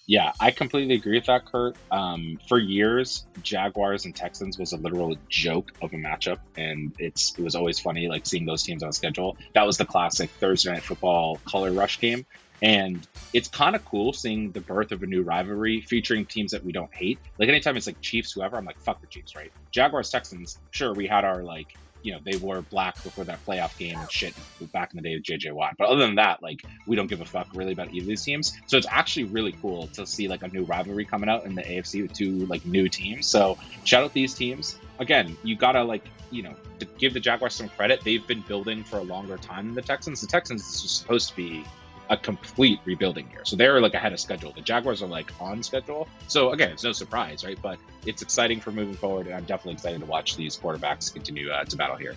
Yeah, 0.06 0.32
I 0.38 0.50
completely 0.50 0.96
agree 0.96 1.16
with 1.16 1.26
that, 1.26 1.46
Kurt. 1.46 1.76
Um, 1.90 2.38
for 2.46 2.58
years, 2.58 3.24
Jaguars 3.42 4.04
and 4.04 4.14
Texans 4.14 4.58
was 4.58 4.74
a 4.74 4.76
literal 4.76 5.16
joke 5.30 5.72
of 5.80 5.94
a 5.94 5.96
matchup, 5.96 6.38
and 6.56 6.92
it's 6.98 7.38
it 7.38 7.42
was 7.42 7.54
always 7.54 7.78
funny 7.78 8.08
like 8.08 8.26
seeing 8.26 8.44
those 8.44 8.62
teams 8.62 8.82
on 8.82 8.92
schedule. 8.92 9.38
That 9.54 9.66
was 9.66 9.78
the 9.78 9.86
classic 9.86 10.28
Thursday 10.30 10.72
night 10.72 10.82
football 10.82 11.40
color 11.46 11.72
rush 11.72 12.00
game, 12.00 12.26
and 12.60 13.06
it's 13.32 13.48
kind 13.48 13.74
of 13.74 13.84
cool 13.86 14.12
seeing 14.12 14.52
the 14.52 14.60
birth 14.60 14.92
of 14.92 15.02
a 15.02 15.06
new 15.06 15.22
rivalry 15.22 15.80
featuring 15.80 16.26
teams 16.26 16.52
that 16.52 16.64
we 16.64 16.72
don't 16.72 16.94
hate. 16.94 17.18
Like 17.38 17.48
anytime 17.48 17.78
it's 17.78 17.86
like 17.86 18.00
Chiefs, 18.02 18.32
whoever, 18.32 18.58
I'm 18.58 18.66
like 18.66 18.80
fuck 18.80 19.00
the 19.00 19.06
Chiefs, 19.06 19.34
right? 19.34 19.52
Jaguars, 19.70 20.10
Texans, 20.10 20.58
sure 20.70 20.92
we 20.92 21.06
had 21.06 21.24
our 21.24 21.42
like 21.42 21.78
you 22.04 22.12
know 22.12 22.20
they 22.22 22.36
wore 22.36 22.60
black 22.62 23.02
before 23.02 23.24
that 23.24 23.44
playoff 23.44 23.76
game 23.78 23.98
and 23.98 24.12
shit 24.12 24.34
back 24.72 24.92
in 24.92 24.98
the 24.98 25.02
day 25.02 25.14
of 25.14 25.22
JJ 25.22 25.52
Watt, 25.52 25.74
but 25.78 25.88
other 25.88 26.06
than 26.06 26.16
that, 26.16 26.42
like 26.42 26.64
we 26.86 26.94
don't 26.94 27.08
give 27.08 27.20
a 27.20 27.24
fuck 27.24 27.48
really 27.54 27.72
about 27.72 27.92
either 27.92 28.04
of 28.04 28.08
these 28.08 28.22
teams. 28.22 28.52
So 28.66 28.76
it's 28.76 28.86
actually 28.88 29.24
really 29.24 29.52
cool 29.52 29.88
to 29.88 30.06
see 30.06 30.28
like 30.28 30.42
a 30.42 30.48
new 30.48 30.64
rivalry 30.64 31.04
coming 31.04 31.28
out 31.28 31.44
in 31.44 31.54
the 31.54 31.62
AFC 31.62 32.02
with 32.02 32.12
two 32.12 32.46
like 32.46 32.64
new 32.66 32.88
teams. 32.88 33.26
So 33.26 33.58
shout 33.84 34.04
out 34.04 34.12
these 34.12 34.34
teams. 34.34 34.78
Again, 34.98 35.36
you 35.42 35.56
gotta 35.56 35.82
like 35.82 36.04
you 36.30 36.42
know 36.42 36.54
give 36.98 37.14
the 37.14 37.20
Jaguars 37.20 37.54
some 37.54 37.70
credit. 37.70 38.02
They've 38.04 38.26
been 38.26 38.42
building 38.42 38.84
for 38.84 38.98
a 38.98 39.02
longer 39.02 39.38
time 39.38 39.66
than 39.66 39.74
the 39.74 39.82
Texans. 39.82 40.20
The 40.20 40.26
Texans 40.26 40.62
is 40.62 40.90
supposed 40.90 41.30
to 41.30 41.36
be 41.36 41.64
a 42.10 42.16
complete 42.16 42.80
rebuilding 42.84 43.30
year, 43.30 43.44
so 43.44 43.56
they're 43.56 43.80
like 43.80 43.94
ahead 43.94 44.12
of 44.12 44.20
schedule. 44.20 44.52
The 44.52 44.60
Jaguars 44.60 45.02
are 45.02 45.06
like 45.06 45.30
on 45.40 45.62
schedule. 45.62 46.08
So 46.28 46.50
again, 46.50 46.70
it's 46.70 46.84
no 46.84 46.92
surprise, 46.92 47.44
right? 47.44 47.58
But 47.60 47.78
it's 48.06 48.22
exciting 48.22 48.60
for 48.60 48.72
moving 48.72 48.94
forward, 48.94 49.26
and 49.26 49.34
I'm 49.34 49.44
definitely 49.44 49.74
excited 49.74 50.00
to 50.00 50.06
watch 50.06 50.36
these 50.36 50.56
quarterbacks 50.56 51.12
continue 51.12 51.50
uh, 51.50 51.64
to 51.64 51.76
battle 51.76 51.96
here. 51.96 52.16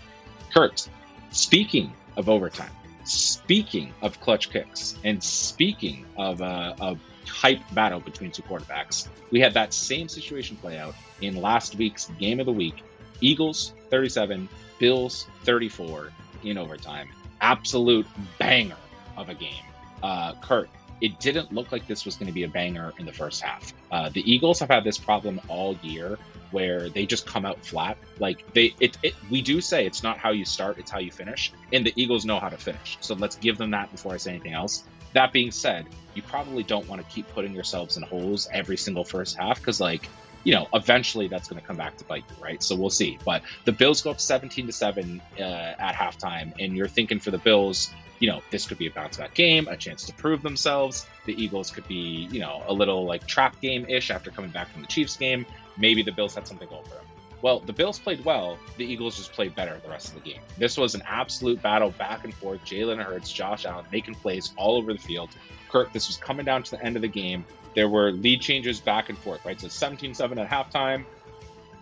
Kurt, 0.54 0.88
speaking 1.32 1.94
of 2.16 2.30
overtime, 2.30 2.72
speaking 3.04 3.94
of 4.02 4.20
clutch 4.20 4.50
kicks, 4.50 4.96
and 5.04 5.24
speaking 5.24 6.06
of 6.18 6.42
uh, 6.42 6.76
a 6.80 6.98
hype 7.28 7.62
battle 7.74 8.00
between 8.00 8.32
two 8.32 8.44
quarterbacks, 8.44 9.08
we 9.32 9.40
had 9.40 9.54
that 9.54 9.74
same 9.74 10.10
situation 10.10 10.58
play 10.58 10.78
out 10.78 10.96
in 11.22 11.42
last 11.42 11.76
week's 11.76 12.08
game 12.20 12.40
of 12.40 12.46
the 12.46 12.54
week. 12.54 12.84
Eagles 13.22 13.74
37, 13.90 14.48
Bills 14.80 15.28
34 15.44 16.12
in 16.44 16.58
overtime. 16.58 17.10
Absolute 17.42 18.08
banger 18.38 18.76
of 19.16 19.30
a 19.30 19.34
game. 19.34 19.64
Uh, 20.02 20.34
Kurt, 20.42 20.70
it 21.00 21.20
didn't 21.20 21.52
look 21.52 21.72
like 21.72 21.88
this 21.88 22.06
was 22.06 22.16
going 22.16 22.28
to 22.28 22.34
be 22.34 22.44
a 22.44 22.48
banger 22.48 22.94
in 22.98 23.06
the 23.06 23.14
first 23.14 23.42
half. 23.42 23.74
Uh, 23.92 24.10
the 24.10 24.32
Eagles 24.32 24.60
have 24.60 24.70
had 24.70 24.84
this 24.84 24.98
problem 24.98 25.40
all 25.48 25.76
year 25.82 26.18
where 26.52 26.90
they 26.90 27.06
just 27.06 27.26
come 27.26 27.46
out 27.46 27.64
flat. 27.66 27.98
Like 28.20 28.54
they, 28.54 28.74
it, 28.80 28.98
it, 29.04 29.14
we 29.30 29.42
do 29.42 29.62
say 29.62 29.86
it's 29.86 30.02
not 30.02 30.18
how 30.18 30.32
you 30.32 30.46
start, 30.46 30.78
it's 30.78 30.90
how 30.90 31.00
you 31.00 31.12
finish, 31.12 31.52
and 31.72 31.86
the 31.86 31.94
Eagles 31.96 32.26
know 32.26 32.40
how 32.40 32.50
to 32.50 32.58
finish. 32.58 32.98
So 33.02 33.16
let's 33.16 33.36
give 33.36 33.58
them 33.58 33.72
that 33.72 33.92
before 33.92 34.14
I 34.14 34.18
say 34.18 34.32
anything 34.32 34.54
else. 34.54 34.84
That 35.14 35.32
being 35.32 35.52
said, 35.52 35.88
you 36.14 36.22
probably 36.22 36.64
don't 36.64 36.88
want 36.88 37.02
to 37.02 37.08
keep 37.14 37.28
putting 37.30 37.54
yourselves 37.54 37.98
in 37.98 38.04
holes 38.04 38.48
every 38.52 38.78
single 38.78 39.04
first 39.04 39.38
half 39.38 39.60
because, 39.60 39.80
like, 39.80 40.08
you 40.44 40.54
know, 40.54 40.68
eventually 40.74 41.28
that's 41.28 41.48
going 41.48 41.60
to 41.60 41.66
come 41.66 41.78
back 41.78 41.98
to 41.98 42.06
bite 42.06 42.24
you, 42.30 42.44
right? 42.44 42.62
So 42.62 42.76
we'll 42.76 42.90
see. 42.90 43.18
But 43.26 43.42
the 43.66 43.72
Bills 43.72 44.02
go 44.02 44.12
up 44.12 44.20
17 44.20 44.68
to 44.68 44.72
seven 44.74 45.22
uh, 45.40 45.42
at 45.42 45.94
halftime, 45.94 46.54
and 46.60 46.76
you're 46.76 46.88
thinking 46.88 47.20
for 47.20 47.32
the 47.32 47.38
Bills, 47.38 47.92
you 48.20 48.28
know, 48.28 48.42
this 48.52 48.68
could 48.68 48.78
be 48.78 48.88
a 48.88 48.92
bounce 48.92 49.18
back 49.18 49.34
game, 49.34 49.68
a 49.68 49.78
chance 49.78 50.06
to 50.06 50.14
prove 50.14 50.42
themselves. 50.42 51.06
The 51.26 51.42
Eagles 51.42 51.72
could 51.72 51.88
be, 51.88 52.28
you 52.32 52.40
know, 52.40 52.64
a 52.68 52.74
little 52.74 53.06
like 53.06 53.28
trap 53.28 53.60
game 53.62 53.86
ish 53.88 54.10
after 54.12 54.32
coming 54.32 54.52
back 54.52 54.70
from 54.70 54.82
the 54.82 54.88
Chiefs 54.88 55.18
game. 55.18 55.46
Maybe 55.78 56.02
the 56.04 56.12
Bills 56.12 56.34
had 56.34 56.48
something 56.48 56.68
for 56.68 56.76
them. 56.76 57.06
Well, 57.42 57.60
the 57.60 57.74
Bills 57.74 58.00
played 58.00 58.26
well. 58.26 58.58
The 58.78 58.86
Eagles 58.86 59.16
just 59.16 59.32
played 59.32 59.54
better 59.54 59.80
the 59.84 59.90
rest 59.90 60.10
of 60.10 60.16
the 60.16 60.30
game. 60.32 60.42
This 60.58 60.76
was 60.76 60.96
an 60.96 61.04
absolute 61.06 61.62
battle 61.62 61.92
back 61.92 62.24
and 62.24 62.34
forth. 62.34 62.64
Jalen 62.66 63.04
Hurts, 63.04 63.32
Josh 63.32 63.66
Allen 63.66 63.86
making 63.92 64.16
plays 64.16 64.54
all 64.58 64.78
over 64.78 64.92
the 64.92 65.00
field. 65.00 65.30
Kirk, 65.70 65.94
this 65.94 66.08
was 66.08 66.18
coming 66.18 66.46
down 66.46 66.64
to 66.64 66.72
the 66.72 66.84
end 66.84 66.96
of 66.96 67.04
the 67.04 67.08
game. 67.08 67.46
There 67.76 67.90
were 67.90 68.12
lead 68.12 68.42
changes 68.42 68.80
back 68.80 69.10
and 69.10 69.18
forth, 69.20 69.46
right? 69.46 69.60
So 69.60 69.68
17 69.68 70.16
7 70.16 70.40
at 70.40 70.50
halftime. 70.50 71.06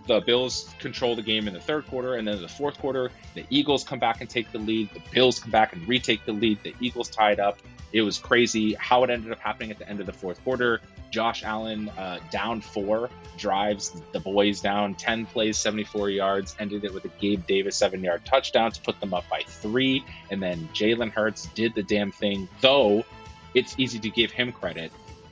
The 0.07 0.19
Bills 0.19 0.73
control 0.79 1.15
the 1.15 1.23
game 1.23 1.47
in 1.47 1.53
the 1.53 1.59
third 1.59 1.87
quarter, 1.87 2.15
and 2.15 2.27
then 2.27 2.35
in 2.35 2.41
the 2.41 2.47
fourth 2.47 2.77
quarter, 2.77 3.11
the 3.33 3.45
Eagles 3.49 3.83
come 3.83 3.97
back 3.97 4.21
and 4.21 4.29
take 4.29 4.51
the 4.51 4.59
lead. 4.59 4.89
The 4.93 5.01
Bills 5.11 5.39
come 5.39 5.51
back 5.51 5.73
and 5.73 5.87
retake 5.87 6.25
the 6.25 6.33
lead. 6.33 6.59
The 6.63 6.75
Eagles 6.79 7.09
tied 7.09 7.39
up. 7.39 7.57
It 7.91 8.01
was 8.01 8.19
crazy 8.19 8.75
how 8.75 9.03
it 9.03 9.09
ended 9.09 9.31
up 9.31 9.39
happening 9.39 9.71
at 9.71 9.79
the 9.79 9.89
end 9.89 9.99
of 9.99 10.05
the 10.05 10.13
fourth 10.13 10.43
quarter. 10.43 10.81
Josh 11.11 11.43
Allen 11.43 11.89
uh, 11.97 12.19
down 12.29 12.61
four 12.61 13.09
drives 13.37 14.01
the 14.11 14.19
boys 14.19 14.59
down 14.59 14.95
10 14.95 15.25
plays, 15.27 15.57
74 15.57 16.09
yards, 16.09 16.55
ended 16.59 16.83
it 16.83 16.93
with 16.93 17.05
a 17.05 17.11
Gabe 17.19 17.45
Davis 17.47 17.77
seven 17.77 18.03
yard 18.03 18.25
touchdown 18.25 18.71
to 18.71 18.81
put 18.81 18.99
them 18.99 19.13
up 19.13 19.23
by 19.29 19.43
three. 19.47 20.03
And 20.29 20.43
then 20.43 20.67
Jalen 20.73 21.11
Hurts 21.11 21.47
did 21.55 21.73
the 21.73 21.83
damn 21.83 22.11
thing, 22.11 22.49
though 22.59 23.05
it's 23.53 23.75
easy 23.77 23.99
to 23.99 24.09
give 24.09 24.31
him 24.31 24.51
credit. 24.51 24.91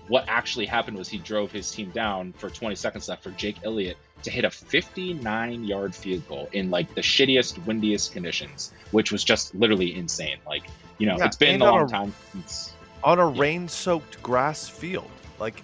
What 0.10 0.26
actually 0.28 0.66
happened 0.66 0.98
was 0.98 1.08
he 1.08 1.18
drove 1.18 1.52
his 1.52 1.72
team 1.72 1.90
down 1.92 2.34
for 2.34 2.50
20 2.50 2.76
seconds 2.76 3.08
left 3.08 3.24
for 3.24 3.32
Jake 3.32 3.56
Elliott 3.64 3.98
to 4.24 4.30
hit 4.32 4.44
a 4.46 4.50
59 4.50 5.64
yard 5.64 5.96
field 5.96 6.28
goal 6.28 6.50
in 6.52 6.70
like 6.70 6.94
the 6.96 7.02
shittiest, 7.02 7.66
windiest 7.66 8.12
conditions, 8.12 8.74
which 8.92 9.12
was 9.12 9.24
just 9.24 9.56
literally 9.56 9.96
insane. 9.96 10.38
Like, 10.46 10.64
you 10.98 11.08
know, 11.08 11.18
Yeah, 11.18 11.26
it's 11.26 11.38
been 11.38 11.62
a 11.62 11.66
long 11.66 11.86
a- 11.86 11.88
time 11.88 12.14
since. 12.34 12.74
on 13.04 13.20
a 13.20 13.32
Yeah. 13.32 13.40
rain-soaked 13.42 14.22
grass 14.22 14.68
field, 14.68 15.10
like 15.40 15.64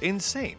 insane. 0.00 0.56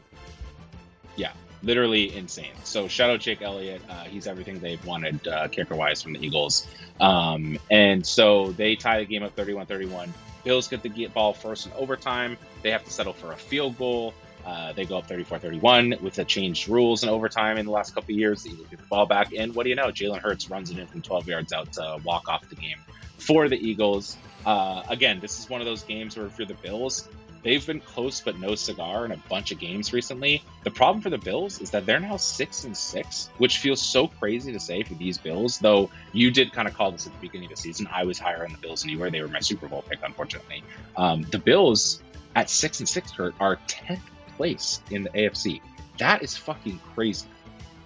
Yeah, 1.15 1.31
literally 1.63 2.15
insane. 2.15 2.51
So 2.63 2.87
shout 2.87 3.09
out 3.09 3.19
Jake 3.21 3.41
Elliott. 3.41 3.81
Uh, 3.89 4.03
he's 4.03 4.27
everything 4.27 4.59
they've 4.59 4.83
wanted 4.85 5.27
uh, 5.27 5.47
kicker 5.47 5.75
wise 5.75 6.01
from 6.01 6.13
the 6.13 6.25
Eagles. 6.25 6.67
Um, 6.99 7.57
and 7.71 8.05
so 8.05 8.51
they 8.53 8.75
tie 8.75 8.99
the 8.99 9.05
game 9.05 9.23
up 9.23 9.35
31-31. 9.35 10.09
Bills 10.45 10.69
get 10.69 10.81
the 10.83 10.89
get 10.89 11.13
ball 11.13 11.33
first 11.33 11.65
in 11.65 11.73
overtime. 11.73 12.37
They 12.61 12.71
have 12.71 12.85
to 12.85 12.91
settle 12.91 13.11
for 13.11 13.33
a 13.33 13.35
field 13.35 13.77
goal. 13.77 14.13
Uh, 14.45 14.73
they 14.73 14.85
go 14.85 14.99
up 14.99 15.07
34-31 15.07 15.99
with 16.01 16.13
the 16.13 16.23
changed 16.23 16.69
rules 16.69 17.01
in 17.01 17.09
overtime 17.09 17.57
in 17.57 17.65
the 17.65 17.71
last 17.71 17.95
couple 17.95 18.13
of 18.13 18.19
years. 18.19 18.43
The 18.43 18.51
Eagles 18.51 18.67
get 18.69 18.79
the 18.79 18.85
ball 18.85 19.07
back, 19.07 19.33
and 19.35 19.55
what 19.55 19.63
do 19.63 19.69
you 19.69 19.75
know? 19.75 19.87
Jalen 19.87 20.19
Hurts 20.19 20.49
runs 20.51 20.69
it 20.69 20.77
in 20.77 20.85
from 20.85 21.01
12 21.01 21.27
yards 21.27 21.51
out 21.51 21.73
to 21.73 21.97
walk 22.05 22.29
off 22.29 22.47
the 22.47 22.55
game 22.55 22.77
for 23.17 23.49
the 23.49 23.57
Eagles. 23.57 24.15
Uh, 24.45 24.83
again, 24.87 25.19
this 25.19 25.39
is 25.39 25.49
one 25.49 25.61
of 25.61 25.65
those 25.65 25.83
games 25.83 26.15
where 26.15 26.27
if 26.27 26.37
you're 26.37 26.47
the 26.47 26.53
Bills, 26.53 27.09
they've 27.45 27.65
been 27.65 27.79
close 27.79 28.19
but 28.19 28.39
no 28.39 28.55
cigar 28.55 29.05
in 29.05 29.11
a 29.11 29.17
bunch 29.29 29.51
of 29.51 29.59
games 29.59 29.93
recently. 29.93 30.43
The 30.63 30.71
problem 30.71 31.01
for 31.01 31.11
the 31.11 31.17
Bills 31.17 31.61
is 31.61 31.69
that 31.69 31.85
they're 31.85 31.99
now 31.99 32.17
six 32.17 32.65
and 32.65 32.75
six, 32.75 33.29
which 33.37 33.59
feels 33.59 33.81
so 33.81 34.07
crazy 34.07 34.51
to 34.51 34.59
say 34.59 34.83
for 34.83 34.95
these 34.95 35.17
Bills. 35.17 35.59
Though 35.59 35.89
you 36.11 36.31
did 36.31 36.51
kind 36.51 36.67
of 36.67 36.73
call 36.73 36.91
this 36.91 37.05
at 37.05 37.13
the 37.13 37.19
beginning 37.19 37.45
of 37.45 37.55
the 37.55 37.61
season. 37.61 37.87
I 37.89 38.03
was 38.03 38.19
higher 38.19 38.43
on 38.43 38.51
the 38.51 38.57
Bills 38.57 38.81
than 38.81 38.89
you 38.89 38.99
were. 38.99 39.09
They 39.09 39.21
were 39.21 39.27
my 39.27 39.39
Super 39.39 39.67
Bowl 39.67 39.83
pick, 39.87 39.99
unfortunately. 40.03 40.63
Um, 40.97 41.21
the 41.31 41.39
Bills 41.39 42.01
at 42.35 42.49
six 42.49 42.79
and 42.79 42.89
six, 42.89 43.11
Kurt, 43.11 43.35
are 43.39 43.59
tenth 43.67 44.01
place 44.35 44.81
in 44.89 45.03
the 45.03 45.09
AFC. 45.11 45.61
That 45.99 46.23
is 46.23 46.35
fucking 46.35 46.81
crazy. 46.95 47.27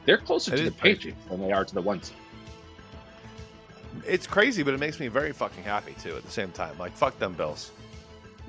They're 0.06 0.18
closer 0.18 0.54
It 0.54 0.58
to 0.58 0.64
the. 0.64 0.72
Patriots 0.72 1.20
than 1.30 1.42
they 1.42 1.52
are 1.52 1.66
to 1.66 1.74
the 1.74 1.82
one 1.82 2.02
seed. 2.02 2.16
It's 4.08 4.26
crazy, 4.26 4.64
but 4.64 4.74
it 4.74 4.80
makes 4.80 5.00
me 5.00 5.10
very 5.10 5.34
fucking 5.34 5.64
happy 5.64 5.96
too. 6.02 6.16
At 6.16 6.24
the 6.24 6.32
same 6.32 6.52
time, 6.52 6.78
like 6.80 6.96
fuck 6.96 7.20
them 7.20 7.34
Bills. 7.34 7.72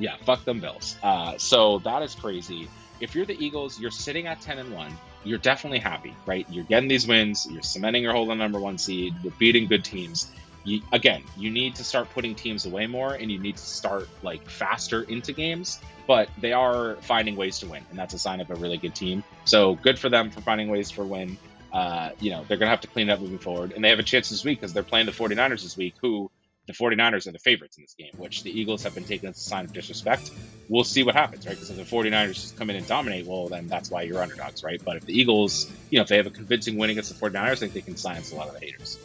Yeah, 0.01 0.17
fuck 0.25 0.45
them 0.45 0.61
Bills. 0.61 0.97
Uh, 1.03 1.37
so 1.37 1.79
that 1.81 2.03
is 2.03 2.15
crazy. 2.15 2.69
If 3.01 3.15
you're 3.15 3.27
the 3.27 3.43
Eagles, 3.43 3.79
you're 3.79 3.91
sitting 3.91 4.27
at 4.27 4.41
ten 4.41 4.59
and 4.59 4.73
one. 4.73 4.97
You're 5.25 5.39
definitely 5.39 5.79
happy, 5.79 6.15
right? 6.27 6.47
You're 6.51 6.65
getting 6.65 6.89
these 6.89 7.07
wins. 7.07 7.47
You're 7.51 7.63
cementing 7.63 8.03
your 8.03 8.13
hold 8.13 8.31
on 8.31 8.39
number 8.39 8.59
one 8.59 8.79
seed. 8.79 9.15
You're 9.23 9.35
beating 9.39 9.67
good 9.67 9.85
teams. 9.85 10.33
You, 10.65 10.81
again, 10.93 11.23
you 11.37 11.51
need 11.51 11.75
to 11.77 11.85
start 11.85 12.11
putting 12.11 12.35
teams 12.35 12.65
away 12.65 12.87
more, 12.87 13.13
and 13.13 13.31
you 13.31 13.39
need 13.39 13.57
to 13.57 13.63
start 13.63 14.09
like 14.23 14.49
faster 14.49 15.03
into 15.03 15.33
games. 15.33 15.79
But 16.07 16.31
they 16.39 16.53
are 16.55 16.97
finding 17.03 17.37
ways 17.37 17.59
to 17.61 17.67
win, 17.67 17.85
and 17.91 17.99
that's 17.99 18.15
a 18.15 18.19
sign 18.19 18.41
of 18.41 18.51
a 18.51 18.55
really 18.55 18.79
good 18.79 18.95
team. 18.95 19.23
So 19.45 19.75
good 19.77 19.99
for 19.99 20.09
them 20.09 20.31
for 20.31 20.41
finding 20.41 20.69
ways 20.69 20.91
for 20.91 21.05
win. 21.05 21.37
Uh, 21.73 22.11
you 22.19 22.31
know, 22.31 22.45
they're 22.49 22.57
gonna 22.57 22.71
have 22.71 22.81
to 22.81 22.89
clean 22.89 23.11
it 23.11 23.13
up 23.13 23.21
moving 23.21 23.39
forward, 23.39 23.73
and 23.73 23.85
they 23.85 23.91
have 23.91 23.99
a 23.99 24.03
chance 24.03 24.31
this 24.31 24.45
week 24.45 24.61
because 24.61 24.73
they're 24.73 24.83
playing 24.83 25.07
the 25.07 25.13
49ers 25.13 25.63
this 25.63 25.77
week, 25.77 25.95
who 26.01 26.31
the 26.67 26.73
49ers 26.73 27.27
are 27.27 27.33
the 27.33 27.39
favorites 27.39 27.77
in 27.79 27.83
this 27.85 27.95
game, 27.95 28.13
which 28.17 28.43
the 28.45 28.51
Eagles 28.61 28.83
have 28.85 28.95
been 28.95 29.05
taking 29.05 29.29
as 29.29 29.37
a 29.37 29.41
sign 29.41 29.65
of 29.65 29.73
disrespect. 29.73 30.31
We'll 30.69 30.85
see 30.85 31.03
what 31.03 31.15
happens, 31.17 31.47
right? 31.47 31.55
Because 31.57 31.71
if 31.71 31.77
the 31.77 31.97
49ers 31.97 32.35
just 32.35 32.57
come 32.57 32.71
in 32.71 32.77
and 32.77 32.87
dominate, 32.87 33.27
well, 33.27 33.49
then 33.49 33.67
that's 33.67 33.91
why 33.91 34.03
you're 34.03 34.23
underdogs, 34.23 34.63
right? 34.63 34.81
But 34.85 34.97
if 34.99 35.07
the 35.07 35.19
Eagles, 35.19 35.71
you 35.91 35.99
know, 35.99 36.03
if 36.03 36.09
they 36.09 36.17
have 36.17 36.27
a 36.27 36.31
convincing 36.31 36.77
win 36.79 36.91
against 36.91 37.13
the 37.19 37.29
49ers, 37.31 37.51
I 37.51 37.55
think 37.57 37.73
they 37.73 37.81
can 37.81 37.97
silence 37.97 38.31
a 38.33 38.37
lot 38.37 38.47
of 38.49 38.55
the 38.55 38.61
haters. 38.61 38.99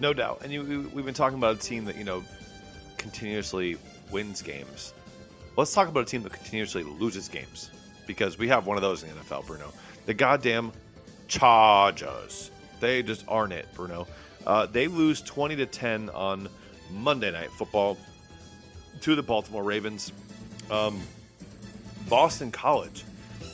No 0.00 0.12
doubt. 0.14 0.40
And 0.42 0.52
you, 0.52 0.62
we- 0.62 0.78
we've 0.78 1.04
been 1.04 1.14
talking 1.14 1.36
about 1.38 1.56
a 1.56 1.58
team 1.58 1.84
that 1.86 1.96
you 1.96 2.04
know 2.04 2.24
continuously 2.96 3.76
wins 4.10 4.40
games. 4.42 4.94
Let's 5.56 5.72
talk 5.72 5.88
about 5.88 6.00
a 6.00 6.06
team 6.06 6.22
that 6.22 6.32
continuously 6.32 6.82
loses 6.82 7.28
games 7.28 7.70
because 8.06 8.38
we 8.38 8.48
have 8.48 8.66
one 8.66 8.76
of 8.76 8.82
those 8.82 9.02
in 9.02 9.10
the 9.10 9.14
NFL, 9.16 9.46
Bruno. 9.46 9.72
The 10.06 10.14
goddamn 10.14 10.72
Chargers. 11.28 12.50
They 12.80 13.02
just 13.02 13.24
aren't 13.28 13.52
it, 13.52 13.66
Bruno. 13.74 14.06
Uh, 14.46 14.66
they 14.66 14.88
lose 14.88 15.20
twenty 15.22 15.56
to 15.56 15.66
ten 15.66 16.10
on 16.10 16.48
Monday 16.90 17.30
Night 17.30 17.50
Football 17.50 17.96
to 19.00 19.14
the 19.14 19.22
Baltimore 19.22 19.62
Ravens. 19.62 20.12
Um, 20.70 21.00
Boston 22.08 22.50
College 22.50 23.04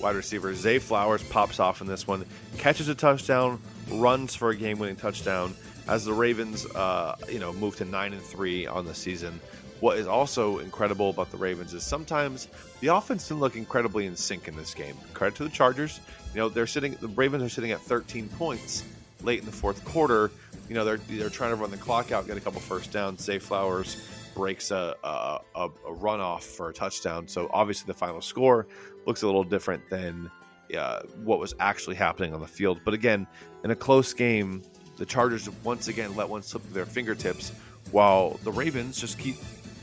wide 0.00 0.16
receiver 0.16 0.54
Zay 0.54 0.78
Flowers 0.78 1.22
pops 1.24 1.60
off 1.60 1.80
in 1.80 1.86
this 1.86 2.06
one, 2.06 2.24
catches 2.58 2.88
a 2.88 2.94
touchdown, 2.94 3.60
runs 3.90 4.34
for 4.34 4.50
a 4.50 4.56
game-winning 4.56 4.96
touchdown 4.96 5.54
as 5.88 6.04
the 6.04 6.12
Ravens, 6.12 6.66
uh, 6.66 7.16
you 7.28 7.38
know, 7.38 7.52
move 7.52 7.76
to 7.76 7.84
nine 7.84 8.12
and 8.12 8.22
three 8.22 8.66
on 8.66 8.84
the 8.84 8.94
season. 8.94 9.40
What 9.80 9.98
is 9.98 10.06
also 10.06 10.58
incredible 10.58 11.10
about 11.10 11.30
the 11.30 11.38
Ravens 11.38 11.72
is 11.72 11.82
sometimes 11.82 12.48
the 12.80 12.88
offense 12.88 13.28
didn't 13.28 13.40
look 13.40 13.56
incredibly 13.56 14.06
in 14.06 14.14
sync 14.14 14.46
in 14.46 14.54
this 14.56 14.74
game. 14.74 14.94
Credit 15.14 15.36
to 15.36 15.44
the 15.44 15.50
Chargers. 15.50 16.00
You 16.34 16.40
know, 16.40 16.48
they're 16.50 16.66
sitting. 16.66 16.96
The 17.00 17.08
Ravens 17.08 17.42
are 17.42 17.48
sitting 17.48 17.70
at 17.70 17.80
13 17.80 18.28
points 18.28 18.84
late 19.24 19.40
in 19.40 19.46
the 19.46 19.52
fourth 19.52 19.84
quarter. 19.84 20.30
You 20.68 20.74
know, 20.74 20.84
they're 20.84 20.98
they're 20.98 21.30
trying 21.30 21.50
to 21.50 21.56
run 21.56 21.70
the 21.70 21.76
clock 21.76 22.12
out, 22.12 22.26
get 22.26 22.36
a 22.36 22.40
couple 22.40 22.60
first 22.60 22.92
downs. 22.92 23.24
Zay 23.24 23.38
Flowers 23.38 23.96
breaks 24.34 24.70
a 24.70 24.96
a, 25.02 25.40
a, 25.54 25.64
a 25.66 25.94
runoff 25.94 26.42
for 26.42 26.70
a 26.70 26.72
touchdown. 26.72 27.28
So 27.28 27.50
obviously 27.52 27.86
the 27.86 27.98
final 27.98 28.20
score 28.20 28.66
looks 29.06 29.22
a 29.22 29.26
little 29.26 29.44
different 29.44 29.88
than 29.90 30.30
uh, 30.76 31.00
what 31.24 31.38
was 31.38 31.54
actually 31.58 31.96
happening 31.96 32.34
on 32.34 32.40
the 32.40 32.46
field. 32.46 32.80
But 32.84 32.94
again, 32.94 33.26
in 33.64 33.70
a 33.70 33.76
close 33.76 34.12
game, 34.12 34.62
the 34.96 35.06
Chargers 35.06 35.48
once 35.64 35.88
again 35.88 36.14
let 36.16 36.28
one 36.28 36.42
slip 36.42 36.62
through 36.62 36.74
their 36.74 36.86
fingertips, 36.86 37.52
while 37.90 38.38
the 38.44 38.52
Ravens 38.52 39.00
just 39.00 39.18
keep. 39.18 39.36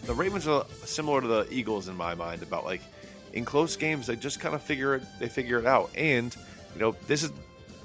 The 0.04 0.14
Ravens 0.14 0.48
are 0.48 0.66
similar 0.86 1.20
to 1.20 1.28
the 1.28 1.48
Eagles 1.52 1.90
in 1.90 1.98
my 1.98 2.16
mind 2.16 2.42
about 2.42 2.64
like 2.64 2.82
in 3.34 3.44
close 3.44 3.76
games 3.76 4.08
they 4.08 4.16
just 4.16 4.40
kind 4.40 4.56
of 4.56 4.62
figure 4.62 4.96
it 4.96 5.04
they 5.20 5.28
figure 5.28 5.60
it 5.60 5.66
out. 5.66 5.90
And 5.96 6.36
you 6.74 6.80
know 6.80 6.96
this 7.08 7.24
is 7.24 7.32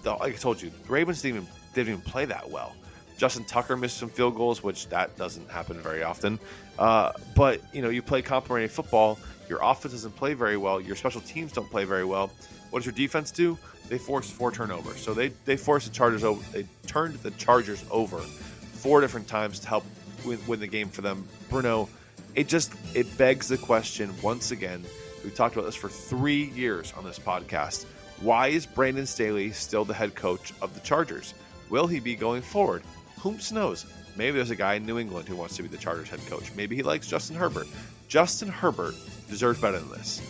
like 0.05 0.35
I 0.35 0.37
told 0.37 0.61
you, 0.61 0.71
the 0.71 0.93
Ravens 0.93 1.23
didn't 1.23 1.37
even 1.37 1.49
didn't 1.75 1.95
even 1.95 2.01
play 2.03 2.25
that 2.27 2.51
well. 2.51 2.75
Justin 3.17 3.45
Tucker 3.45 3.77
missed 3.77 3.99
some 3.99 4.09
field 4.09 4.35
goals, 4.35 4.63
which 4.63 4.89
that 4.89 5.17
doesn't 5.17 5.49
happen 5.51 5.79
very 5.81 6.03
often. 6.03 6.39
Uh, 6.79 7.13
but 7.37 7.61
you 7.73 7.83
know, 7.83 7.89
you 7.89 8.03
play 8.03 8.23
complementary 8.23 8.69
football. 8.69 9.19
Your 9.49 9.61
offense 9.63 9.93
doesn't 9.93 10.17
play 10.17 10.35
very 10.35 10.57
well. 10.57 10.81
Your 10.81 10.97
special 10.97 11.21
teams 11.21 11.53
don't 11.53 11.71
play 11.71 11.85
very 11.85 12.05
well. 12.05 12.31
What 12.71 12.81
does 12.81 12.87
your 12.87 12.95
defense 12.95 13.31
do? 13.31 13.59
They 13.89 13.99
force 13.99 14.31
four 14.31 14.51
turnovers. 14.51 15.01
So 15.01 15.15
they 15.15 15.29
they 15.45 15.57
forced 15.57 15.87
the 15.87 15.93
Chargers 15.93 16.25
over. 16.25 16.43
They 16.53 16.67
turned 16.87 17.15
the 17.17 17.31
Chargers 17.33 17.85
over 17.91 18.19
four 18.19 19.01
different 19.01 19.29
times 19.29 19.61
to 19.61 19.69
help 19.69 19.85
win, 20.25 20.39
win 20.47 20.61
the 20.61 20.67
game 20.67 20.89
for 20.89 21.03
them. 21.03 21.27
Bruno, 21.51 21.89
it 22.35 22.49
just 22.49 22.73
it 22.95 23.17
begs 23.19 23.49
the 23.49 23.59
question 23.59 24.13
once 24.23 24.51
again. 24.51 24.85
We've 25.23 25.35
talked 25.35 25.55
about 25.55 25.67
this 25.67 25.77
for 25.77 25.89
three 25.89 26.45
years 26.51 26.93
on 26.97 27.05
this 27.05 27.19
podcast. 27.19 27.85
Why 28.23 28.49
is 28.49 28.67
Brandon 28.67 29.05
Staley 29.05 29.51
still 29.51 29.85
the 29.85 29.95
head 29.95 30.15
coach 30.15 30.53
of 30.63 30.75
the 30.75 30.81
Chargers? 30.81 31.35
Will 31.71 31.89
he 31.89 31.99
be 31.99 32.15
going 32.15 32.41
forward? 32.41 32.85
Whom's 33.19 33.51
knows? 33.51 33.85
Maybe 34.15 34.37
there's 34.37 34.51
a 34.51 34.57
guy 34.57 34.75
in 34.75 34.87
New 34.87 35.01
England 35.01 35.27
who 35.27 35.35
wants 35.35 35.57
to 35.57 35.63
be 35.63 35.69
the 35.69 35.77
Chargers 35.77 36.09
head 36.09 36.25
coach. 36.27 36.55
Maybe 36.55 36.77
he 36.77 36.85
likes 36.85 37.09
Justin 37.09 37.35
Herbert. 37.35 37.67
Justin 38.07 38.49
Herbert 38.49 38.95
deserves 39.29 39.61
better 39.61 39.81
than 39.81 39.91
this. 39.91 40.23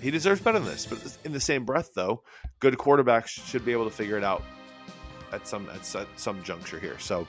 he 0.00 0.12
deserves 0.12 0.42
better 0.42 0.60
than 0.60 0.68
this. 0.68 0.86
But 0.86 1.00
in 1.24 1.32
the 1.32 1.40
same 1.40 1.64
breath, 1.64 1.90
though, 1.92 2.22
good 2.60 2.74
quarterbacks 2.74 3.30
should 3.30 3.64
be 3.64 3.72
able 3.72 3.86
to 3.86 3.96
figure 3.96 4.16
it 4.16 4.22
out 4.22 4.44
at 5.32 5.48
some 5.48 5.68
at, 5.70 5.92
at 5.96 6.06
some 6.16 6.40
juncture 6.44 6.78
here. 6.78 7.00
So, 7.00 7.26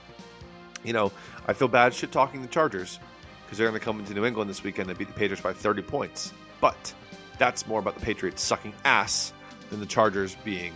you 0.83 0.93
know, 0.93 1.11
I 1.47 1.53
feel 1.53 1.67
bad 1.67 1.95
shit 1.95 2.11
talking 2.11 2.43
the 2.43 2.47
Chargers 2.47 2.99
because 3.45 3.57
they're 3.57 3.67
going 3.67 3.79
to 3.79 3.83
come 3.83 3.99
into 3.99 4.13
New 4.13 4.25
England 4.25 4.51
this 4.51 4.61
weekend 4.61 4.87
and 4.89 4.99
beat 4.99 5.07
the 5.07 5.15
Patriots 5.15 5.41
by 5.41 5.53
30 5.53 5.81
points. 5.81 6.31
But 6.61 6.93
that's 7.39 7.65
more 7.65 7.79
about 7.79 7.95
the 7.95 8.05
Patriots 8.05 8.43
sucking 8.43 8.73
ass 8.83 9.33
than 9.69 9.79
the 9.79 9.85
Chargers 9.85 10.35
being 10.43 10.73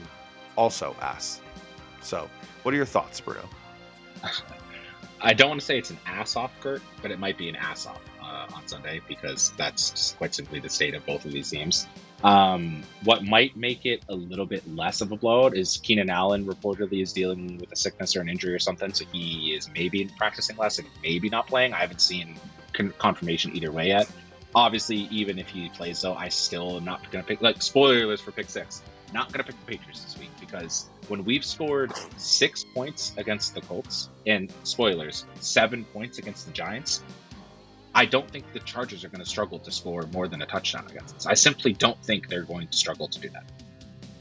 also 0.55 0.95
ass. 1.01 1.41
So, 2.01 2.29
what 2.63 2.73
are 2.73 2.77
your 2.77 2.85
thoughts, 2.85 3.19
Bruno? 3.19 3.47
I 5.21 5.33
don't 5.33 5.49
want 5.49 5.59
to 5.59 5.65
say 5.65 5.77
it's 5.77 5.89
an 5.89 5.99
ass 6.05 6.35
off, 6.35 6.51
Kurt, 6.61 6.81
but 7.01 7.11
it 7.11 7.19
might 7.19 7.37
be 7.37 7.49
an 7.49 7.55
ass 7.55 7.85
off 7.85 8.01
uh, 8.21 8.47
on 8.55 8.67
Sunday 8.67 9.01
because 9.07 9.51
that's 9.57 9.91
just 9.91 10.17
quite 10.17 10.33
simply 10.33 10.59
the 10.59 10.69
state 10.69 10.93
of 10.93 11.05
both 11.05 11.25
of 11.25 11.31
these 11.31 11.49
teams. 11.49 11.87
Um, 12.23 12.83
what 13.03 13.23
might 13.23 13.55
make 13.55 13.85
it 13.85 14.03
a 14.09 14.15
little 14.15 14.45
bit 14.45 14.63
less 14.73 15.01
of 15.01 15.11
a 15.11 15.15
blowout 15.15 15.55
is 15.55 15.77
Keenan 15.77 16.09
Allen 16.09 16.45
reportedly 16.45 17.01
is 17.01 17.13
dealing 17.13 17.57
with 17.57 17.71
a 17.71 17.75
sickness 17.75 18.15
or 18.15 18.21
an 18.21 18.29
injury 18.29 18.53
or 18.53 18.59
something, 18.59 18.93
so 18.93 19.05
he 19.11 19.53
is 19.55 19.69
maybe 19.73 20.09
practicing 20.17 20.57
less 20.57 20.79
and 20.79 20.87
maybe 21.01 21.29
not 21.29 21.47
playing. 21.47 21.73
I 21.73 21.77
haven't 21.77 22.01
seen 22.01 22.35
con- 22.73 22.93
confirmation 22.97 23.55
either 23.55 23.71
way 23.71 23.87
yet. 23.87 24.09
Obviously, 24.55 24.97
even 25.11 25.37
if 25.37 25.47
he 25.47 25.69
plays, 25.69 26.01
though, 26.01 26.15
I 26.15 26.29
still 26.29 26.77
am 26.77 26.85
not 26.85 27.11
going 27.11 27.23
to 27.23 27.27
pick. 27.27 27.41
Like 27.41 27.61
spoilers 27.61 28.19
for 28.19 28.31
pick 28.31 28.49
six, 28.49 28.81
not 29.13 29.31
going 29.31 29.43
to 29.43 29.51
pick 29.51 29.59
the 29.59 29.71
Patriots 29.71 30.03
this 30.03 30.17
week 30.17 30.31
because 30.39 30.87
when 31.07 31.23
we've 31.23 31.45
scored 31.45 31.91
six 32.17 32.63
points 32.63 33.13
against 33.17 33.53
the 33.53 33.61
Colts 33.61 34.09
and 34.25 34.51
spoilers 34.63 35.25
seven 35.39 35.85
points 35.85 36.17
against 36.17 36.45
the 36.45 36.51
Giants, 36.51 37.03
I 37.93 38.05
don't 38.05 38.29
think 38.29 38.51
the 38.53 38.59
Chargers 38.59 39.03
are 39.03 39.09
going 39.09 39.23
to 39.23 39.29
struggle 39.29 39.59
to 39.59 39.71
score 39.71 40.03
more 40.13 40.27
than 40.27 40.41
a 40.41 40.45
touchdown 40.45 40.85
against 40.89 41.15
us. 41.15 41.25
I 41.25 41.33
simply 41.33 41.73
don't 41.73 42.01
think 42.03 42.27
they're 42.27 42.43
going 42.43 42.67
to 42.67 42.77
struggle 42.77 43.07
to 43.07 43.19
do 43.19 43.29
that. 43.29 43.43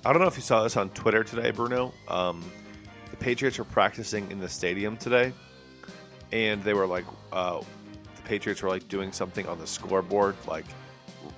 I 0.04 0.12
don't 0.12 0.22
know 0.22 0.28
if 0.28 0.36
you 0.36 0.42
saw 0.42 0.62
this 0.62 0.76
on 0.76 0.90
Twitter 0.90 1.24
today, 1.24 1.50
Bruno. 1.50 1.92
Um, 2.06 2.44
the 3.10 3.16
Patriots 3.16 3.58
were 3.58 3.64
practicing 3.64 4.30
in 4.30 4.38
the 4.38 4.48
stadium 4.48 4.96
today, 4.96 5.32
and 6.32 6.62
they 6.62 6.72
were 6.72 6.86
like, 6.86 7.04
uh, 7.32 7.60
Patriots 8.28 8.62
were 8.62 8.68
like 8.68 8.86
doing 8.88 9.10
something 9.10 9.46
on 9.46 9.58
the 9.58 9.66
scoreboard, 9.66 10.36
like 10.46 10.66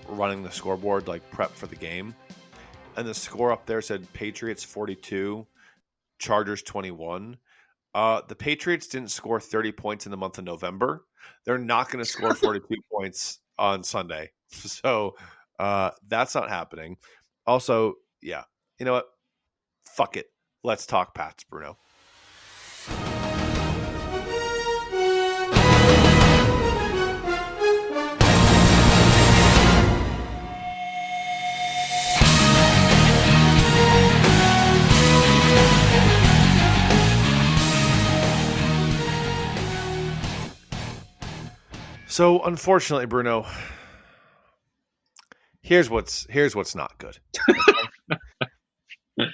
running 0.08 0.42
the 0.42 0.50
scoreboard, 0.50 1.06
like 1.06 1.28
prep 1.30 1.52
for 1.52 1.68
the 1.68 1.76
game. 1.76 2.16
And 2.96 3.06
the 3.06 3.14
score 3.14 3.52
up 3.52 3.64
there 3.64 3.80
said 3.80 4.12
Patriots 4.12 4.64
42, 4.64 5.46
Chargers 6.18 6.62
21. 6.64 7.38
Uh, 7.94 8.22
the 8.26 8.34
Patriots 8.34 8.88
didn't 8.88 9.12
score 9.12 9.38
30 9.38 9.70
points 9.70 10.06
in 10.06 10.10
the 10.10 10.16
month 10.16 10.38
of 10.38 10.44
November. 10.44 11.04
They're 11.44 11.58
not 11.58 11.90
going 11.90 12.04
to 12.04 12.10
score 12.10 12.34
42 12.34 12.74
points 12.92 13.38
on 13.58 13.82
Sunday. 13.84 14.32
So 14.52 15.14
uh, 15.60 15.92
that's 16.08 16.34
not 16.34 16.48
happening. 16.48 16.96
Also, 17.46 17.94
yeah, 18.20 18.42
you 18.80 18.84
know 18.84 18.94
what? 18.94 19.06
Fuck 19.86 20.16
it. 20.16 20.26
Let's 20.64 20.86
talk 20.86 21.14
Pats, 21.14 21.44
Bruno. 21.44 21.78
So 42.20 42.42
unfortunately, 42.42 43.06
Bruno, 43.06 43.46
here's 45.62 45.88
what's 45.88 46.26
here's 46.28 46.54
what's 46.54 46.74
not 46.74 46.98
good. 46.98 47.18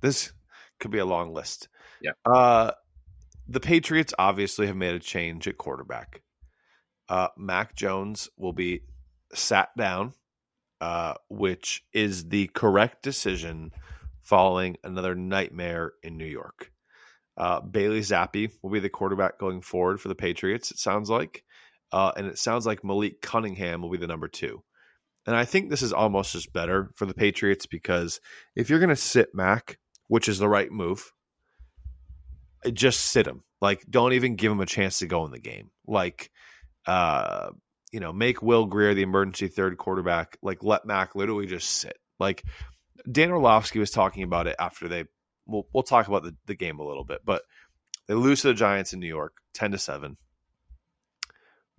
this 0.00 0.32
could 0.78 0.92
be 0.92 1.00
a 1.00 1.04
long 1.04 1.34
list. 1.34 1.68
Yeah. 2.00 2.12
Uh, 2.24 2.70
the 3.48 3.58
Patriots 3.58 4.14
obviously 4.16 4.68
have 4.68 4.76
made 4.76 4.94
a 4.94 5.00
change 5.00 5.48
at 5.48 5.58
quarterback. 5.58 6.22
Uh, 7.08 7.30
Mac 7.36 7.74
Jones 7.74 8.28
will 8.36 8.52
be 8.52 8.82
sat 9.34 9.70
down, 9.76 10.12
uh, 10.80 11.14
which 11.30 11.82
is 11.92 12.28
the 12.28 12.46
correct 12.46 13.02
decision 13.02 13.72
following 14.22 14.76
another 14.84 15.16
nightmare 15.16 15.94
in 16.04 16.16
New 16.16 16.26
York. 16.26 16.70
Uh, 17.36 17.60
Bailey 17.60 18.02
Zappe 18.02 18.52
will 18.62 18.70
be 18.70 18.78
the 18.78 18.88
quarterback 18.88 19.36
going 19.40 19.62
forward 19.62 20.00
for 20.00 20.06
the 20.06 20.14
Patriots, 20.14 20.70
it 20.70 20.78
sounds 20.78 21.10
like. 21.10 21.42
Uh, 21.92 22.12
and 22.16 22.26
it 22.26 22.38
sounds 22.38 22.66
like 22.66 22.84
Malik 22.84 23.20
Cunningham 23.20 23.82
will 23.82 23.90
be 23.90 23.98
the 23.98 24.06
number 24.06 24.28
two. 24.28 24.62
And 25.26 25.36
I 25.36 25.44
think 25.44 25.68
this 25.68 25.82
is 25.82 25.92
almost 25.92 26.32
just 26.32 26.52
better 26.52 26.90
for 26.96 27.06
the 27.06 27.14
Patriots 27.14 27.66
because 27.66 28.20
if 28.56 28.70
you're 28.70 28.78
going 28.78 28.88
to 28.88 28.96
sit 28.96 29.34
Mac, 29.34 29.78
which 30.08 30.28
is 30.28 30.38
the 30.38 30.48
right 30.48 30.70
move, 30.70 31.12
just 32.72 33.00
sit 33.00 33.26
him. 33.26 33.42
Like, 33.60 33.84
don't 33.88 34.14
even 34.14 34.36
give 34.36 34.50
him 34.50 34.60
a 34.60 34.66
chance 34.66 35.00
to 35.00 35.06
go 35.06 35.24
in 35.26 35.30
the 35.30 35.38
game. 35.38 35.70
Like, 35.86 36.30
uh, 36.86 37.50
you 37.92 38.00
know, 38.00 38.12
make 38.12 38.42
Will 38.42 38.66
Grier 38.66 38.94
the 38.94 39.02
emergency 39.02 39.48
third 39.48 39.76
quarterback. 39.76 40.38
Like, 40.42 40.62
let 40.62 40.86
Mac 40.86 41.14
literally 41.14 41.46
just 41.46 41.68
sit. 41.68 41.98
Like, 42.18 42.42
Dan 43.10 43.30
Orlovsky 43.30 43.78
was 43.78 43.90
talking 43.90 44.22
about 44.22 44.46
it 44.46 44.56
after 44.58 44.88
they. 44.88 45.04
We'll, 45.46 45.66
we'll 45.72 45.82
talk 45.82 46.08
about 46.08 46.22
the, 46.22 46.36
the 46.46 46.54
game 46.54 46.78
a 46.78 46.86
little 46.86 47.04
bit, 47.04 47.20
but 47.24 47.42
they 48.06 48.14
lose 48.14 48.42
to 48.42 48.48
the 48.48 48.54
Giants 48.54 48.92
in 48.92 49.00
New 49.00 49.06
York, 49.06 49.34
ten 49.52 49.72
to 49.72 49.78
seven. 49.78 50.16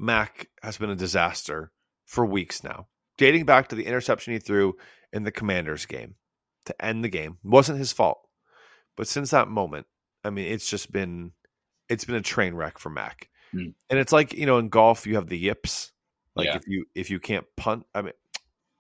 Mac 0.01 0.49
has 0.63 0.77
been 0.77 0.89
a 0.89 0.95
disaster 0.95 1.71
for 2.05 2.25
weeks 2.25 2.63
now, 2.63 2.87
dating 3.17 3.45
back 3.45 3.69
to 3.69 3.75
the 3.75 3.85
interception 3.85 4.33
he 4.33 4.39
threw 4.39 4.73
in 5.13 5.23
the 5.23 5.31
Commanders 5.31 5.85
game 5.85 6.15
to 6.65 6.85
end 6.85 7.03
the 7.03 7.09
game. 7.09 7.37
It 7.43 7.49
wasn't 7.49 7.77
his 7.77 7.93
fault, 7.93 8.27
but 8.97 9.07
since 9.07 9.29
that 9.29 9.47
moment, 9.47 9.85
I 10.23 10.31
mean, 10.31 10.51
it's 10.51 10.69
just 10.69 10.91
been 10.91 11.33
it's 11.87 12.05
been 12.05 12.15
a 12.15 12.21
train 12.21 12.55
wreck 12.55 12.79
for 12.79 12.89
Mac. 12.89 13.29
Hmm. 13.51 13.69
And 13.89 13.99
it's 13.99 14.11
like 14.11 14.33
you 14.33 14.47
know, 14.47 14.57
in 14.57 14.69
golf, 14.69 15.05
you 15.05 15.15
have 15.15 15.27
the 15.27 15.37
yips. 15.37 15.91
Like 16.35 16.47
Yeah. 16.47 16.55
if 16.55 16.67
you 16.67 16.85
if 16.95 17.09
you 17.11 17.19
can't 17.19 17.45
punt, 17.55 17.85
I 17.93 18.01
mean, 18.01 18.13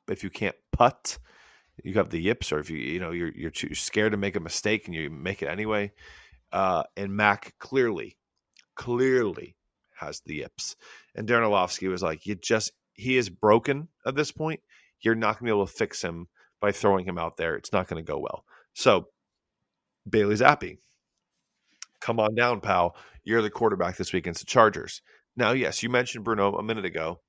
if 0.09 0.23
you 0.23 0.31
can't 0.31 0.55
putt, 0.71 1.19
you 1.83 1.93
have 1.95 2.09
the 2.09 2.19
yips. 2.19 2.51
Or 2.51 2.59
if 2.59 2.71
you 2.71 2.77
you 2.77 2.99
know 2.99 3.11
you're 3.11 3.31
you're 3.31 3.51
too 3.51 3.75
scared 3.75 4.13
to 4.13 4.17
make 4.17 4.35
a 4.35 4.39
mistake 4.39 4.87
and 4.87 4.95
you 4.95 5.09
make 5.11 5.43
it 5.43 5.47
anyway. 5.47 5.91
Uh, 6.51 6.83
and 6.97 7.15
Mac 7.15 7.53
clearly, 7.59 8.17
clearly 8.75 9.55
has 10.01 10.21
the 10.25 10.35
yips. 10.35 10.75
And 11.15 11.27
Darren 11.27 11.43
Orlovsky 11.43 11.87
was 11.87 12.03
like, 12.03 12.25
you 12.25 12.35
just 12.35 12.71
he 12.93 13.15
is 13.17 13.29
broken 13.29 13.87
at 14.05 14.15
this 14.15 14.31
point. 14.31 14.59
You're 15.01 15.15
not 15.15 15.39
going 15.39 15.47
to 15.47 15.53
be 15.53 15.57
able 15.57 15.65
to 15.67 15.73
fix 15.73 16.01
him 16.01 16.27
by 16.59 16.71
throwing 16.73 17.05
him 17.05 17.17
out 17.17 17.37
there. 17.37 17.55
It's 17.55 17.71
not 17.71 17.87
going 17.87 18.03
to 18.03 18.11
go 18.11 18.19
well. 18.19 18.43
So 18.73 19.07
Bailey 20.09 20.35
Zappe, 20.35 20.77
come 22.01 22.19
on 22.19 22.35
down, 22.35 22.61
pal. 22.61 22.95
You're 23.23 23.41
the 23.41 23.49
quarterback 23.49 23.97
this 23.97 24.11
week 24.13 24.23
against 24.25 24.41
the 24.41 24.45
Chargers. 24.47 25.01
Now, 25.35 25.51
yes, 25.51 25.81
you 25.83 25.89
mentioned 25.89 26.25
Bruno 26.25 26.55
a 26.55 26.63
minute 26.63 26.85
ago. 26.85 27.19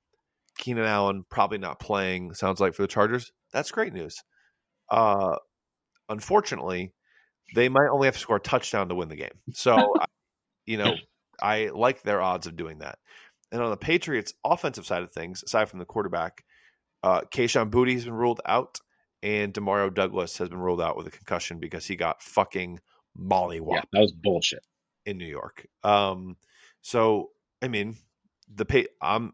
Keenan 0.57 0.85
Allen 0.85 1.23
probably 1.29 1.57
not 1.57 1.79
playing. 1.79 2.33
Sounds 2.33 2.59
like 2.59 2.73
for 2.75 2.81
the 2.83 2.87
Chargers. 2.87 3.31
That's 3.53 3.71
great 3.71 3.93
news. 3.93 4.17
Uh, 4.89 5.37
unfortunately, 6.09 6.93
they 7.55 7.69
might 7.69 7.89
only 7.91 8.07
have 8.07 8.15
to 8.15 8.19
score 8.19 8.35
a 8.37 8.41
touchdown 8.41 8.89
to 8.89 8.95
win 8.95 9.09
the 9.09 9.15
game. 9.15 9.39
So, 9.53 9.75
I- 9.99 10.05
you 10.65 10.77
know, 10.77 10.93
I 11.41 11.69
like 11.73 12.01
their 12.03 12.21
odds 12.21 12.47
of 12.47 12.55
doing 12.55 12.79
that. 12.79 12.99
And 13.51 13.61
on 13.61 13.69
the 13.69 13.77
Patriots' 13.77 14.33
offensive 14.43 14.85
side 14.85 15.03
of 15.03 15.11
things, 15.11 15.43
aside 15.43 15.69
from 15.69 15.79
the 15.79 15.85
quarterback, 15.85 16.43
uh, 17.03 17.21
Kayshon 17.21 17.69
Boutte 17.69 17.93
has 17.93 18.05
been 18.05 18.13
ruled 18.13 18.41
out, 18.45 18.79
and 19.21 19.53
Demario 19.53 19.93
Douglas 19.93 20.37
has 20.39 20.49
been 20.49 20.57
ruled 20.59 20.81
out 20.81 20.97
with 20.97 21.07
a 21.07 21.11
concussion 21.11 21.59
because 21.59 21.85
he 21.85 21.95
got 21.95 22.21
fucking 22.23 22.79
mollywopped 23.19 23.73
Yeah, 23.73 23.81
that 23.93 23.99
was 24.01 24.11
bullshit. 24.13 24.63
in 25.05 25.17
New 25.17 25.27
York. 25.27 25.67
Um, 25.83 26.37
so 26.81 27.29
I 27.61 27.67
mean, 27.67 27.95
the 28.53 28.65
pay. 28.65 28.87
I'm. 29.01 29.33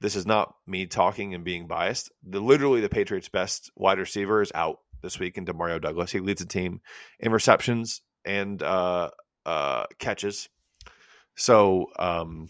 This 0.00 0.16
is 0.16 0.26
not 0.26 0.56
me 0.66 0.86
talking 0.86 1.32
and 1.32 1.44
being 1.44 1.68
biased. 1.68 2.10
The 2.28 2.40
literally 2.40 2.80
the 2.80 2.88
Patriots' 2.88 3.28
best 3.28 3.70
wide 3.76 3.98
receiver 4.00 4.42
is 4.42 4.50
out 4.52 4.78
this 5.00 5.18
week 5.18 5.38
in 5.38 5.46
Demario 5.46 5.80
Douglas. 5.80 6.10
He 6.10 6.18
leads 6.18 6.40
the 6.40 6.48
team 6.48 6.80
in 7.20 7.30
receptions 7.30 8.02
and 8.24 8.60
uh, 8.62 9.10
uh, 9.46 9.84
catches. 10.00 10.48
So 11.36 11.86
um, 11.98 12.48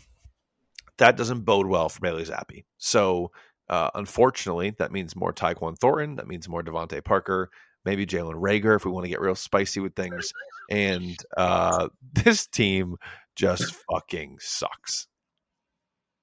that 0.98 1.16
doesn't 1.16 1.40
bode 1.40 1.66
well 1.66 1.88
for 1.88 2.00
Bailey 2.00 2.24
Zappe. 2.24 2.64
So 2.78 3.30
uh, 3.68 3.90
unfortunately, 3.94 4.74
that 4.78 4.92
means 4.92 5.16
more 5.16 5.32
Tyquan 5.32 5.78
Thornton. 5.78 6.16
That 6.16 6.28
means 6.28 6.48
more 6.48 6.62
DeVante 6.62 7.02
Parker. 7.04 7.50
Maybe 7.84 8.06
Jalen 8.06 8.34
Reagor 8.34 8.76
if 8.76 8.84
we 8.84 8.92
want 8.92 9.04
to 9.04 9.08
get 9.10 9.20
real 9.20 9.34
spicy 9.34 9.80
with 9.80 9.94
things. 9.94 10.32
And 10.70 11.16
uh, 11.36 11.88
this 12.12 12.46
team 12.46 12.96
just 13.34 13.74
fucking 13.90 14.38
sucks. 14.40 15.06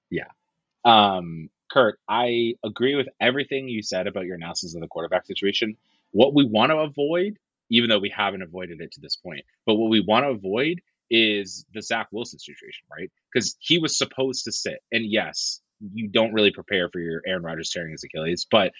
Yeah. 0.09 0.27
Um, 0.85 1.49
Kurt, 1.71 1.99
I 2.07 2.53
agree 2.63 2.95
with 2.95 3.07
everything 3.19 3.67
you 3.67 3.83
said 3.83 4.07
about 4.07 4.25
your 4.25 4.35
analysis 4.35 4.75
of 4.75 4.81
the 4.81 4.87
quarterback 4.87 5.25
situation. 5.25 5.75
What 6.11 6.33
we 6.33 6.45
want 6.45 6.71
to 6.71 6.77
avoid, 6.77 7.37
even 7.69 7.89
though 7.89 7.99
we 7.99 8.13
haven't 8.15 8.41
avoided 8.41 8.81
it 8.81 8.93
to 8.93 9.01
this 9.01 9.15
point, 9.15 9.41
but 9.65 9.75
what 9.75 9.89
we 9.89 10.01
want 10.01 10.25
to 10.25 10.29
avoid 10.29 10.81
is 11.09 11.65
the 11.73 11.81
Zach 11.81 12.07
Wilson 12.11 12.39
situation, 12.39 12.85
right? 12.91 13.11
Because 13.33 13.55
he 13.59 13.79
was 13.79 13.97
supposed 13.97 14.45
to 14.45 14.51
sit. 14.51 14.79
And 14.91 15.05
yes, 15.05 15.61
you 15.93 16.09
don't 16.09 16.33
really 16.33 16.51
prepare 16.51 16.89
for 16.91 16.99
your 16.99 17.21
Aaron 17.25 17.43
Rodgers 17.43 17.71
tearing 17.71 17.91
his 17.91 18.03
Achilles, 18.03 18.45
but 18.49 18.71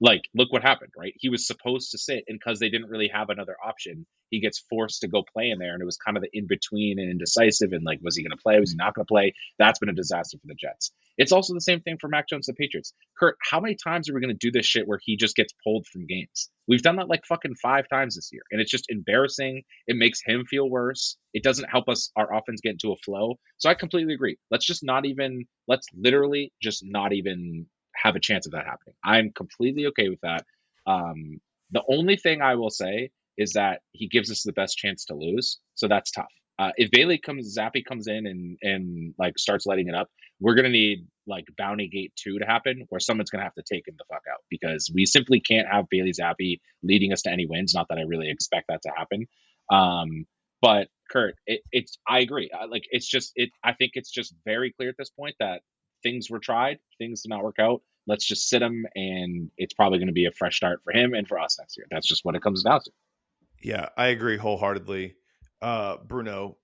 Like, 0.00 0.22
look 0.34 0.52
what 0.52 0.62
happened, 0.62 0.92
right? 0.98 1.14
He 1.16 1.28
was 1.28 1.46
supposed 1.46 1.92
to 1.92 1.98
sit, 1.98 2.24
and 2.28 2.38
because 2.38 2.58
they 2.58 2.68
didn't 2.68 2.90
really 2.90 3.08
have 3.08 3.30
another 3.30 3.56
option, 3.64 4.06
he 4.30 4.40
gets 4.40 4.58
forced 4.68 5.02
to 5.02 5.08
go 5.08 5.22
play 5.32 5.50
in 5.50 5.58
there. 5.58 5.72
And 5.72 5.80
it 5.80 5.84
was 5.84 5.96
kind 5.96 6.16
of 6.16 6.22
the 6.22 6.30
in 6.32 6.46
between 6.48 6.98
and 6.98 7.10
indecisive. 7.10 7.72
And 7.72 7.84
like, 7.84 8.00
was 8.02 8.16
he 8.16 8.22
going 8.22 8.36
to 8.36 8.42
play? 8.42 8.58
Was 8.58 8.72
he 8.72 8.76
not 8.76 8.94
going 8.94 9.04
to 9.04 9.08
play? 9.08 9.34
That's 9.58 9.78
been 9.78 9.88
a 9.88 9.94
disaster 9.94 10.38
for 10.38 10.46
the 10.46 10.56
Jets. 10.56 10.90
It's 11.16 11.30
also 11.30 11.54
the 11.54 11.60
same 11.60 11.80
thing 11.80 11.98
for 12.00 12.08
Mac 12.08 12.28
Jones, 12.28 12.46
the 12.46 12.54
Patriots. 12.54 12.92
Kurt, 13.16 13.36
how 13.48 13.60
many 13.60 13.76
times 13.76 14.08
are 14.08 14.14
we 14.14 14.20
going 14.20 14.36
to 14.36 14.46
do 14.46 14.50
this 14.50 14.66
shit 14.66 14.88
where 14.88 14.98
he 15.00 15.16
just 15.16 15.36
gets 15.36 15.54
pulled 15.62 15.86
from 15.86 16.06
games? 16.06 16.50
We've 16.66 16.82
done 16.82 16.96
that 16.96 17.08
like 17.08 17.24
fucking 17.26 17.54
five 17.62 17.88
times 17.88 18.16
this 18.16 18.30
year. 18.32 18.42
And 18.50 18.60
it's 18.60 18.70
just 18.70 18.86
embarrassing. 18.88 19.62
It 19.86 19.96
makes 19.96 20.20
him 20.26 20.44
feel 20.44 20.68
worse. 20.68 21.16
It 21.32 21.44
doesn't 21.44 21.70
help 21.70 21.88
us, 21.88 22.10
our 22.16 22.34
offense 22.34 22.60
get 22.62 22.72
into 22.72 22.92
a 22.92 22.96
flow. 22.96 23.38
So 23.58 23.70
I 23.70 23.74
completely 23.74 24.14
agree. 24.14 24.38
Let's 24.50 24.66
just 24.66 24.82
not 24.82 25.06
even, 25.06 25.44
let's 25.68 25.86
literally 25.96 26.52
just 26.60 26.82
not 26.84 27.12
even 27.12 27.66
have 28.04 28.16
a 28.16 28.20
chance 28.20 28.46
of 28.46 28.52
that 28.52 28.66
happening. 28.66 28.94
I'm 29.02 29.32
completely 29.32 29.86
okay 29.86 30.10
with 30.10 30.20
that. 30.22 30.44
Um, 30.86 31.40
the 31.70 31.82
only 31.88 32.16
thing 32.16 32.42
I 32.42 32.54
will 32.54 32.70
say 32.70 33.10
is 33.36 33.54
that 33.54 33.80
he 33.92 34.06
gives 34.06 34.30
us 34.30 34.42
the 34.42 34.52
best 34.52 34.76
chance 34.76 35.06
to 35.06 35.14
lose, 35.14 35.58
so 35.74 35.88
that's 35.88 36.12
tough. 36.12 36.30
Uh, 36.56 36.70
if 36.76 36.90
Bailey 36.92 37.18
comes, 37.18 37.56
Zappe 37.58 37.84
comes 37.84 38.06
in 38.06 38.26
and 38.26 38.58
and 38.62 39.14
like 39.18 39.38
starts 39.38 39.66
letting 39.66 39.88
it 39.88 39.94
up, 39.94 40.08
we're 40.38 40.54
gonna 40.54 40.68
need 40.68 41.08
like 41.26 41.46
Bounty 41.56 41.88
Gate 41.88 42.12
two 42.14 42.38
to 42.38 42.44
happen, 42.44 42.84
where 42.90 43.00
someone's 43.00 43.30
gonna 43.30 43.42
have 43.42 43.54
to 43.54 43.64
take 43.68 43.88
him 43.88 43.94
the 43.98 44.04
fuck 44.08 44.22
out 44.30 44.40
because 44.50 44.90
we 44.94 45.06
simply 45.06 45.40
can't 45.40 45.66
have 45.66 45.88
Bailey 45.90 46.12
Zappe 46.12 46.60
leading 46.82 47.12
us 47.12 47.22
to 47.22 47.30
any 47.30 47.46
wins. 47.46 47.74
Not 47.74 47.88
that 47.88 47.98
I 47.98 48.02
really 48.02 48.30
expect 48.30 48.66
that 48.68 48.82
to 48.82 48.90
happen, 48.96 49.26
um, 49.72 50.26
but 50.62 50.88
Kurt, 51.10 51.34
it, 51.46 51.62
it's 51.72 51.98
I 52.06 52.20
agree. 52.20 52.50
Like 52.68 52.84
it's 52.90 53.08
just 53.08 53.32
it. 53.34 53.50
I 53.64 53.72
think 53.72 53.92
it's 53.94 54.10
just 54.10 54.34
very 54.44 54.72
clear 54.72 54.90
at 54.90 54.96
this 54.96 55.10
point 55.10 55.34
that 55.40 55.62
things 56.04 56.30
were 56.30 56.38
tried, 56.38 56.78
things 56.98 57.22
did 57.22 57.30
not 57.30 57.42
work 57.42 57.58
out. 57.58 57.82
Let's 58.06 58.26
just 58.26 58.48
sit 58.48 58.62
him, 58.62 58.86
and 58.94 59.50
it's 59.56 59.74
probably 59.74 59.98
going 59.98 60.08
to 60.08 60.12
be 60.12 60.26
a 60.26 60.32
fresh 60.32 60.56
start 60.56 60.80
for 60.84 60.92
him 60.92 61.14
and 61.14 61.26
for 61.26 61.38
us 61.38 61.58
next 61.58 61.76
year. 61.76 61.86
That's 61.90 62.06
just 62.06 62.24
what 62.24 62.34
it 62.34 62.42
comes 62.42 62.62
down 62.62 62.80
to. 62.84 62.90
Yeah, 63.62 63.88
I 63.96 64.08
agree 64.08 64.36
wholeheartedly. 64.36 65.14
Uh, 65.62 65.96
Bruno, 66.06 66.58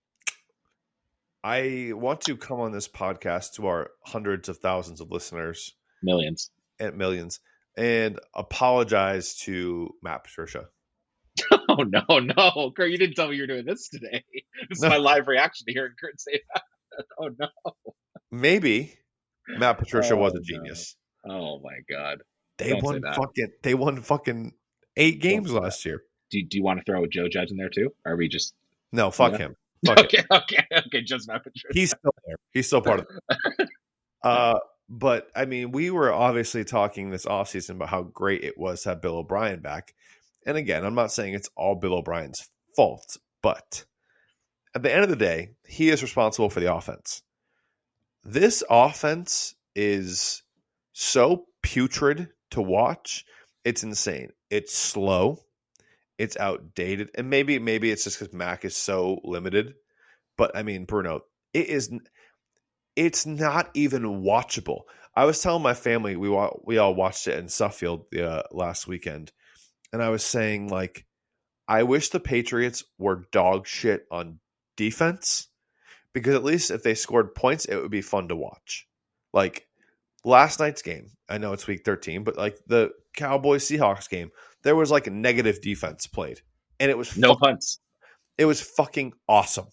I 1.42 1.92
want 1.94 2.20
to 2.22 2.36
come 2.36 2.60
on 2.60 2.72
this 2.72 2.88
podcast 2.88 3.54
to 3.54 3.66
our 3.66 3.90
hundreds 4.04 4.50
of 4.50 4.58
thousands 4.58 5.00
of 5.00 5.10
listeners, 5.10 5.74
millions 6.02 6.50
and 6.78 6.96
millions, 6.96 7.40
and 7.76 8.18
apologize 8.34 9.36
to 9.38 9.94
Matt 10.02 10.24
Patricia. 10.24 10.68
Oh 11.70 11.84
no, 11.84 12.18
no, 12.18 12.72
Kurt! 12.76 12.90
You 12.90 12.98
didn't 12.98 13.14
tell 13.14 13.28
me 13.28 13.36
you 13.36 13.44
were 13.44 13.46
doing 13.46 13.64
this 13.64 13.88
today. 13.88 14.24
This 14.68 14.78
is 14.78 14.82
no. 14.82 14.88
my 14.90 14.96
live 14.96 15.28
reaction 15.28 15.66
to 15.66 15.72
hearing 15.72 15.92
Kurt 15.98 16.20
say 16.20 16.42
that. 16.52 16.62
Oh 17.18 17.30
no. 17.38 17.48
Maybe 18.30 18.98
Matt 19.48 19.78
Patricia 19.78 20.14
oh, 20.14 20.18
was 20.18 20.34
a 20.34 20.40
genius. 20.40 20.96
Oh 21.28 21.60
my 21.60 21.78
god. 21.88 22.22
They 22.58 22.70
Don't 22.70 22.82
won 22.82 23.02
fucking. 23.02 23.52
They 23.62 23.74
won 23.74 24.00
fucking 24.02 24.52
eight 24.96 25.20
games 25.20 25.52
last 25.52 25.84
year. 25.84 26.02
Do, 26.30 26.42
do 26.42 26.56
you 26.56 26.62
want 26.62 26.78
to 26.78 26.84
throw 26.84 27.04
a 27.04 27.08
Joe 27.08 27.28
Judge 27.28 27.50
in 27.50 27.56
there 27.56 27.70
too? 27.70 27.92
Or 28.04 28.12
are 28.12 28.16
we 28.16 28.28
just 28.28 28.54
no? 28.92 29.10
Fuck 29.10 29.36
him. 29.36 29.56
Fuck 29.86 29.98
okay, 29.98 30.18
him. 30.18 30.26
okay, 30.30 30.66
okay. 30.72 31.02
Just 31.02 31.28
Patricia. 31.28 31.68
He's 31.72 31.90
still 31.90 32.14
there. 32.26 32.36
He's 32.52 32.66
still 32.66 32.82
part 32.82 33.00
of 33.00 33.06
it. 33.08 33.68
uh, 34.22 34.58
but 34.88 35.30
I 35.34 35.46
mean, 35.46 35.72
we 35.72 35.90
were 35.90 36.12
obviously 36.12 36.64
talking 36.64 37.10
this 37.10 37.24
offseason 37.24 37.70
about 37.70 37.88
how 37.88 38.02
great 38.02 38.44
it 38.44 38.58
was 38.58 38.82
to 38.82 38.90
have 38.90 39.00
Bill 39.00 39.16
O'Brien 39.18 39.60
back. 39.60 39.94
And 40.46 40.56
again, 40.56 40.84
I'm 40.84 40.94
not 40.94 41.12
saying 41.12 41.34
it's 41.34 41.50
all 41.56 41.76
Bill 41.76 41.94
O'Brien's 41.94 42.46
fault, 42.76 43.16
but 43.42 43.84
at 44.74 44.82
the 44.82 44.92
end 44.92 45.04
of 45.04 45.10
the 45.10 45.16
day, 45.16 45.52
he 45.66 45.90
is 45.90 46.02
responsible 46.02 46.50
for 46.50 46.60
the 46.60 46.74
offense. 46.74 47.22
This 48.24 48.62
offense 48.68 49.54
is 49.74 50.42
so 50.92 51.46
putrid 51.62 52.28
to 52.52 52.62
watch. 52.62 53.24
It's 53.64 53.82
insane. 53.82 54.30
It's 54.50 54.74
slow. 54.74 55.38
It's 56.18 56.36
outdated. 56.36 57.10
And 57.14 57.30
maybe 57.30 57.58
maybe 57.58 57.90
it's 57.90 58.04
just 58.04 58.18
because 58.18 58.34
Mac 58.34 58.64
is 58.64 58.76
so 58.76 59.20
limited. 59.24 59.74
But 60.36 60.56
I 60.56 60.62
mean, 60.62 60.84
Bruno, 60.84 61.22
it 61.52 61.66
is 61.66 61.90
it's 62.96 63.26
not 63.26 63.70
even 63.74 64.22
watchable. 64.22 64.82
I 65.14 65.24
was 65.24 65.40
telling 65.40 65.62
my 65.62 65.74
family 65.74 66.16
we 66.16 66.28
we 66.64 66.78
all 66.78 66.94
watched 66.94 67.26
it 67.28 67.38
in 67.38 67.48
Suffield 67.48 68.06
uh, 68.14 68.42
last 68.52 68.86
weekend, 68.86 69.32
and 69.92 70.02
I 70.02 70.10
was 70.10 70.24
saying 70.24 70.68
like, 70.68 71.06
I 71.66 71.82
wish 71.84 72.10
the 72.10 72.20
Patriots 72.20 72.84
were 72.98 73.24
dog 73.32 73.66
shit 73.66 74.06
on 74.10 74.38
defense 74.76 75.48
because 76.12 76.34
at 76.34 76.44
least 76.44 76.70
if 76.70 76.82
they 76.82 76.94
scored 76.94 77.34
points, 77.34 77.64
it 77.64 77.76
would 77.76 77.90
be 77.90 78.02
fun 78.02 78.28
to 78.28 78.36
watch. 78.36 78.86
Like 79.32 79.66
last 80.24 80.60
night's 80.60 80.82
game, 80.82 81.10
I 81.28 81.38
know 81.38 81.52
it's 81.52 81.66
week 81.66 81.82
13, 81.84 82.24
but 82.24 82.36
like 82.36 82.58
the 82.66 82.90
Cowboys 83.16 83.66
Seahawks 83.66 84.08
game, 84.08 84.30
there 84.62 84.76
was 84.76 84.90
like 84.90 85.06
a 85.06 85.10
negative 85.10 85.60
defense 85.60 86.06
played. 86.06 86.40
And 86.78 86.90
it 86.90 86.98
was 86.98 87.16
no 87.16 87.30
fucking, 87.30 87.40
punts. 87.40 87.78
It 88.38 88.44
was 88.44 88.60
fucking 88.60 89.12
awesome. 89.28 89.66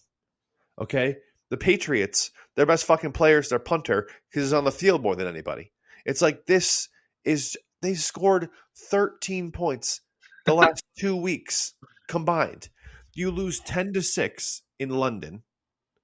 Okay? 0.80 1.16
The 1.50 1.56
Patriots, 1.56 2.30
their 2.56 2.66
best 2.66 2.84
fucking 2.84 3.12
player 3.12 3.38
is 3.38 3.48
their 3.48 3.58
punter 3.58 4.08
because 4.30 4.48
he's 4.48 4.52
on 4.52 4.64
the 4.64 4.72
field 4.72 5.02
more 5.02 5.16
than 5.16 5.26
anybody. 5.26 5.72
It's 6.04 6.22
like 6.22 6.46
this 6.46 6.88
is 7.24 7.56
they 7.80 7.94
scored 7.94 8.50
13 8.90 9.52
points 9.52 10.00
the 10.44 10.54
last 10.54 10.82
two 10.98 11.16
weeks 11.16 11.74
combined. 12.08 12.68
You 13.14 13.30
lose 13.30 13.60
10 13.60 13.94
to 13.94 14.02
6 14.02 14.62
in 14.78 14.90
London 14.90 15.42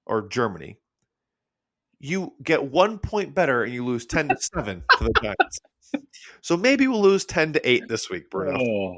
or 0.05 0.27
Germany, 0.27 0.79
you 1.99 2.33
get 2.43 2.63
one 2.63 2.97
point 2.97 3.33
better 3.33 3.63
and 3.63 3.73
you 3.73 3.85
lose 3.85 4.05
10 4.05 4.29
to 4.29 4.37
7 4.37 4.83
to 4.97 5.03
the 5.03 5.13
Giants. 5.21 5.59
so 6.41 6.57
maybe 6.57 6.87
we'll 6.87 7.01
lose 7.01 7.25
10 7.25 7.53
to 7.53 7.69
8 7.69 7.87
this 7.87 8.09
week, 8.09 8.29
Bruno. 8.29 8.59
Oh, 8.59 8.97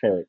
Kurt. 0.00 0.28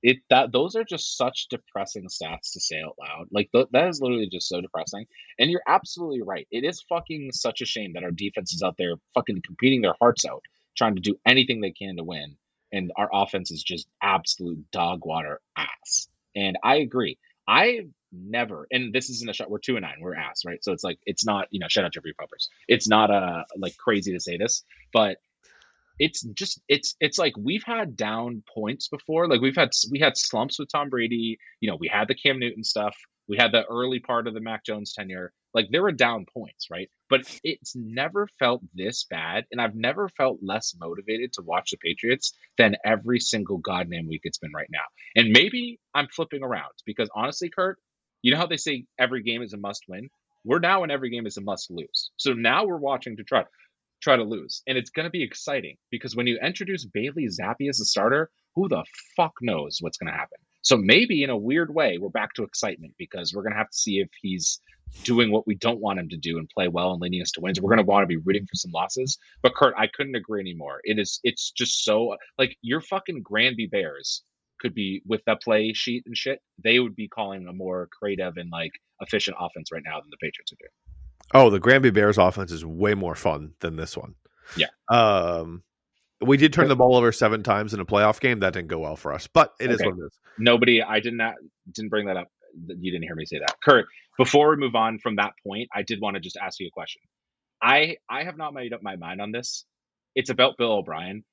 It 0.00 0.18
that 0.30 0.52
those 0.52 0.76
are 0.76 0.84
just 0.84 1.16
such 1.16 1.48
depressing 1.48 2.06
stats 2.06 2.52
to 2.52 2.60
say 2.60 2.80
out 2.80 2.94
loud. 3.00 3.26
Like 3.32 3.50
th- 3.50 3.66
that 3.72 3.88
is 3.88 4.00
literally 4.00 4.28
just 4.30 4.48
so 4.48 4.60
depressing. 4.60 5.06
And 5.40 5.50
you're 5.50 5.62
absolutely 5.66 6.22
right. 6.22 6.46
It 6.52 6.62
is 6.62 6.84
fucking 6.88 7.32
such 7.32 7.62
a 7.62 7.66
shame 7.66 7.94
that 7.94 8.04
our 8.04 8.12
defense 8.12 8.52
is 8.52 8.62
out 8.62 8.76
there 8.78 8.94
fucking 9.14 9.42
competing 9.44 9.82
their 9.82 9.96
hearts 10.00 10.24
out, 10.24 10.44
trying 10.76 10.94
to 10.94 11.00
do 11.00 11.18
anything 11.26 11.60
they 11.60 11.72
can 11.72 11.96
to 11.96 12.04
win, 12.04 12.36
and 12.72 12.92
our 12.96 13.08
offense 13.12 13.50
is 13.50 13.62
just 13.62 13.88
absolute 14.00 14.70
dog 14.70 15.04
water 15.04 15.40
ass. 15.56 16.06
And 16.36 16.56
I 16.62 16.76
agree. 16.76 17.18
I 17.48 17.88
never, 18.12 18.66
and 18.70 18.92
this 18.92 19.10
isn't 19.10 19.28
a 19.28 19.32
shot. 19.32 19.50
We're 19.50 19.58
two 19.58 19.76
and 19.76 19.82
nine. 19.82 19.96
We're 20.00 20.14
ass, 20.14 20.42
right? 20.46 20.62
So 20.62 20.72
it's 20.72 20.84
like 20.84 20.98
it's 21.06 21.24
not, 21.24 21.46
you 21.50 21.60
know, 21.60 21.66
shout 21.68 21.84
out 21.84 21.92
Jeffrey 21.92 22.14
Poppers. 22.18 22.48
It's 22.66 22.88
not 22.88 23.10
uh 23.10 23.44
like 23.56 23.76
crazy 23.76 24.12
to 24.12 24.20
say 24.20 24.36
this, 24.36 24.64
but 24.92 25.18
it's 25.98 26.22
just 26.22 26.60
it's 26.68 26.94
it's 27.00 27.18
like 27.18 27.34
we've 27.36 27.64
had 27.64 27.96
down 27.96 28.42
points 28.54 28.88
before. 28.88 29.28
Like 29.28 29.40
we've 29.40 29.56
had 29.56 29.70
we 29.90 29.98
had 29.98 30.16
slumps 30.16 30.58
with 30.58 30.70
Tom 30.70 30.90
Brady. 30.90 31.38
You 31.60 31.70
know, 31.70 31.76
we 31.78 31.88
had 31.88 32.08
the 32.08 32.14
Cam 32.14 32.38
Newton 32.38 32.64
stuff. 32.64 32.96
We 33.28 33.36
had 33.36 33.52
the 33.52 33.64
early 33.66 34.00
part 34.00 34.26
of 34.26 34.34
the 34.34 34.40
Mac 34.40 34.64
Jones 34.64 34.94
tenure. 34.94 35.32
Like 35.52 35.68
there 35.70 35.82
were 35.82 35.92
down 35.92 36.24
points, 36.32 36.68
right? 36.70 36.88
But 37.10 37.22
it's 37.42 37.74
never 37.74 38.28
felt 38.38 38.62
this 38.74 39.04
bad, 39.08 39.44
and 39.50 39.60
I've 39.60 39.74
never 39.74 40.08
felt 40.08 40.38
less 40.42 40.74
motivated 40.78 41.32
to 41.34 41.42
watch 41.42 41.70
the 41.70 41.78
Patriots 41.78 42.32
than 42.56 42.76
every 42.84 43.18
single 43.18 43.58
goddamn 43.58 44.08
week 44.08 44.22
it's 44.24 44.38
been 44.38 44.52
right 44.54 44.68
now. 44.70 44.84
And 45.16 45.32
maybe 45.32 45.80
I'm 45.94 46.08
flipping 46.08 46.42
around 46.42 46.72
because 46.86 47.10
honestly, 47.14 47.50
Kurt, 47.50 47.78
you 48.22 48.32
know 48.32 48.38
how 48.38 48.46
they 48.46 48.56
say 48.56 48.84
every 48.98 49.22
game 49.22 49.42
is 49.42 49.52
a 49.52 49.56
must 49.56 49.84
win? 49.88 50.08
We're 50.44 50.58
now 50.60 50.84
in 50.84 50.90
every 50.90 51.10
game 51.10 51.26
is 51.26 51.36
a 51.36 51.40
must 51.40 51.70
lose. 51.70 52.10
So 52.16 52.32
now 52.32 52.64
we're 52.64 52.76
watching 52.76 53.16
to 53.16 53.24
try 53.24 53.44
try 54.00 54.16
to 54.16 54.22
lose. 54.22 54.62
And 54.66 54.78
it's 54.78 54.90
going 54.90 55.04
to 55.04 55.10
be 55.10 55.22
exciting 55.22 55.76
because 55.90 56.14
when 56.14 56.26
you 56.26 56.38
introduce 56.40 56.84
Bailey 56.84 57.26
Zappe 57.26 57.68
as 57.68 57.80
a 57.80 57.84
starter, 57.84 58.30
who 58.54 58.68
the 58.68 58.84
fuck 59.16 59.34
knows 59.40 59.78
what's 59.80 59.98
going 59.98 60.12
to 60.12 60.18
happen? 60.18 60.38
So 60.62 60.76
maybe 60.76 61.22
in 61.22 61.30
a 61.30 61.36
weird 61.36 61.74
way, 61.74 61.98
we're 61.98 62.08
back 62.08 62.34
to 62.34 62.44
excitement 62.44 62.94
because 62.98 63.32
we're 63.34 63.42
going 63.42 63.52
to 63.52 63.58
have 63.58 63.70
to 63.70 63.76
see 63.76 63.98
if 64.00 64.08
he's 64.20 64.60
doing 65.04 65.30
what 65.30 65.46
we 65.46 65.54
don't 65.54 65.80
want 65.80 65.98
him 65.98 66.08
to 66.08 66.16
do 66.16 66.38
and 66.38 66.48
play 66.48 66.68
well 66.68 66.92
and 66.92 67.00
leading 67.00 67.22
us 67.22 67.32
to 67.32 67.40
wins. 67.40 67.60
We're 67.60 67.74
going 67.74 67.84
to 67.84 67.90
want 67.90 68.02
to 68.02 68.06
be 68.06 68.16
rooting 68.16 68.46
for 68.46 68.54
some 68.54 68.72
losses. 68.72 69.18
But 69.42 69.54
Kurt, 69.54 69.74
I 69.76 69.86
couldn't 69.86 70.14
agree 70.14 70.40
anymore. 70.40 70.80
It 70.84 70.98
is, 70.98 71.20
it's 71.24 71.50
just 71.50 71.84
so 71.84 72.16
like 72.38 72.56
your 72.62 72.80
fucking 72.80 73.22
Granby 73.22 73.66
Bears 73.66 74.22
could 74.60 74.74
be 74.74 75.02
with 75.06 75.22
the 75.26 75.36
play 75.36 75.72
sheet 75.72 76.04
and 76.06 76.16
shit, 76.16 76.40
they 76.62 76.78
would 76.78 76.96
be 76.96 77.08
calling 77.08 77.46
a 77.46 77.52
more 77.52 77.88
creative 77.98 78.36
and 78.36 78.50
like 78.50 78.72
efficient 79.00 79.36
offense 79.40 79.70
right 79.72 79.82
now 79.84 80.00
than 80.00 80.10
the 80.10 80.16
Patriots 80.16 80.52
are 80.52 80.56
doing. 80.58 80.70
Oh, 81.34 81.50
the 81.50 81.60
Granby 81.60 81.90
Bears 81.90 82.18
offense 82.18 82.52
is 82.52 82.64
way 82.64 82.94
more 82.94 83.14
fun 83.14 83.52
than 83.60 83.76
this 83.76 83.96
one. 83.96 84.14
Yeah. 84.56 84.68
Um, 84.88 85.62
we 86.20 86.36
did 86.36 86.52
turn 86.52 86.68
the 86.68 86.76
ball 86.76 86.96
over 86.96 87.12
seven 87.12 87.42
times 87.42 87.74
in 87.74 87.80
a 87.80 87.84
playoff 87.84 88.20
game. 88.20 88.40
That 88.40 88.54
didn't 88.54 88.68
go 88.68 88.78
well 88.78 88.96
for 88.96 89.12
us, 89.12 89.26
but 89.26 89.52
it 89.60 89.66
okay. 89.66 89.74
is 89.74 89.80
what 89.80 89.98
it 89.98 90.06
is. 90.06 90.18
Nobody, 90.38 90.82
I 90.82 91.00
did 91.00 91.14
not 91.14 91.34
didn't 91.72 91.90
bring 91.90 92.06
that 92.06 92.16
up. 92.16 92.28
You 92.66 92.90
didn't 92.90 93.04
hear 93.04 93.14
me 93.14 93.26
say 93.26 93.38
that, 93.38 93.56
Kurt. 93.62 93.86
Before 94.16 94.50
we 94.50 94.56
move 94.56 94.74
on 94.74 94.98
from 94.98 95.16
that 95.16 95.32
point, 95.46 95.68
I 95.72 95.82
did 95.82 96.00
want 96.00 96.14
to 96.14 96.20
just 96.20 96.36
ask 96.36 96.58
you 96.58 96.66
a 96.66 96.70
question. 96.70 97.02
I 97.62 97.96
I 98.08 98.24
have 98.24 98.36
not 98.36 98.54
made 98.54 98.72
up 98.72 98.82
my 98.82 98.96
mind 98.96 99.20
on 99.20 99.30
this. 99.30 99.64
It's 100.14 100.30
about 100.30 100.56
Bill 100.56 100.72
O'Brien 100.72 101.24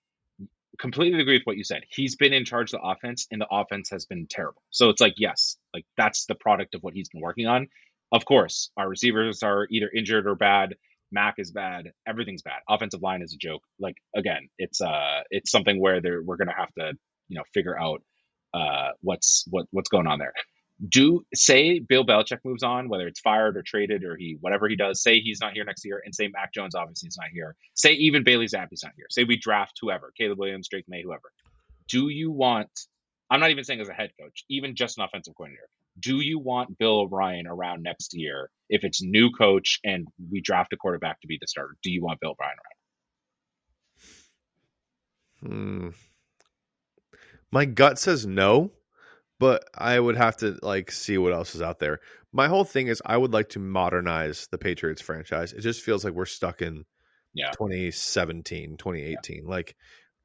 completely 0.80 1.20
agree 1.22 1.36
with 1.38 1.46
what 1.46 1.58
you 1.58 1.64
said. 1.64 1.84
He's 1.90 2.16
been 2.16 2.34
in 2.34 2.46
charge 2.46 2.74
of 2.74 2.82
the 2.82 2.88
offense, 2.88 3.28
and 3.32 3.42
the 3.42 3.48
offense 3.52 3.90
has 3.92 4.06
been 4.06 4.28
terrible. 4.30 4.62
So 4.70 4.90
it's 4.90 5.02
like, 5.02 5.16
yes, 5.18 5.58
like 5.74 5.86
that's 5.98 6.26
the 6.26 6.36
product 6.36 6.76
of 6.76 6.84
what 6.84 6.94
he's 6.94 7.10
been 7.10 7.22
working 7.22 7.48
on. 7.48 7.68
Of 8.12 8.26
course, 8.26 8.72
our 8.78 8.88
receivers 8.88 9.44
are 9.44 9.68
either 9.70 9.90
injured 9.94 10.28
or 10.28 10.36
bad. 10.36 10.76
Mac 11.12 11.36
is 11.38 11.52
bad. 11.52 11.92
Everything's 12.08 12.42
bad. 12.42 12.62
Offensive 12.70 13.02
line 13.02 13.22
is 13.22 13.34
a 13.34 13.38
joke. 13.38 13.64
Like 13.80 13.96
again, 14.16 14.50
it's 14.58 14.82
uh, 14.82 15.22
it's 15.30 15.52
something 15.52 15.80
where 15.80 16.02
we're 16.24 16.38
gonna 16.38 16.56
have 16.58 16.74
to 16.80 16.94
you 17.30 17.38
know 17.38 17.44
figure 17.54 17.78
out 17.80 18.02
uh 18.54 18.90
what's 19.02 19.46
what 19.50 19.66
what's 19.72 19.90
going 19.90 20.08
on 20.08 20.20
there. 20.20 20.34
Do 20.88 21.26
say 21.34 21.80
Bill 21.80 22.06
Belichick 22.06 22.40
moves 22.44 22.64
on, 22.64 22.90
whether 22.90 23.08
it's 23.08 23.22
fired 23.22 23.56
or 23.56 23.64
traded 23.66 24.04
or 24.04 24.18
he 24.18 24.38
whatever 24.42 24.68
he 24.68 24.76
does. 24.76 25.02
Say 25.02 25.20
he's 25.22 25.40
not 25.40 25.54
here 25.54 25.64
next 25.64 25.86
year, 25.86 26.02
and 26.04 26.14
say 26.14 26.28
Mac 26.28 26.54
Jones 26.54 26.76
obviously 26.76 27.08
is 27.08 27.18
not 27.18 27.30
here. 27.32 27.56
Say 27.76 27.94
even 27.94 28.24
Bailey 28.24 28.48
Zappe's 28.48 28.84
not 28.84 28.92
here. 28.98 29.06
Say 29.10 29.24
we 29.24 29.38
draft 29.38 29.78
whoever, 29.82 30.12
Caleb 30.18 30.38
Williams, 30.40 30.68
Drake 30.68 30.86
Maye, 30.88 31.02
whoever. 31.04 31.32
Do 31.88 32.10
you 32.10 32.32
want? 32.32 32.70
I'm 33.30 33.40
not 33.40 33.52
even 33.52 33.64
saying 33.64 33.80
as 33.80 33.90
a 33.90 33.94
head 33.94 34.12
coach, 34.22 34.44
even 34.50 34.76
just 34.76 34.98
an 34.98 35.06
offensive 35.06 35.34
coordinator. 35.36 35.70
Do 35.98 36.20
you 36.20 36.40
want 36.40 36.78
Bill 36.78 37.00
O'Brien 37.00 37.48
around 37.48 37.82
next 37.82 38.14
year 38.14 38.50
if 38.70 38.84
it's 38.84 39.02
new 39.02 39.32
coach 39.32 39.80
and 39.84 40.08
we 40.30 40.42
draft 40.42 40.74
a 40.74 40.78
quarterback 40.78 41.22
to 41.22 41.28
be 41.28 41.38
the 41.40 41.48
starter? 41.48 41.78
Do 41.84 41.90
you 41.90 42.04
want 42.04 42.20
Bill 42.20 42.32
O'Brien 42.32 42.58
around? 45.42 45.54
Hmm. 45.54 45.90
My 47.52 47.64
gut 47.64 47.98
says 47.98 48.26
no, 48.26 48.72
but 49.40 49.66
I 49.74 50.00
would 50.00 50.16
have 50.18 50.38
to 50.38 50.58
like 50.62 50.92
see 50.92 51.18
what 51.18 51.34
else 51.34 51.56
is 51.56 51.62
out 51.62 51.80
there. 51.80 52.00
My 52.32 52.48
whole 52.48 52.64
thing 52.66 52.88
is 52.88 53.02
I 53.06 53.18
would 53.18 53.34
like 53.34 53.50
to 53.50 53.60
modernize 53.60 54.48
the 54.52 54.58
Patriots 54.58 55.02
franchise. 55.02 55.54
It 55.54 55.62
just 55.62 55.82
feels 55.84 56.04
like 56.04 56.14
we're 56.14 56.26
stuck 56.26 56.62
in 56.62 56.86
Yeah. 57.34 57.52
2017, 57.52 58.78
2018. 58.78 59.46
Like 59.46 59.76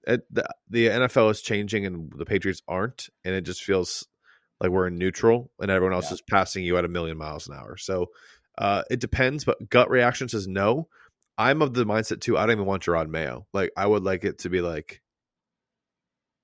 it, 0.06 0.22
the 0.30 0.48
the 0.68 0.88
NFL 0.88 1.30
is 1.30 1.42
changing 1.42 1.86
and 1.86 2.12
the 2.16 2.24
Patriots 2.24 2.62
aren't, 2.66 3.08
and 3.24 3.34
it 3.34 3.42
just 3.42 3.62
feels 3.62 4.06
like 4.60 4.70
we're 4.70 4.86
in 4.88 4.98
neutral 4.98 5.50
and 5.60 5.70
everyone 5.70 5.94
else 5.94 6.10
Yeah. 6.10 6.14
is 6.14 6.22
passing 6.22 6.64
you 6.64 6.76
at 6.76 6.84
a 6.84 6.88
million 6.88 7.16
miles 7.18 7.48
an 7.48 7.54
hour. 7.54 7.76
So 7.76 8.06
uh, 8.58 8.82
it 8.90 9.00
depends, 9.00 9.44
but 9.44 9.68
gut 9.70 9.90
reaction 9.90 10.28
says 10.28 10.46
no. 10.46 10.88
I'm 11.38 11.62
of 11.62 11.72
the 11.72 11.86
mindset 11.86 12.20
too. 12.20 12.36
I 12.36 12.42
don't 12.42 12.56
even 12.56 12.66
want 12.66 12.82
Jerod 12.82 13.08
Mayo. 13.08 13.46
Like 13.54 13.70
I 13.76 13.86
would 13.86 14.02
like 14.02 14.24
it 14.24 14.40
to 14.40 14.50
be 14.50 14.60
like 14.60 15.00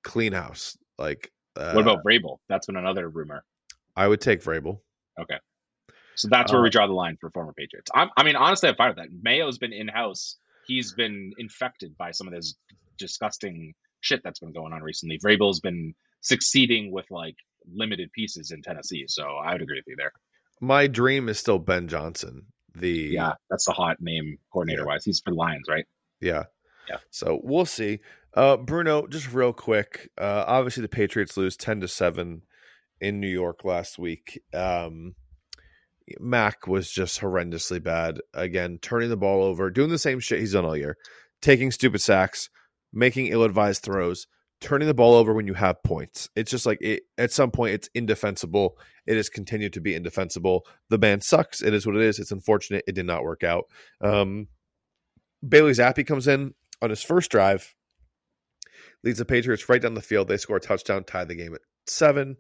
clean 0.03 0.33
house. 0.33 0.79
Like 0.99 1.31
uh, 1.57 1.73
what 1.73 1.83
about 1.83 2.05
Vrabel? 2.05 2.39
That's 2.49 2.67
been 2.67 2.77
another 2.77 3.09
rumor. 3.09 3.45
I 3.97 4.07
would 4.09 4.21
take 4.21 4.43
Vrabel. 4.43 4.81
Okay. 5.21 5.39
So 6.15 6.29
that's 6.29 6.53
where 6.53 6.61
Uh, 6.61 6.65
we 6.65 6.71
draw 6.71 6.87
the 6.87 6.93
line 6.95 7.17
for 7.21 7.31
former 7.31 7.53
Patriots. 7.53 7.91
I'm, 7.95 8.09
I 8.17 8.23
mean, 8.23 8.37
honestly, 8.37 8.69
I'm 8.69 8.75
fine 8.77 8.89
with 8.91 8.97
that. 8.99 9.09
Mayo's 9.23 9.59
been 9.59 9.73
in 9.73 9.89
house. 9.89 10.37
He's 10.67 10.93
been 10.93 11.33
infected 11.39 11.97
by 11.97 12.11
some 12.13 12.27
of 12.27 12.33
this 12.33 12.55
disgusting 12.99 13.75
shit 14.01 14.23
that's 14.25 14.41
been 14.41 14.53
going 14.53 14.73
on 14.73 14.83
recently. 14.83 15.19
Vrabel's 15.19 15.61
been 15.61 15.95
succeeding 16.23 16.91
with 16.91 17.07
like 17.11 17.37
limited 17.71 18.11
pieces 18.13 18.51
in 18.51 18.63
Tennessee. 18.63 19.05
So 19.09 19.25
I 19.25 19.53
would 19.53 19.63
agree 19.63 19.79
with 19.79 19.87
you 19.87 19.97
there. 19.97 20.13
My 20.61 20.87
dream 20.87 21.29
is 21.29 21.39
still 21.39 21.59
Ben 21.59 21.87
Johnson. 21.89 22.47
The 22.75 22.89
Yeah, 23.13 23.33
that's 23.51 23.67
the 23.67 23.73
hot 23.73 23.99
name 24.01 24.39
coordinator 24.53 24.83
Yeah. 24.83 24.87
wise. 24.87 25.05
He's 25.05 25.21
for 25.21 25.31
the 25.31 25.37
Lions, 25.37 25.67
right? 25.69 25.87
Yeah. 26.21 26.45
Yeah. 26.89 26.99
So 27.11 27.41
we'll 27.43 27.67
see. 27.67 28.01
Uh, 28.35 28.57
Bruno, 28.57 29.07
just 29.07 29.33
real 29.33 29.53
quick. 29.53 30.11
Uh, 30.19 30.45
obviously, 30.47 30.83
the 30.83 30.89
Patriots 30.89 31.37
lose 31.37 31.57
ten 31.57 31.81
to 31.81 31.89
seven 31.89 32.43
in 33.01 33.21
New 33.21 33.29
York 33.29 33.65
last 33.65 33.99
week. 33.99 34.43
Um, 34.55 35.15
Mac 36.21 36.67
was 36.67 36.91
just 36.91 37.21
horrendously 37.21 37.83
bad. 37.83 38.21
Again, 38.35 38.79
turning 38.81 39.09
the 39.09 39.17
ball 39.17 39.43
over, 39.43 39.71
doing 39.71 39.91
the 39.91 39.99
same 39.99 40.21
shit 40.21 40.41
he's 40.41 40.53
done 40.53 40.65
all 40.65 40.77
year, 40.77 40.97
taking 41.43 41.71
stupid 41.71 42.01
sacks, 42.01 42.49
making 42.93 43.27
ill-advised 43.27 43.83
throws, 43.83 44.27
turning 44.61 44.87
the 44.87 44.95
ball 44.95 45.15
over 45.15 45.35
when 45.35 45.47
you 45.47 45.55
have 45.55 45.83
points. 45.83 46.29
It's 46.37 46.51
just 46.51 46.67
like 46.67 46.79
it, 46.81 47.03
at 47.19 47.33
some 47.33 47.51
point 47.51 47.75
it's 47.75 47.91
indefensible. 47.95 48.79
It 49.07 49.17
has 49.17 49.29
continued 49.29 49.73
to 49.75 49.81
be 49.81 49.95
indefensible. 49.95 50.67
The 50.91 50.99
band 50.99 51.25
sucks. 51.25 51.63
It 51.63 51.75
is 51.75 51.87
what 51.87 51.97
it 51.97 52.03
is. 52.03 52.19
It's 52.19 52.33
unfortunate. 52.33 52.85
It 52.87 52.95
did 52.95 53.07
not 53.07 53.25
work 53.25 53.43
out. 53.45 53.65
Um, 54.01 54.49
Bailey 55.47 55.73
Zappe 55.73 56.07
comes 56.07 56.29
in 56.29 56.55
on 56.83 56.91
his 56.91 57.03
first 57.03 57.31
drive, 57.31 57.75
leads 59.05 59.19
the 59.19 59.25
Patriots 59.25 59.69
right 59.69 59.81
down 59.81 59.95
the 59.95 60.03
field. 60.03 60.29
They 60.29 60.37
score 60.37 60.57
a 60.57 60.61
touchdown, 60.61 61.05
tie 61.05 61.25
the 61.25 61.35
game 61.35 61.55
at 61.55 61.61
seven. 61.87 62.37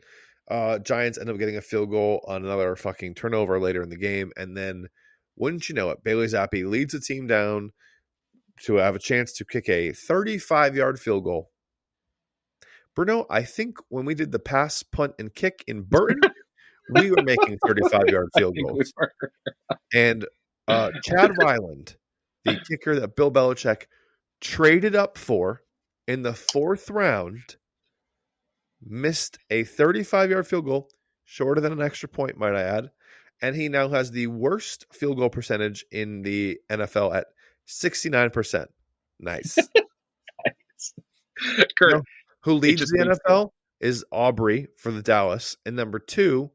Uh, 0.48 0.78
Giants 0.78 1.18
end 1.18 1.28
up 1.28 1.38
getting 1.38 1.56
a 1.56 1.62
field 1.62 1.90
goal 1.90 2.24
on 2.28 2.44
another 2.44 2.76
fucking 2.76 3.14
turnover 3.14 3.58
later 3.58 3.82
in 3.82 3.88
the 3.88 3.96
game, 3.96 4.30
and 4.36 4.56
then 4.56 4.86
wouldn't 5.36 5.68
you 5.68 5.74
know 5.74 5.90
it, 5.90 6.04
Bailey 6.04 6.26
Zappe 6.26 6.68
leads 6.68 6.92
the 6.92 7.00
team 7.00 7.26
down 7.26 7.70
to 8.62 8.76
have 8.76 8.96
a 8.96 9.00
chance 9.00 9.32
to 9.34 9.44
kick 9.44 9.68
a 9.68 9.92
35 9.92 10.76
yard 10.76 10.98
field 10.98 11.24
goal. 11.24 11.50
Bruno, 12.94 13.26
I 13.28 13.42
think 13.42 13.76
when 13.88 14.06
we 14.06 14.14
did 14.14 14.32
the 14.32 14.38
pass, 14.38 14.82
punt, 14.82 15.12
and 15.18 15.34
kick 15.34 15.62
in 15.66 15.82
Burton, 15.82 16.20
we 16.90 17.10
were 17.10 17.22
making 17.22 17.58
35 17.66 18.08
yard 18.08 18.28
field 18.36 18.54
we 18.56 18.62
goals. 18.62 18.92
And 19.92 20.26
uh, 20.66 20.92
Chad 21.04 21.36
Ryland, 21.38 21.96
the 22.44 22.58
kicker 22.68 22.98
that 22.98 23.14
Bill 23.14 23.30
Belichick 23.30 23.82
traded 24.46 24.94
up 24.94 25.18
for 25.18 25.62
in 26.06 26.22
the 26.22 26.34
fourth 26.34 26.88
round, 26.88 27.56
missed 28.80 29.38
a 29.50 29.64
35 29.64 30.30
yard 30.30 30.46
field 30.46 30.64
goal, 30.64 30.88
shorter 31.24 31.60
than 31.60 31.72
an 31.72 31.82
extra 31.82 32.08
point, 32.08 32.38
might 32.38 32.54
I 32.54 32.62
add. 32.62 32.90
And 33.42 33.54
he 33.54 33.68
now 33.68 33.88
has 33.88 34.10
the 34.10 34.28
worst 34.28 34.86
field 34.92 35.18
goal 35.18 35.28
percentage 35.28 35.84
in 35.90 36.22
the 36.22 36.58
NFL 36.70 37.14
at 37.14 37.26
69%. 37.68 38.66
Nice. 39.18 39.56
Kurt, 41.78 41.92
No. 41.94 42.02
Who 42.42 42.52
leads 42.52 42.82
the 42.82 42.98
NFL 42.98 43.48
is 43.80 44.04
Aubrey 44.12 44.68
for 44.76 44.92
the 44.92 45.00
Dallas. 45.00 45.56
And 45.64 45.74
number 45.74 45.98
two, 45.98 46.50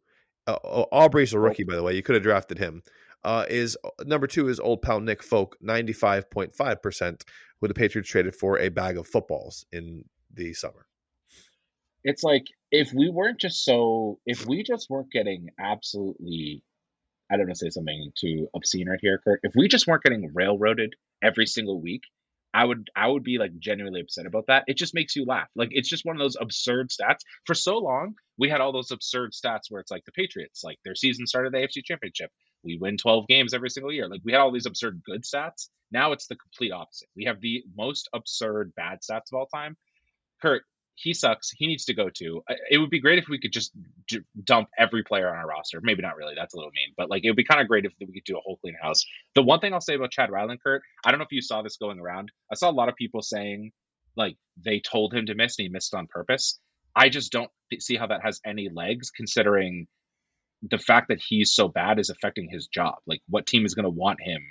uh, 0.46 0.58
uh, 0.64 0.86
Aubrey's 0.92 1.34
a 1.34 1.40
rookie, 1.40 1.64
by 1.64 1.76
the 1.76 1.82
way. 1.82 1.96
You 1.96 2.04
could 2.04 2.14
have 2.14 2.24
drafted 2.24 2.60
him. 2.60 2.84
Uh, 3.24 3.46
is 3.50 3.78
number 4.04 4.28
two 4.28 4.48
is 4.48 4.60
old 4.60 4.82
pal 4.82 5.00
Nick 5.00 5.22
Folk, 5.22 5.58
95.5%, 5.64 7.22
who 7.60 7.68
the 7.68 7.74
Patriots 7.74 8.10
traded 8.10 8.36
for 8.36 8.58
a 8.60 8.70
bag 8.70 8.98
of 8.98 9.08
footballs 9.08 9.66
in 9.72 10.06
the 10.34 10.54
summer. 10.54 10.88
it's 12.04 12.24
like 12.24 12.46
if 12.72 12.94
we 12.94 13.10
weren't 13.10 13.40
just 13.40 13.64
so 13.64 14.20
if 14.26 14.46
we 14.46 14.64
just 14.64 14.90
weren't 14.90 15.12
getting 15.12 15.50
absolutely 15.60 16.64
I 17.32 17.38
don't 17.38 17.48
want 17.48 17.58
to 17.58 17.66
say 17.66 17.70
something 17.70 18.12
too 18.20 18.48
obscene 18.54 18.90
right 18.90 19.00
here, 19.02 19.22
Kurt. 19.24 19.40
If 19.44 19.54
we 19.56 19.70
just 19.70 19.88
weren't 19.88 20.04
getting 20.04 20.32
railroaded 20.34 20.96
every 21.24 21.46
single 21.46 21.82
week, 21.82 22.02
I 22.54 22.66
would 22.66 22.90
I 22.96 23.08
would 23.08 23.24
be 23.24 23.38
like 23.38 23.58
genuinely 23.58 24.02
upset 24.02 24.26
about 24.26 24.48
that. 24.48 24.66
It 24.68 24.76
just 24.76 24.94
makes 24.94 25.16
you 25.16 25.26
laugh. 25.26 25.48
Like 25.56 25.70
it's 25.72 25.88
just 25.88 26.04
one 26.06 26.16
of 26.18 26.20
those 26.20 26.36
absurd 26.40 26.90
stats. 26.90 27.20
For 27.46 27.54
so 27.54 27.78
long, 27.78 28.16
we 28.38 28.50
had 28.50 28.60
all 28.60 28.74
those 28.74 28.92
absurd 28.92 29.32
stats 29.32 29.70
where 29.70 29.80
it's 29.80 29.92
like 29.92 30.04
the 30.06 30.12
Patriots, 30.12 30.62
like 30.64 30.78
their 30.84 30.96
season 30.96 31.26
started 31.26 31.54
the 31.54 31.60
AFC 31.60 31.86
Championship. 31.86 32.32
We 32.64 32.78
win 32.80 32.98
12 32.98 33.28
games 33.28 33.54
every 33.54 33.70
single 33.70 33.92
year. 33.92 34.08
Like 34.08 34.22
we 34.24 34.32
had 34.34 34.42
all 34.42 34.52
these 34.52 34.66
absurd 34.66 35.02
good 35.06 35.24
stats. 35.24 35.70
Now 35.92 36.12
it's 36.14 36.28
the 36.28 36.36
complete 36.36 36.72
opposite. 36.72 37.10
We 37.16 37.26
have 37.26 37.42
the 37.42 37.64
most 37.76 38.10
absurd 38.14 38.74
bad 38.76 39.00
stats 39.02 39.32
of 39.32 39.36
all 39.40 39.48
time. 39.48 39.78
Kurt, 40.42 40.64
he 40.96 41.14
sucks. 41.14 41.50
He 41.52 41.68
needs 41.68 41.86
to 41.86 41.94
go 41.94 42.10
too. 42.10 42.44
I- 42.50 42.56
It 42.72 42.78
would 42.78 42.90
be 42.90 43.00
great 43.00 43.20
if 43.20 43.28
we 43.30 43.40
could 43.40 43.54
just 43.54 43.72
j- 44.08 44.20
dump 44.44 44.70
every 44.78 45.04
player 45.04 45.30
on 45.30 45.36
our 45.38 45.48
roster. 45.48 45.80
Maybe 45.82 46.02
not 46.02 46.16
really. 46.18 46.36
That's 46.36 46.54
a 46.54 46.58
little 46.58 46.72
mean, 46.74 46.94
but 46.98 47.10
like 47.10 47.24
it 47.26 47.30
would 47.30 47.36
be 47.38 47.44
kind 47.44 47.62
of 47.62 47.68
great 47.68 47.86
if 47.86 47.94
we 48.00 48.08
could 48.08 48.24
do 48.26 48.38
a 48.38 48.42
whole 48.42 48.58
clean 48.58 48.76
house. 48.82 49.06
The 49.36 49.42
one 49.44 49.60
thing 49.60 49.74
I'll 49.74 49.82
say 49.82 49.96
about 49.96 50.12
Chad 50.12 50.30
Ryland, 50.32 50.62
Kurt, 50.64 50.84
I 51.06 51.12
don't 51.12 51.20
know 51.20 51.26
if 51.26 51.32
you 51.32 51.42
saw 51.42 51.62
this 51.62 51.78
going 51.78 52.00
around. 52.00 52.32
I 52.52 52.56
saw 52.56 52.70
a 52.70 52.74
lot 52.74 52.90
of 52.90 52.96
people 52.96 53.22
saying 53.22 53.72
like 54.16 54.38
they 54.58 54.80
told 54.82 55.14
him 55.14 55.26
to 55.28 55.36
miss 55.36 55.58
and 55.58 55.66
he 55.66 55.70
missed 55.70 55.96
on 55.96 56.08
purpose. 56.08 56.60
I 56.96 57.10
just 57.10 57.32
don't 57.32 57.50
see 57.80 57.96
how 57.96 58.08
that 58.08 58.22
has 58.24 58.42
any 58.46 58.70
legs, 58.74 59.10
considering 59.12 59.88
the 60.62 60.78
fact 60.78 61.08
that 61.10 61.22
he's 61.26 61.54
so 61.54 61.68
bad 61.68 62.00
is 62.00 62.10
affecting 62.10 62.50
his 62.50 62.68
job. 62.68 62.96
Like, 63.06 63.22
what 63.28 63.48
team 63.48 63.66
is 63.66 63.74
going 63.74 63.86
to 63.86 63.90
want 63.90 64.20
him 64.22 64.42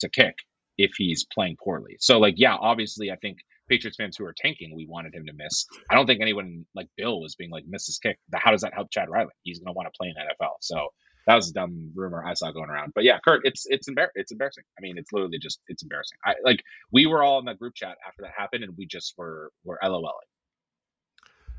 to 0.00 0.08
kick 0.08 0.36
if 0.76 0.92
he's 0.96 1.24
playing 1.24 1.56
poorly? 1.62 1.96
So, 2.00 2.18
like, 2.18 2.34
yeah, 2.36 2.54
obviously, 2.54 3.10
I 3.10 3.16
think 3.16 3.38
Patriots 3.68 3.96
fans 3.96 4.16
who 4.16 4.24
are 4.24 4.34
tanking, 4.36 4.74
we 4.74 4.86
wanted 4.86 5.14
him 5.14 5.26
to 5.26 5.32
miss. 5.32 5.66
I 5.90 5.94
don't 5.94 6.06
think 6.06 6.20
anyone 6.20 6.64
like 6.74 6.88
Bill 6.96 7.20
was 7.20 7.34
being 7.34 7.50
like, 7.50 7.64
miss 7.66 7.86
his 7.86 7.98
kick. 7.98 8.18
How 8.34 8.50
does 8.50 8.62
that 8.62 8.74
help 8.74 8.90
Chad 8.90 9.08
Riley? 9.08 9.32
He's 9.42 9.58
going 9.58 9.72
to 9.72 9.76
want 9.76 9.88
to 9.92 9.96
play 9.98 10.08
in 10.08 10.14
NFL. 10.14 10.54
So 10.60 10.88
that 11.26 11.34
was 11.34 11.50
a 11.50 11.52
dumb 11.52 11.92
rumor 11.94 12.24
I 12.24 12.32
saw 12.34 12.50
going 12.52 12.70
around. 12.70 12.92
But 12.94 13.04
yeah, 13.04 13.18
Kurt, 13.22 13.42
it's 13.44 13.66
it's 13.66 13.88
embar- 13.88 14.08
it's 14.14 14.32
embarrassing. 14.32 14.64
I 14.78 14.80
mean, 14.80 14.96
it's 14.96 15.12
literally 15.12 15.38
just 15.38 15.60
it's 15.68 15.82
embarrassing. 15.82 16.16
I 16.24 16.34
like 16.42 16.62
we 16.90 17.06
were 17.06 17.22
all 17.22 17.38
in 17.38 17.44
that 17.44 17.58
group 17.58 17.74
chat 17.74 17.98
after 18.06 18.22
that 18.22 18.32
happened, 18.36 18.64
and 18.64 18.74
we 18.78 18.86
just 18.86 19.12
were 19.18 19.50
were 19.62 19.78
LOLing. 19.82 20.12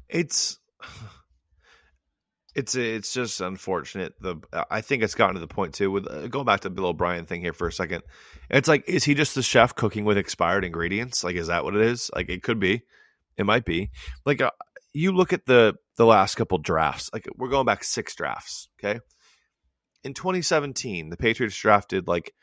It's 0.09 0.57
it's 2.55 2.75
it's 2.75 3.13
just 3.13 3.41
unfortunate. 3.41 4.13
The 4.19 4.37
I 4.69 4.81
think 4.81 5.03
it's 5.03 5.15
gotten 5.15 5.35
to 5.35 5.39
the 5.39 5.47
point 5.47 5.73
too 5.73 5.91
with 5.91 6.09
uh, 6.09 6.27
going 6.27 6.45
back 6.45 6.61
to 6.61 6.69
Bill 6.69 6.87
O'Brien 6.87 7.25
thing 7.25 7.41
here 7.41 7.53
for 7.53 7.67
a 7.67 7.73
second. 7.73 8.03
It's 8.49 8.67
like 8.67 8.87
is 8.87 9.03
he 9.03 9.13
just 9.13 9.35
the 9.35 9.43
chef 9.43 9.75
cooking 9.75 10.05
with 10.05 10.17
expired 10.17 10.65
ingredients? 10.65 11.23
Like 11.23 11.35
is 11.35 11.47
that 11.47 11.63
what 11.63 11.75
it 11.75 11.81
is? 11.81 12.09
Like 12.13 12.29
it 12.29 12.43
could 12.43 12.59
be, 12.59 12.81
it 13.37 13.45
might 13.45 13.65
be. 13.65 13.91
Like 14.25 14.41
uh, 14.41 14.51
you 14.93 15.11
look 15.11 15.33
at 15.33 15.45
the 15.45 15.75
the 15.97 16.05
last 16.05 16.35
couple 16.35 16.57
drafts. 16.57 17.09
Like 17.13 17.27
we're 17.37 17.49
going 17.49 17.65
back 17.65 17.83
six 17.83 18.15
drafts. 18.15 18.69
Okay, 18.79 18.99
in 20.03 20.13
2017, 20.13 21.09
the 21.09 21.17
Patriots 21.17 21.57
drafted 21.57 22.07
like 22.07 22.33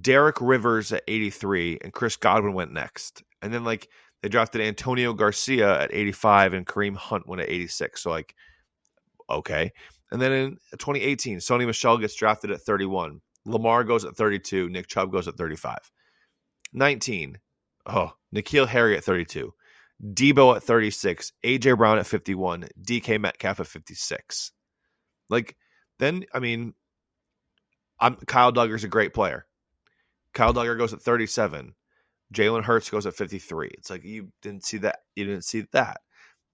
Derek 0.00 0.40
Rivers 0.40 0.92
at 0.92 1.02
83, 1.06 1.78
and 1.82 1.92
Chris 1.92 2.16
Godwin 2.16 2.54
went 2.54 2.72
next, 2.72 3.22
and 3.42 3.52
then 3.52 3.64
like 3.64 3.88
they 4.24 4.30
drafted 4.30 4.62
Antonio 4.62 5.12
Garcia 5.12 5.82
at 5.82 5.92
85 5.92 6.54
and 6.54 6.66
Kareem 6.66 6.96
Hunt 6.96 7.28
went 7.28 7.42
at 7.42 7.50
86. 7.50 8.02
So 8.02 8.08
like, 8.08 8.34
okay. 9.28 9.72
And 10.10 10.20
then 10.20 10.32
in 10.32 10.50
2018, 10.72 11.38
Sony 11.38 11.66
Michel 11.66 11.98
gets 11.98 12.14
drafted 12.14 12.50
at 12.50 12.60
31. 12.62 13.20
Lamar 13.46 13.84
goes 13.84 14.04
at 14.04 14.16
32. 14.16 14.68
Nick 14.68 14.86
Chubb 14.86 15.12
goes 15.12 15.28
at 15.28 15.36
35. 15.36 15.78
19. 16.72 17.38
Oh, 17.86 18.12
N'Keal 18.34 18.66
Harry 18.66 18.96
at 18.96 19.04
32. 19.04 19.52
Deebo 20.02 20.56
at 20.56 20.62
36. 20.62 21.32
AJ 21.44 21.76
Brown 21.76 21.98
at 21.98 22.06
51. 22.06 22.68
DK 22.80 23.20
Metcalf 23.20 23.60
at 23.60 23.66
56. 23.66 24.52
Like, 25.28 25.56
then, 25.98 26.24
I 26.32 26.40
mean, 26.40 26.74
I'm 28.00 28.16
Kyle 28.16 28.52
Dugger's 28.52 28.84
a 28.84 28.88
great 28.88 29.14
player. 29.14 29.46
Kyle 30.32 30.52
Dugger 30.52 30.76
goes 30.76 30.92
at 30.92 31.00
37. 31.00 31.74
Jalen 32.34 32.64
Hurts 32.64 32.90
goes 32.90 33.06
at 33.06 33.14
53. 33.14 33.70
It's 33.74 33.90
like 33.90 34.04
you 34.04 34.32
didn't 34.42 34.64
see 34.64 34.78
that. 34.78 35.00
You 35.14 35.24
didn't 35.24 35.44
see 35.44 35.66
that. 35.72 36.00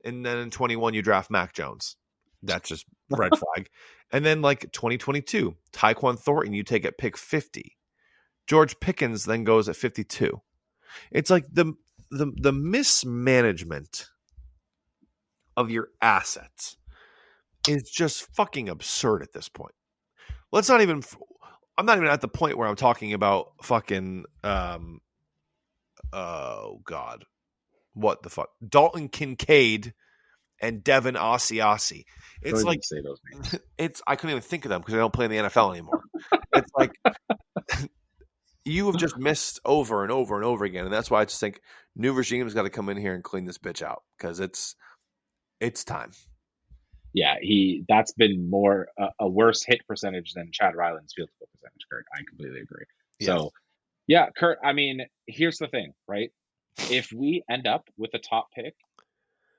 And 0.05 0.25
then 0.25 0.39
in 0.39 0.51
21, 0.51 0.95
you 0.95 1.03
draft 1.03 1.31
Mac 1.31 1.55
Jones. 1.55 1.97
That's 2.43 2.68
just 2.68 2.86
red 3.11 3.32
flag. 3.36 3.68
And 4.12 4.24
then 4.24 4.43
like 4.43 4.72
2022, 4.72 5.55
Tyquan 5.72 6.18
Thornton, 6.18 6.55
you 6.55 6.62
take 6.62 6.84
at 6.84 6.99
pick 6.99 7.16
50. 7.16 7.76
George 8.47 8.78
Pickens 8.80 9.24
then 9.24 9.45
goes 9.45 9.68
at 9.68 9.76
52. 9.76 10.41
It's 11.12 11.30
like 11.30 11.47
the 11.53 11.74
the 12.11 12.32
the 12.36 12.53
mismanagement 12.53 14.09
of 15.57 15.70
your 15.70 15.88
assets 16.03 16.76
is 17.68 17.88
just 17.88 18.34
fucking 18.34 18.68
absurd 18.68 19.22
at 19.22 19.32
this 19.32 19.49
point. 19.49 19.74
Let's 20.53 20.68
not 20.68 20.80
even 20.80 21.03
I'm 21.78 21.86
not 21.86 21.99
even 21.99 22.09
at 22.09 22.20
the 22.20 22.28
point 22.28 22.59
where 22.59 22.68
I'm 22.68 22.76
talking 22.76 23.12
about 23.12 23.53
fucking 23.62 24.24
um 24.43 25.01
oh 26.12 26.80
god. 26.84 27.24
What 27.95 28.22
the 28.22 28.30
fuck? 28.30 28.51
Dalton 28.66 29.09
Kincaid 29.09 29.95
and 30.61 30.85
Devin 30.85 31.15
Asiasi. 31.15 32.05
It's 32.43 32.63
like 32.63 32.81
say 32.83 33.01
those 33.03 33.21
names. 33.33 33.55
it's 33.79 34.03
I 34.07 34.17
couldn't 34.17 34.31
even 34.31 34.43
think 34.43 34.65
of 34.65 34.71
them 34.71 34.81
because 34.81 34.95
I 34.95 34.99
don't 34.99 35.13
play 35.13 35.27
in 35.27 35.31
the 35.31 35.37
NFL 35.39 35.73
anymore. 35.73 36.03
it's 36.55 36.73
like 36.77 36.93
you 38.65 38.87
have 38.87 38.97
just 38.97 39.17
missed 39.19 39.61
over 39.65 40.03
and 40.03 40.13
over 40.13 40.37
and 40.37 40.45
over 40.45 40.65
again, 40.65 40.85
and 40.85 40.93
that's 40.93 41.11
why 41.11 41.21
I 41.21 41.25
just 41.25 41.41
think 41.41 41.61
new 41.97 42.13
regime's 42.13 42.55
got 42.55 42.63
to 42.63 42.71
come 42.71 42.89
in 42.89 42.97
here 42.97 43.15
and 43.15 43.25
clean 43.25 43.45
this 43.45 43.59
bitch 43.59 43.83
out 43.83 44.03
because 44.17 44.41
it's 44.41 44.77
it's 45.61 45.85
time. 45.85 46.13
Yeah, 47.13 47.37
he 47.41 47.85
that's 47.89 48.13
been 48.13 48.49
more 48.49 48.89
uh, 48.99 49.09
a 49.19 49.29
worse 49.29 49.65
hit 49.65 49.87
percentage 49.87 50.33
than 50.35 50.51
Chad 50.53 50.77
Ryland's 50.77 51.13
field 51.15 51.29
goal 51.39 51.49
percentage. 51.55 51.83
Kurt, 51.91 52.07
I 52.15 52.23
completely 52.29 52.61
agree. 52.61 52.85
So, 53.23 53.51
yeah, 54.07 54.29
Kurt. 54.37 54.59
I 54.65 54.73
mean, 54.73 55.03
here's 55.27 55.59
the 55.59 55.67
thing, 55.67 55.93
right? 56.07 56.31
If 56.91 57.13
we 57.13 57.43
end 57.51 57.67
up 57.67 57.89
with 57.99 58.15
a 58.15 58.19
top 58.19 58.49
pick 58.55 58.75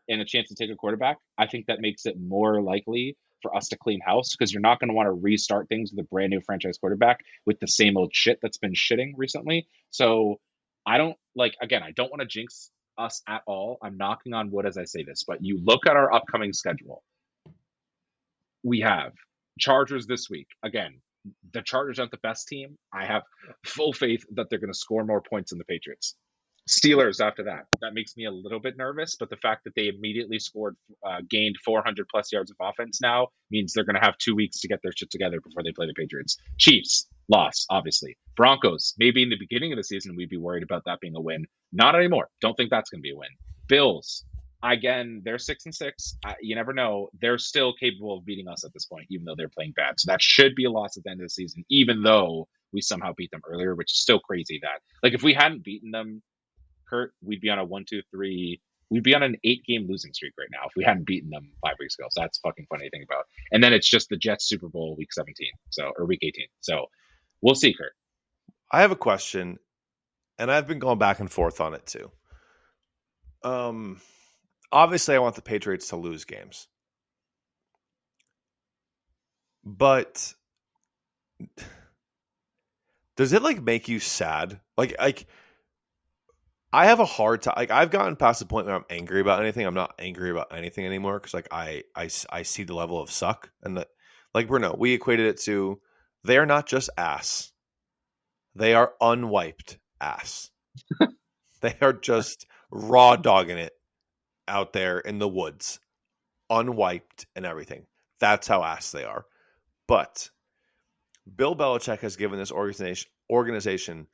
and 0.07 0.21
a 0.21 0.25
chance 0.25 0.49
to 0.49 0.55
take 0.55 0.71
a 0.71 0.75
quarterback, 0.75 1.17
I 1.37 1.47
think 1.47 1.67
that 1.67 1.79
makes 1.79 2.05
it 2.05 2.15
more 2.19 2.61
likely 2.61 3.17
for 3.41 3.55
us 3.55 3.69
to 3.69 3.77
clean 3.77 3.99
house 4.05 4.35
because 4.35 4.53
you're 4.53 4.61
not 4.61 4.79
going 4.79 4.89
to 4.89 4.93
want 4.93 5.07
to 5.07 5.11
restart 5.11 5.67
things 5.67 5.91
with 5.91 6.05
a 6.05 6.07
brand 6.07 6.29
new 6.31 6.41
franchise 6.41 6.77
quarterback 6.77 7.19
with 7.45 7.59
the 7.59 7.67
same 7.67 7.97
old 7.97 8.11
shit 8.13 8.39
that's 8.41 8.57
been 8.57 8.73
shitting 8.73 9.13
recently. 9.15 9.67
So 9.89 10.39
I 10.85 10.97
don't 10.97 11.17
like 11.35 11.55
again, 11.61 11.83
I 11.83 11.91
don't 11.91 12.11
want 12.11 12.21
to 12.21 12.27
jinx 12.27 12.71
us 12.97 13.21
at 13.27 13.41
all. 13.47 13.77
I'm 13.81 13.97
knocking 13.97 14.33
on 14.33 14.51
wood 14.51 14.65
as 14.65 14.77
I 14.77 14.85
say 14.85 15.03
this, 15.03 15.23
but 15.27 15.39
you 15.41 15.59
look 15.63 15.87
at 15.87 15.95
our 15.95 16.13
upcoming 16.13 16.53
schedule. 16.53 17.03
We 18.63 18.81
have 18.81 19.13
Chargers 19.59 20.05
this 20.05 20.29
week. 20.29 20.47
Again, 20.63 21.01
the 21.53 21.61
Chargers 21.61 21.99
aren't 21.99 22.11
the 22.11 22.17
best 22.17 22.47
team. 22.47 22.77
I 22.93 23.05
have 23.05 23.23
full 23.65 23.93
faith 23.93 24.23
that 24.33 24.49
they're 24.49 24.59
going 24.59 24.71
to 24.71 24.77
score 24.77 25.03
more 25.03 25.21
points 25.21 25.51
than 25.51 25.59
the 25.59 25.65
Patriots. 25.65 26.15
Steelers 26.69 27.19
after 27.19 27.43
that. 27.43 27.65
That 27.81 27.93
makes 27.93 28.15
me 28.15 28.25
a 28.25 28.31
little 28.31 28.59
bit 28.59 28.77
nervous, 28.77 29.15
but 29.19 29.29
the 29.29 29.37
fact 29.37 29.63
that 29.63 29.75
they 29.75 29.87
immediately 29.87 30.39
scored, 30.39 30.75
uh, 31.05 31.21
gained 31.29 31.57
400 31.65 32.07
plus 32.07 32.31
yards 32.31 32.51
of 32.51 32.57
offense 32.61 33.01
now 33.01 33.27
means 33.49 33.73
they're 33.73 33.83
going 33.83 33.95
to 33.95 34.05
have 34.05 34.17
two 34.17 34.35
weeks 34.35 34.59
to 34.61 34.67
get 34.67 34.81
their 34.83 34.91
shit 34.95 35.09
together 35.09 35.39
before 35.41 35.63
they 35.63 35.71
play 35.71 35.87
the 35.87 35.93
Patriots. 35.93 36.37
Chiefs, 36.57 37.07
loss, 37.29 37.65
obviously. 37.69 38.17
Broncos, 38.35 38.93
maybe 38.97 39.23
in 39.23 39.29
the 39.29 39.37
beginning 39.39 39.71
of 39.73 39.77
the 39.77 39.83
season, 39.83 40.15
we'd 40.15 40.29
be 40.29 40.37
worried 40.37 40.63
about 40.63 40.83
that 40.85 40.99
being 40.99 41.15
a 41.15 41.21
win. 41.21 41.45
Not 41.73 41.95
anymore. 41.95 42.29
Don't 42.41 42.55
think 42.55 42.69
that's 42.69 42.89
going 42.89 42.99
to 42.99 43.03
be 43.03 43.11
a 43.11 43.17
win. 43.17 43.29
Bills, 43.67 44.23
again, 44.63 45.21
they're 45.25 45.39
six 45.39 45.65
and 45.65 45.73
six. 45.73 46.17
You 46.41 46.55
never 46.55 46.73
know. 46.73 47.09
They're 47.19 47.37
still 47.37 47.73
capable 47.73 48.17
of 48.17 48.25
beating 48.25 48.47
us 48.47 48.63
at 48.63 48.73
this 48.73 48.85
point, 48.85 49.07
even 49.09 49.25
though 49.25 49.35
they're 49.35 49.49
playing 49.49 49.73
bad. 49.75 49.99
So 49.99 50.11
that 50.11 50.21
should 50.21 50.55
be 50.55 50.65
a 50.65 50.71
loss 50.71 50.97
at 50.97 51.03
the 51.03 51.11
end 51.11 51.21
of 51.21 51.25
the 51.25 51.29
season, 51.29 51.65
even 51.69 52.03
though 52.03 52.47
we 52.73 52.81
somehow 52.81 53.13
beat 53.15 53.31
them 53.31 53.41
earlier, 53.49 53.75
which 53.75 53.91
is 53.91 53.99
still 53.99 54.19
crazy 54.19 54.59
that, 54.61 54.81
like, 55.03 55.13
if 55.13 55.23
we 55.23 55.33
hadn't 55.33 55.63
beaten 55.63 55.91
them, 55.91 56.21
Kurt, 56.91 57.13
we'd 57.23 57.41
be 57.41 57.49
on 57.49 57.59
a 57.59 57.65
one, 57.65 57.85
two, 57.89 58.01
three. 58.11 58.61
We'd 58.89 59.03
be 59.03 59.15
on 59.15 59.23
an 59.23 59.37
eight 59.45 59.63
game 59.65 59.87
losing 59.87 60.13
streak 60.13 60.33
right 60.37 60.49
now 60.51 60.67
if 60.67 60.73
we 60.75 60.83
hadn't 60.83 61.05
beaten 61.05 61.29
them 61.29 61.51
five 61.61 61.75
weeks 61.79 61.97
ago. 61.97 62.07
So 62.11 62.21
that's 62.21 62.39
fucking 62.39 62.67
funny 62.69 62.85
to 62.85 62.89
think 62.89 63.05
about. 63.05 63.23
And 63.51 63.63
then 63.63 63.71
it's 63.73 63.89
just 63.89 64.09
the 64.09 64.17
Jets 64.17 64.45
Super 64.47 64.67
Bowl 64.67 64.95
week 64.97 65.13
17. 65.13 65.47
So, 65.69 65.91
or 65.97 66.05
week 66.05 66.19
18. 66.21 66.47
So 66.59 66.87
we'll 67.41 67.55
see, 67.55 67.73
Kurt. 67.73 67.93
I 68.69 68.81
have 68.81 68.91
a 68.91 68.97
question, 68.97 69.59
and 70.37 70.51
I've 70.51 70.67
been 70.67 70.79
going 70.79 70.99
back 70.99 71.19
and 71.19 71.31
forth 71.31 71.61
on 71.61 71.73
it 71.73 71.85
too. 71.85 72.11
Um, 73.43 74.01
obviously, 74.71 75.15
I 75.15 75.19
want 75.19 75.35
the 75.35 75.41
Patriots 75.41 75.89
to 75.89 75.95
lose 75.95 76.25
games, 76.25 76.67
but 79.63 80.33
does 83.15 83.33
it 83.33 83.41
like 83.41 83.61
make 83.61 83.87
you 83.87 83.99
sad? 83.99 84.59
Like, 84.77 84.95
like 84.99 85.27
I 86.73 86.85
have 86.85 86.99
a 86.99 87.05
hard 87.05 87.41
time. 87.41 87.55
Like, 87.57 87.71
I've 87.71 87.91
gotten 87.91 88.15
past 88.15 88.39
the 88.39 88.45
point 88.45 88.65
where 88.65 88.75
I'm 88.75 88.85
angry 88.89 89.19
about 89.21 89.41
anything. 89.41 89.65
I'm 89.65 89.73
not 89.73 89.95
angry 89.99 90.31
about 90.31 90.55
anything 90.55 90.85
anymore 90.85 91.19
because, 91.19 91.33
like, 91.33 91.49
I, 91.51 91.83
I, 91.95 92.09
I 92.29 92.43
see 92.43 92.63
the 92.63 92.75
level 92.75 93.01
of 93.01 93.11
suck 93.11 93.51
and 93.61 93.77
that, 93.77 93.89
like, 94.33 94.47
Bruno, 94.47 94.75
we 94.77 94.93
equated 94.93 95.27
it 95.27 95.41
to 95.41 95.81
they 96.23 96.37
are 96.37 96.45
not 96.45 96.67
just 96.67 96.89
ass 96.97 97.51
they 98.55 98.73
are 98.73 98.93
unwiped 98.99 99.77
ass. 99.99 100.49
they 101.61 101.75
are 101.81 101.93
just 101.93 102.45
raw 102.69 103.15
dogging 103.15 103.57
it 103.57 103.73
out 104.47 104.73
there 104.73 104.99
in 104.99 105.19
the 105.19 105.27
woods, 105.27 105.79
unwiped 106.49 107.27
and 107.35 107.45
everything. 107.45 107.85
That's 108.19 108.47
how 108.47 108.63
ass 108.63 108.91
they 108.91 109.03
are. 109.03 109.25
But 109.87 110.29
Bill 111.33 111.55
Belichick 111.55 111.99
has 111.99 112.15
given 112.15 112.39
this 112.39 112.51
organization 112.51 113.09
organization 113.29 114.07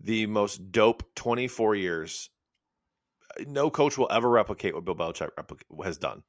the 0.00 0.26
most 0.26 0.72
dope 0.72 1.02
24 1.14 1.74
years. 1.76 2.30
No 3.46 3.70
coach 3.70 3.98
will 3.98 4.10
ever 4.10 4.28
replicate 4.28 4.74
what 4.74 4.84
Bill 4.84 4.94
Belichick 4.94 5.30
replic- 5.38 5.84
has 5.84 5.98
done. 5.98 6.22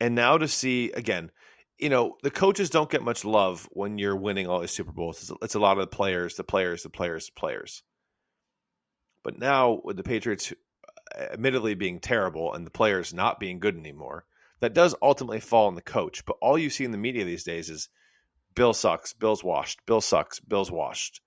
And 0.00 0.14
now 0.14 0.38
to 0.38 0.48
see 0.48 0.92
again, 0.92 1.30
you 1.78 1.88
know, 1.88 2.16
the 2.22 2.30
coaches 2.30 2.70
don't 2.70 2.90
get 2.90 3.02
much 3.02 3.24
love 3.24 3.68
when 3.72 3.98
you're 3.98 4.16
winning 4.16 4.46
all 4.46 4.60
these 4.60 4.70
Super 4.70 4.92
Bowls. 4.92 5.22
It's, 5.22 5.32
it's 5.42 5.54
a 5.54 5.60
lot 5.60 5.78
of 5.78 5.82
the 5.82 5.96
players, 5.96 6.36
the 6.36 6.44
players, 6.44 6.82
the 6.82 6.90
players, 6.90 7.26
the 7.26 7.40
players. 7.40 7.82
But 9.22 9.38
now 9.38 9.80
with 9.82 9.96
the 9.96 10.02
Patriots 10.02 10.52
uh, 11.14 11.20
admittedly 11.32 11.74
being 11.74 12.00
terrible 12.00 12.54
and 12.54 12.66
the 12.66 12.70
players 12.70 13.14
not 13.14 13.40
being 13.40 13.60
good 13.60 13.76
anymore, 13.76 14.24
that 14.60 14.74
does 14.74 14.94
ultimately 15.00 15.40
fall 15.40 15.66
on 15.68 15.74
the 15.74 15.82
coach. 15.82 16.24
But 16.24 16.36
all 16.40 16.58
you 16.58 16.70
see 16.70 16.84
in 16.84 16.90
the 16.90 16.98
media 16.98 17.24
these 17.24 17.44
days 17.44 17.70
is 17.70 17.88
Bill 18.54 18.74
sucks, 18.74 19.14
Bill's 19.14 19.42
washed, 19.42 19.84
Bill 19.86 20.00
sucks, 20.00 20.40
Bill's 20.40 20.70
washed. 20.70 21.20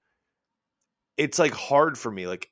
It's 1.18 1.40
like 1.40 1.54
hard 1.54 1.98
for 1.98 2.12
me. 2.12 2.28
Like 2.28 2.50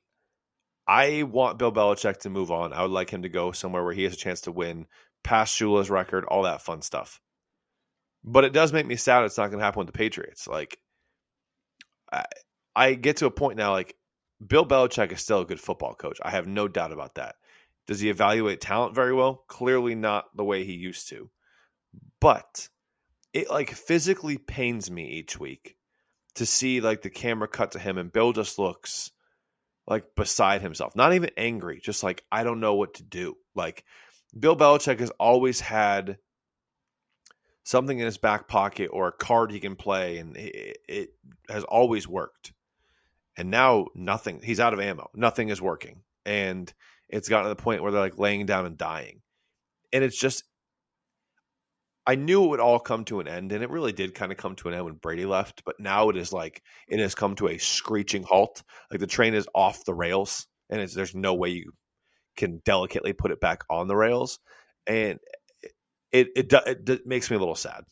I 0.86 1.22
want 1.22 1.58
Bill 1.58 1.72
Belichick 1.72 2.18
to 2.20 2.30
move 2.30 2.50
on. 2.50 2.72
I 2.72 2.82
would 2.82 2.90
like 2.90 3.10
him 3.10 3.22
to 3.22 3.28
go 3.28 3.52
somewhere 3.52 3.84
where 3.84 3.94
he 3.94 4.04
has 4.04 4.14
a 4.14 4.16
chance 4.16 4.42
to 4.42 4.52
win, 4.52 4.86
pass 5.22 5.52
Shula's 5.52 5.90
record, 5.90 6.24
all 6.24 6.42
that 6.42 6.62
fun 6.62 6.82
stuff. 6.82 7.20
But 8.24 8.44
it 8.44 8.52
does 8.52 8.72
make 8.72 8.86
me 8.86 8.96
sad 8.96 9.24
it's 9.24 9.38
not 9.38 9.48
going 9.48 9.58
to 9.58 9.64
happen 9.64 9.80
with 9.80 9.88
the 9.88 9.98
Patriots. 9.98 10.46
Like, 10.46 10.78
I, 12.12 12.24
I 12.74 12.94
get 12.94 13.18
to 13.18 13.26
a 13.26 13.30
point 13.30 13.56
now, 13.56 13.72
like, 13.72 13.96
Bill 14.44 14.66
Belichick 14.66 15.12
is 15.12 15.20
still 15.20 15.40
a 15.40 15.46
good 15.46 15.60
football 15.60 15.94
coach. 15.94 16.18
I 16.22 16.30
have 16.30 16.46
no 16.46 16.68
doubt 16.68 16.92
about 16.92 17.16
that. 17.16 17.36
Does 17.86 18.00
he 18.00 18.10
evaluate 18.10 18.60
talent 18.60 18.94
very 18.94 19.14
well? 19.14 19.44
Clearly 19.48 19.94
not 19.94 20.24
the 20.36 20.44
way 20.44 20.64
he 20.64 20.72
used 20.72 21.08
to. 21.08 21.30
But 22.20 22.68
it 23.32 23.50
like 23.50 23.70
physically 23.70 24.38
pains 24.38 24.90
me 24.90 25.10
each 25.10 25.38
week 25.38 25.76
to 26.36 26.46
see 26.46 26.80
like 26.80 27.02
the 27.02 27.10
camera 27.10 27.48
cut 27.48 27.72
to 27.72 27.78
him 27.78 27.98
and 27.98 28.12
Bill 28.12 28.32
just 28.32 28.58
looks 28.58 29.10
like 29.86 30.14
beside 30.14 30.62
himself. 30.62 30.96
Not 30.96 31.12
even 31.14 31.30
angry, 31.36 31.80
just 31.82 32.02
like 32.02 32.24
I 32.30 32.44
don't 32.44 32.60
know 32.60 32.74
what 32.74 32.94
to 32.94 33.02
do. 33.02 33.36
Like 33.54 33.84
Bill 34.38 34.56
Belichick 34.56 35.00
has 35.00 35.10
always 35.18 35.60
had 35.60 36.18
something 37.64 37.98
in 37.98 38.04
his 38.04 38.18
back 38.18 38.48
pocket 38.48 38.90
or 38.92 39.08
a 39.08 39.12
card 39.12 39.50
he 39.50 39.60
can 39.60 39.76
play, 39.76 40.18
and 40.18 40.36
it, 40.36 40.78
it 40.88 41.14
has 41.48 41.64
always 41.64 42.08
worked. 42.08 42.52
And 43.36 43.50
now 43.50 43.86
nothing. 43.94 44.40
He's 44.42 44.60
out 44.60 44.74
of 44.74 44.80
ammo. 44.80 45.10
Nothing 45.14 45.48
is 45.48 45.60
working, 45.60 46.02
and 46.26 46.72
it's 47.08 47.28
gotten 47.28 47.44
to 47.44 47.54
the 47.54 47.62
point 47.62 47.82
where 47.82 47.92
they're 47.92 48.00
like 48.00 48.18
laying 48.18 48.46
down 48.46 48.66
and 48.66 48.76
dying. 48.76 49.20
And 49.92 50.02
it's 50.02 50.18
just, 50.18 50.44
I 52.06 52.16
knew 52.16 52.44
it 52.44 52.48
would 52.48 52.60
all 52.60 52.80
come 52.80 53.04
to 53.06 53.20
an 53.20 53.28
end, 53.28 53.52
and 53.52 53.62
it 53.62 53.70
really 53.70 53.92
did 53.92 54.14
kind 54.14 54.32
of 54.32 54.38
come 54.38 54.56
to 54.56 54.68
an 54.68 54.74
end 54.74 54.84
when 54.84 54.94
Brady 54.94 55.24
left. 55.24 55.62
But 55.64 55.78
now 55.78 56.08
it 56.08 56.16
is 56.16 56.32
like 56.32 56.62
it 56.88 56.98
has 56.98 57.14
come 57.14 57.36
to 57.36 57.48
a 57.48 57.58
screeching 57.58 58.24
halt. 58.24 58.62
Like 58.90 59.00
the 59.00 59.06
train 59.06 59.34
is 59.34 59.48
off 59.54 59.84
the 59.84 59.94
rails, 59.94 60.46
and 60.68 60.86
there's 60.88 61.14
no 61.14 61.34
way 61.34 61.50
you 61.50 61.72
can 62.36 62.60
delicately 62.64 63.12
put 63.12 63.30
it 63.30 63.40
back 63.40 63.64
on 63.70 63.88
the 63.88 63.96
rails. 63.96 64.38
And 64.86 65.20
it 66.10 66.28
it, 66.34 66.52
it, 66.52 66.88
it 66.88 67.06
makes 67.06 67.30
me 67.30 67.36
a 67.36 67.40
little 67.40 67.54
sad. 67.54 67.84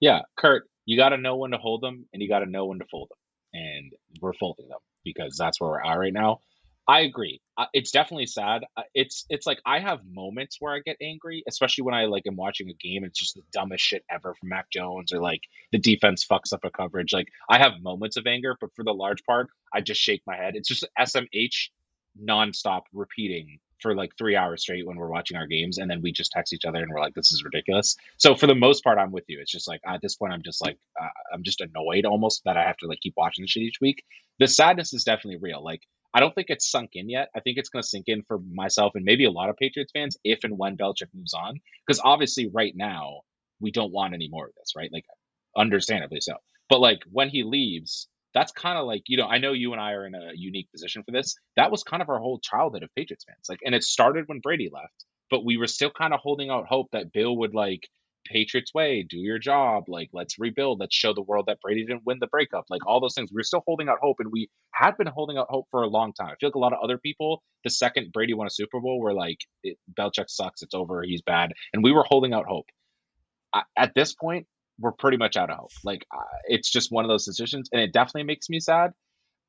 Yeah, 0.00 0.20
Kurt, 0.36 0.64
you 0.86 0.96
got 0.96 1.10
to 1.10 1.18
know 1.18 1.36
when 1.36 1.52
to 1.52 1.58
hold 1.58 1.82
them 1.82 2.06
and 2.12 2.22
you 2.22 2.28
got 2.28 2.40
to 2.40 2.50
know 2.50 2.66
when 2.66 2.78
to 2.78 2.84
fold 2.90 3.10
them. 3.10 3.18
And 3.54 3.92
we're 4.20 4.32
folding 4.34 4.68
them 4.68 4.80
because 5.04 5.36
that's 5.38 5.60
where 5.60 5.70
we're 5.70 5.84
at 5.84 5.98
right 5.98 6.12
now. 6.12 6.40
I 6.86 7.00
agree. 7.00 7.40
It's 7.72 7.92
definitely 7.92 8.26
sad. 8.26 8.64
It's 8.94 9.24
it's 9.30 9.46
like 9.46 9.58
I 9.64 9.78
have 9.78 10.00
moments 10.06 10.58
where 10.60 10.74
I 10.74 10.80
get 10.80 10.96
angry, 11.00 11.42
especially 11.48 11.82
when 11.84 11.94
I 11.94 12.06
like 12.06 12.24
am 12.26 12.36
watching 12.36 12.68
a 12.68 12.74
game. 12.74 13.04
It's 13.04 13.18
just 13.18 13.34
the 13.34 13.42
dumbest 13.52 13.82
shit 13.82 14.04
ever 14.10 14.34
from 14.34 14.50
Mac 14.50 14.70
Jones, 14.70 15.12
or 15.12 15.20
like 15.20 15.40
the 15.72 15.78
defense 15.78 16.26
fucks 16.26 16.52
up 16.52 16.64
a 16.64 16.70
coverage. 16.70 17.12
Like 17.12 17.28
I 17.48 17.58
have 17.58 17.80
moments 17.80 18.16
of 18.18 18.26
anger, 18.26 18.56
but 18.60 18.74
for 18.76 18.84
the 18.84 18.92
large 18.92 19.24
part, 19.24 19.48
I 19.72 19.80
just 19.80 20.00
shake 20.00 20.22
my 20.26 20.36
head. 20.36 20.56
It's 20.56 20.68
just 20.68 20.84
SMH 20.98 21.70
nonstop 22.22 22.82
repeating 22.92 23.58
for 23.80 23.94
like 23.94 24.12
three 24.18 24.36
hours 24.36 24.62
straight 24.62 24.86
when 24.86 24.96
we're 24.96 25.10
watching 25.10 25.38
our 25.38 25.46
games, 25.46 25.78
and 25.78 25.90
then 25.90 26.02
we 26.02 26.12
just 26.12 26.32
text 26.32 26.52
each 26.52 26.66
other 26.66 26.82
and 26.82 26.90
we're 26.92 27.00
like, 27.00 27.14
"This 27.14 27.32
is 27.32 27.44
ridiculous." 27.44 27.96
So 28.18 28.34
for 28.34 28.46
the 28.46 28.54
most 28.54 28.84
part, 28.84 28.98
I'm 28.98 29.12
with 29.12 29.24
you. 29.28 29.40
It's 29.40 29.52
just 29.52 29.68
like 29.68 29.80
at 29.86 30.02
this 30.02 30.16
point, 30.16 30.34
I'm 30.34 30.42
just 30.42 30.62
like 30.62 30.78
uh, 31.00 31.08
I'm 31.32 31.44
just 31.44 31.62
annoyed 31.62 32.04
almost 32.04 32.42
that 32.44 32.58
I 32.58 32.64
have 32.64 32.76
to 32.78 32.88
like 32.88 33.00
keep 33.00 33.14
watching 33.16 33.42
this 33.42 33.52
shit 33.52 33.62
each 33.62 33.80
week. 33.80 34.04
The 34.38 34.48
sadness 34.48 34.92
is 34.92 35.04
definitely 35.04 35.38
real. 35.40 35.64
Like 35.64 35.80
I 36.14 36.20
don't 36.20 36.34
think 36.34 36.46
it's 36.48 36.70
sunk 36.70 36.90
in 36.94 37.10
yet. 37.10 37.28
I 37.34 37.40
think 37.40 37.58
it's 37.58 37.68
going 37.68 37.82
to 37.82 37.88
sink 37.88 38.04
in 38.06 38.22
for 38.28 38.38
myself 38.38 38.92
and 38.94 39.04
maybe 39.04 39.24
a 39.24 39.32
lot 39.32 39.50
of 39.50 39.56
Patriots 39.56 39.92
fans 39.92 40.16
if 40.22 40.44
and 40.44 40.56
when 40.56 40.76
Belichick 40.76 41.08
moves 41.12 41.34
on, 41.34 41.60
because 41.86 42.00
obviously 42.02 42.48
right 42.52 42.72
now 42.74 43.22
we 43.60 43.72
don't 43.72 43.92
want 43.92 44.14
any 44.14 44.28
more 44.30 44.46
of 44.46 44.52
this, 44.56 44.74
right? 44.76 44.90
Like 44.92 45.04
understandably 45.56 46.20
so. 46.20 46.34
But 46.68 46.80
like 46.80 47.00
when 47.10 47.28
he 47.28 47.42
leaves, 47.42 48.08
that's 48.32 48.52
kind 48.52 48.78
of 48.78 48.86
like 48.86 49.02
you 49.06 49.16
know 49.16 49.26
I 49.26 49.38
know 49.38 49.52
you 49.52 49.72
and 49.72 49.80
I 49.80 49.92
are 49.92 50.06
in 50.06 50.14
a 50.14 50.30
unique 50.34 50.70
position 50.70 51.02
for 51.04 51.12
this. 51.12 51.34
That 51.56 51.70
was 51.70 51.82
kind 51.82 52.02
of 52.02 52.08
our 52.08 52.18
whole 52.18 52.40
childhood 52.40 52.82
of 52.82 52.94
Patriots 52.96 53.24
fans. 53.24 53.46
Like, 53.48 53.60
and 53.64 53.74
it 53.74 53.82
started 53.82 54.24
when 54.26 54.40
Brady 54.40 54.70
left, 54.72 55.04
but 55.30 55.44
we 55.44 55.56
were 55.56 55.66
still 55.66 55.90
kind 55.90 56.14
of 56.14 56.20
holding 56.20 56.50
out 56.50 56.66
hope 56.68 56.88
that 56.92 57.12
Bill 57.12 57.36
would 57.38 57.54
like 57.54 57.88
Patriots 58.24 58.72
way, 58.74 59.02
do 59.08 59.18
your 59.18 59.38
job, 59.38 59.84
like 59.88 60.10
let's 60.12 60.38
rebuild, 60.38 60.80
let's 60.80 60.94
show 60.94 61.12
the 61.12 61.22
world 61.22 61.46
that 61.48 61.60
Brady 61.60 61.84
didn't 61.84 62.04
win 62.04 62.18
the 62.20 62.26
breakup, 62.26 62.64
like 62.70 62.86
all 62.86 63.00
those 63.00 63.14
things. 63.14 63.30
We 63.30 63.38
were 63.38 63.44
still 63.44 63.62
holding 63.66 63.88
out 63.88 63.98
hope, 64.00 64.16
and 64.20 64.30
we 64.32 64.48
had 64.72 64.96
been 64.96 65.06
holding 65.06 65.38
out 65.38 65.46
hope 65.50 65.66
for 65.70 65.82
a 65.82 65.88
long 65.88 66.12
time. 66.12 66.28
I 66.28 66.36
feel 66.40 66.48
like 66.48 66.54
a 66.54 66.58
lot 66.58 66.72
of 66.72 66.80
other 66.82 66.98
people, 66.98 67.42
the 67.64 67.70
second 67.70 68.12
Brady 68.12 68.34
won 68.34 68.46
a 68.46 68.50
Super 68.50 68.80
Bowl, 68.80 69.00
were 69.00 69.14
like, 69.14 69.38
it, 69.62 69.78
Belichick 69.92 70.28
sucks, 70.28 70.62
it's 70.62 70.74
over, 70.74 71.02
he's 71.02 71.22
bad, 71.22 71.52
and 71.72 71.84
we 71.84 71.92
were 71.92 72.04
holding 72.04 72.32
out 72.32 72.46
hope. 72.46 72.66
I, 73.52 73.62
at 73.76 73.94
this 73.94 74.14
point, 74.14 74.46
we're 74.78 74.92
pretty 74.92 75.16
much 75.16 75.36
out 75.36 75.50
of 75.50 75.58
hope. 75.58 75.70
Like 75.84 76.06
uh, 76.14 76.22
it's 76.46 76.70
just 76.70 76.90
one 76.90 77.04
of 77.04 77.08
those 77.08 77.24
decisions, 77.24 77.68
and 77.72 77.80
it 77.80 77.92
definitely 77.92 78.24
makes 78.24 78.48
me 78.48 78.60
sad. 78.60 78.92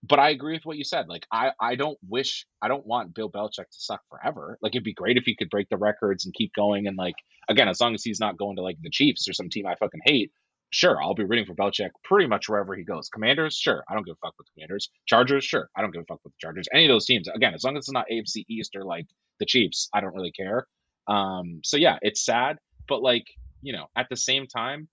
But 0.08 0.20
I 0.20 0.30
agree 0.30 0.54
with 0.54 0.66
what 0.66 0.78
you 0.78 0.84
said. 0.84 1.08
Like 1.08 1.26
I, 1.32 1.52
I 1.60 1.76
don't 1.76 1.98
wish, 2.08 2.46
I 2.62 2.68
don't 2.68 2.86
want 2.86 3.16
Bill 3.16 3.30
Belichick 3.32 3.56
to 3.56 3.66
suck 3.72 4.02
forever. 4.10 4.58
Like 4.62 4.76
it'd 4.76 4.84
be 4.84 4.94
great 4.94 5.18
if 5.18 5.24
he 5.24 5.36
could 5.36 5.50
break 5.50 5.70
the 5.70 5.78
records 5.78 6.26
and 6.26 6.34
keep 6.34 6.54
going. 6.54 6.88
And 6.88 6.98
like 6.98 7.16
again, 7.50 7.68
as 7.68 7.80
long 7.82 7.96
as 7.96 8.04
he's 8.04 8.20
not 8.20 8.38
going 8.38 8.58
to 8.58 8.62
like 8.62 8.78
the 8.82 8.90
Chiefs 8.90 9.28
or 9.28 9.34
some 9.34 9.50
team 9.50 9.66
I 9.66 9.76
fucking 9.76 10.02
hate, 10.04 10.32
sure, 10.70 11.02
I'll 11.02 11.16
be 11.16 11.24
rooting 11.24 11.46
for 11.46 11.56
Belichick 11.56 11.90
pretty 12.04 12.28
much 12.28 12.48
wherever 12.50 12.76
he 12.76 12.84
goes. 12.84 13.10
Commanders, 13.10 13.56
sure, 13.56 13.84
I 13.90 13.94
don't 13.94 14.06
give 14.06 14.16
a 14.22 14.26
fuck 14.28 14.36
with 14.38 14.48
the 14.48 14.52
Commanders. 14.56 14.90
Chargers, 15.08 15.44
sure, 15.44 15.70
I 15.76 15.82
don't 15.82 15.92
give 15.92 16.02
a 16.02 16.06
fuck 16.06 16.20
with 16.24 16.34
the 16.34 16.40
Chargers. 16.40 16.68
Any 16.74 16.86
of 16.86 16.90
those 16.90 17.06
teams, 17.06 17.28
again, 17.28 17.54
as 17.54 17.64
long 17.64 17.78
as 17.78 17.86
it's 17.86 17.92
not 17.92 18.06
AFC 18.12 18.46
East 18.50 18.76
or 18.76 18.84
like 18.84 19.08
the 19.40 19.46
Chiefs, 19.46 19.90
I 19.94 20.02
don't 20.02 20.14
really 20.14 20.32
care. 20.32 20.68
Um, 21.08 21.62
so 21.64 21.78
yeah, 21.78 21.98
it's 22.02 22.24
sad, 22.24 22.58
but 22.88 23.02
like 23.02 23.26
you 23.62 23.74
know, 23.74 23.88
at 23.96 24.08
the 24.10 24.18
same 24.18 24.46
time, 24.46 24.88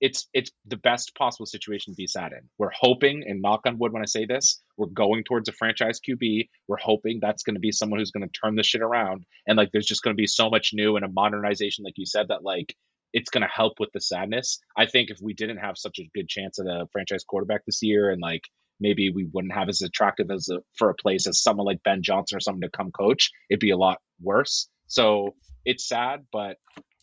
it's 0.00 0.28
it's 0.34 0.50
the 0.66 0.76
best 0.76 1.14
possible 1.16 1.46
situation 1.46 1.92
to 1.92 1.96
be 1.96 2.06
sad 2.06 2.32
in. 2.32 2.48
We're 2.58 2.70
hoping, 2.72 3.24
and 3.26 3.40
knock 3.40 3.62
on 3.66 3.78
wood 3.78 3.92
when 3.92 4.02
I 4.02 4.06
say 4.06 4.26
this, 4.26 4.62
we're 4.76 4.86
going 4.86 5.24
towards 5.24 5.48
a 5.48 5.52
franchise 5.52 6.00
QB. 6.06 6.48
We're 6.68 6.76
hoping 6.78 7.18
that's 7.20 7.42
going 7.42 7.54
to 7.54 7.60
be 7.60 7.72
someone 7.72 8.00
who's 8.00 8.10
going 8.10 8.28
to 8.28 8.40
turn 8.40 8.56
this 8.56 8.66
shit 8.66 8.82
around, 8.82 9.24
and 9.46 9.56
like 9.56 9.70
there's 9.72 9.86
just 9.86 10.02
going 10.02 10.14
to 10.14 10.20
be 10.20 10.26
so 10.26 10.50
much 10.50 10.70
new 10.72 10.96
and 10.96 11.04
a 11.04 11.08
modernization, 11.08 11.84
like 11.84 11.94
you 11.96 12.06
said, 12.06 12.28
that 12.28 12.44
like 12.44 12.74
it's 13.12 13.30
going 13.30 13.42
to 13.42 13.48
help 13.48 13.74
with 13.80 13.90
the 13.92 14.00
sadness. 14.00 14.58
I 14.76 14.86
think 14.86 15.10
if 15.10 15.18
we 15.22 15.32
didn't 15.32 15.58
have 15.58 15.78
such 15.78 15.98
a 15.98 16.10
good 16.14 16.28
chance 16.28 16.58
at 16.58 16.66
a 16.66 16.86
franchise 16.92 17.24
quarterback 17.24 17.64
this 17.64 17.82
year, 17.82 18.10
and 18.10 18.20
like 18.20 18.42
maybe 18.78 19.10
we 19.10 19.26
wouldn't 19.32 19.54
have 19.54 19.68
as 19.68 19.82
attractive 19.82 20.30
as 20.30 20.48
a, 20.50 20.58
for 20.76 20.90
a 20.90 20.94
place 20.94 21.26
as 21.26 21.42
someone 21.42 21.66
like 21.66 21.82
Ben 21.82 22.02
Johnson 22.02 22.36
or 22.36 22.40
someone 22.40 22.60
to 22.62 22.68
come 22.68 22.90
coach, 22.90 23.30
it'd 23.48 23.60
be 23.60 23.70
a 23.70 23.76
lot 23.76 23.98
worse. 24.20 24.68
So 24.88 25.34
it's 25.64 25.88
sad, 25.88 26.26
but 26.32 26.56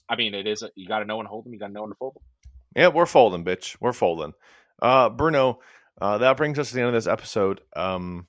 I 0.10 0.16
mean, 0.16 0.36
it 0.36 0.48
is. 0.48 0.62
A, 0.62 0.70
you 0.76 0.88
got 0.88 1.00
to 1.00 1.06
know 1.06 1.22
to 1.22 1.28
hold 1.28 1.46
them. 1.46 1.54
You 1.54 1.60
got 1.60 1.68
to 1.68 1.74
know 1.74 1.88
to 1.88 1.96
fold 1.96 2.16
them. 2.16 2.24
Yeah, 2.76 2.90
we're 2.90 3.06
folding, 3.06 3.46
bitch. 3.46 3.78
We're 3.80 3.94
folding. 3.94 4.34
Uh, 4.82 5.10
Bruno, 5.10 5.60
uh, 6.02 6.18
that 6.20 6.38
brings 6.38 6.58
us 6.60 6.70
to 6.70 6.76
the 6.76 6.82
end 6.82 6.90
of 6.90 6.94
this 6.94 7.08
episode. 7.08 7.62
Um, 7.76 8.28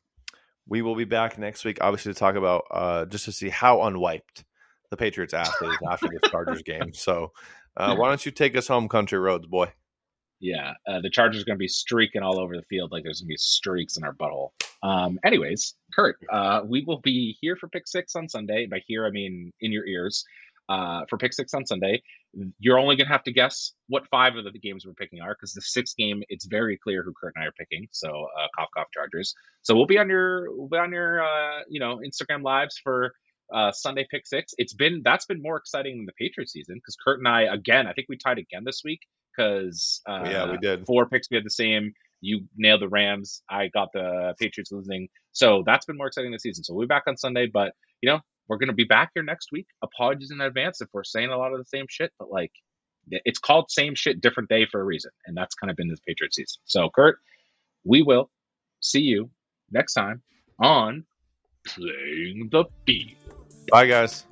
we 0.66 0.82
will 0.82 0.94
be 0.94 1.04
back 1.04 1.38
next 1.38 1.64
week, 1.64 1.78
obviously, 1.80 2.12
to 2.12 2.18
talk 2.18 2.36
about 2.36 2.64
uh, 2.70 3.04
just 3.06 3.24
to 3.26 3.32
see 3.32 3.48
how 3.48 3.82
unwiped 3.82 4.44
the 4.90 4.96
Patriots 4.96 5.34
ass 5.34 5.52
is 5.62 5.76
after 5.90 6.08
this 6.08 6.30
Chargers 6.30 6.62
game. 6.66 6.92
So, 6.92 7.32
uh, 7.76 7.96
why 7.96 8.08
don't 8.08 8.24
you 8.24 8.32
take 8.32 8.56
us 8.56 8.68
home, 8.68 8.88
country 8.88 9.18
roads, 9.18 9.46
boy? 9.46 9.72
Yeah, 10.40 10.74
uh, 10.86 11.00
the 11.00 11.10
Chargers 11.10 11.42
are 11.42 11.46
going 11.46 11.56
to 11.56 11.62
be 11.62 11.68
streaking 11.68 12.22
all 12.22 12.38
over 12.38 12.56
the 12.56 12.64
field 12.68 12.92
like 12.92 13.02
there's 13.02 13.20
going 13.20 13.28
to 13.28 13.32
be 13.32 13.36
streaks 13.36 13.96
in 13.96 14.04
our 14.04 14.14
butthole. 14.14 14.50
Um, 14.82 15.18
anyways, 15.24 15.74
Kurt, 15.94 16.16
uh, 16.30 16.60
we 16.66 16.84
will 16.86 17.00
be 17.00 17.36
here 17.40 17.56
for 17.56 17.68
Pick 17.68 17.86
Six 17.86 18.14
on 18.14 18.28
Sunday. 18.28 18.66
By 18.66 18.82
here, 18.86 19.06
I 19.06 19.10
mean 19.10 19.52
in 19.60 19.72
your 19.72 19.86
ears. 19.86 20.24
Uh, 20.68 21.04
for 21.08 21.18
Pick 21.18 21.32
Six 21.32 21.52
on 21.54 21.66
Sunday, 21.66 22.02
you're 22.58 22.78
only 22.78 22.96
going 22.96 23.06
to 23.06 23.12
have 23.12 23.24
to 23.24 23.32
guess 23.32 23.72
what 23.88 24.06
five 24.10 24.36
of 24.36 24.44
the 24.44 24.58
games 24.58 24.84
we're 24.86 24.92
picking 24.94 25.20
are 25.20 25.34
because 25.34 25.52
the 25.52 25.60
sixth 25.62 25.96
game, 25.96 26.22
it's 26.28 26.46
very 26.46 26.76
clear 26.76 27.02
who 27.02 27.12
Kurt 27.18 27.32
and 27.36 27.44
I 27.44 27.46
are 27.48 27.52
picking. 27.52 27.86
So, 27.92 28.08
uh, 28.08 28.46
cough, 28.56 28.68
cough, 28.76 28.88
Chargers. 28.92 29.34
So 29.62 29.74
we'll 29.74 29.86
be 29.86 29.98
on 29.98 30.08
your, 30.08 30.50
we'll 30.54 30.68
be 30.68 30.78
on 30.78 30.92
your, 30.92 31.22
uh, 31.22 31.60
you 31.68 31.80
know, 31.80 32.00
Instagram 32.06 32.42
lives 32.42 32.78
for 32.82 33.12
uh, 33.52 33.72
Sunday 33.72 34.06
pick 34.10 34.26
six. 34.26 34.52
It's 34.58 34.74
been 34.74 35.02
that's 35.04 35.26
been 35.26 35.42
more 35.42 35.56
exciting 35.56 35.96
than 35.98 36.06
the 36.06 36.12
Patriots 36.18 36.52
season 36.52 36.76
because 36.76 36.96
Kurt 37.02 37.18
and 37.18 37.28
I 37.28 37.42
again, 37.42 37.86
I 37.86 37.92
think 37.92 38.08
we 38.08 38.16
tied 38.16 38.38
again 38.38 38.62
this 38.64 38.82
week 38.84 39.00
because 39.36 40.00
uh, 40.08 40.22
Yeah, 40.24 40.50
we 40.50 40.56
did. 40.58 40.86
four 40.86 41.06
picks. 41.06 41.28
We 41.30 41.36
had 41.36 41.44
the 41.44 41.50
same. 41.50 41.92
You 42.20 42.46
nailed 42.56 42.80
the 42.80 42.88
Rams. 42.88 43.42
I 43.50 43.68
got 43.68 43.88
the 43.92 44.34
Patriots 44.40 44.72
losing. 44.72 45.08
So 45.32 45.62
that's 45.66 45.84
been 45.84 45.98
more 45.98 46.06
exciting 46.06 46.32
this 46.32 46.42
season. 46.42 46.64
So 46.64 46.72
we'll 46.74 46.86
be 46.86 46.88
back 46.88 47.02
on 47.06 47.16
Sunday, 47.18 47.46
but 47.52 47.72
you 48.00 48.10
know 48.10 48.20
we're 48.48 48.58
gonna 48.58 48.72
be 48.72 48.84
back 48.84 49.10
here 49.14 49.22
next 49.22 49.50
week. 49.52 49.66
Apologies 49.82 50.30
in 50.30 50.40
advance 50.40 50.80
if 50.80 50.88
we're 50.92 51.04
saying 51.04 51.30
a 51.30 51.38
lot 51.38 51.52
of 51.52 51.58
the 51.58 51.64
same 51.64 51.86
shit, 51.88 52.12
but 52.18 52.30
like 52.30 52.52
it's 53.10 53.38
called 53.38 53.70
same 53.70 53.94
shit, 53.94 54.20
different 54.20 54.48
day 54.48 54.66
for 54.70 54.80
a 54.80 54.84
reason, 54.84 55.10
and 55.26 55.36
that's 55.36 55.54
kind 55.54 55.70
of 55.70 55.76
been 55.76 55.88
this 55.88 56.00
Patriots 56.06 56.36
season. 56.36 56.60
So 56.64 56.90
Kurt, 56.94 57.18
we 57.84 58.02
will 58.02 58.30
see 58.80 59.00
you 59.00 59.30
next 59.70 59.94
time 59.94 60.22
on 60.58 61.04
playing 61.66 62.48
the 62.50 62.64
field. 62.86 63.16
Bye, 63.70 63.86
guys. 63.86 64.24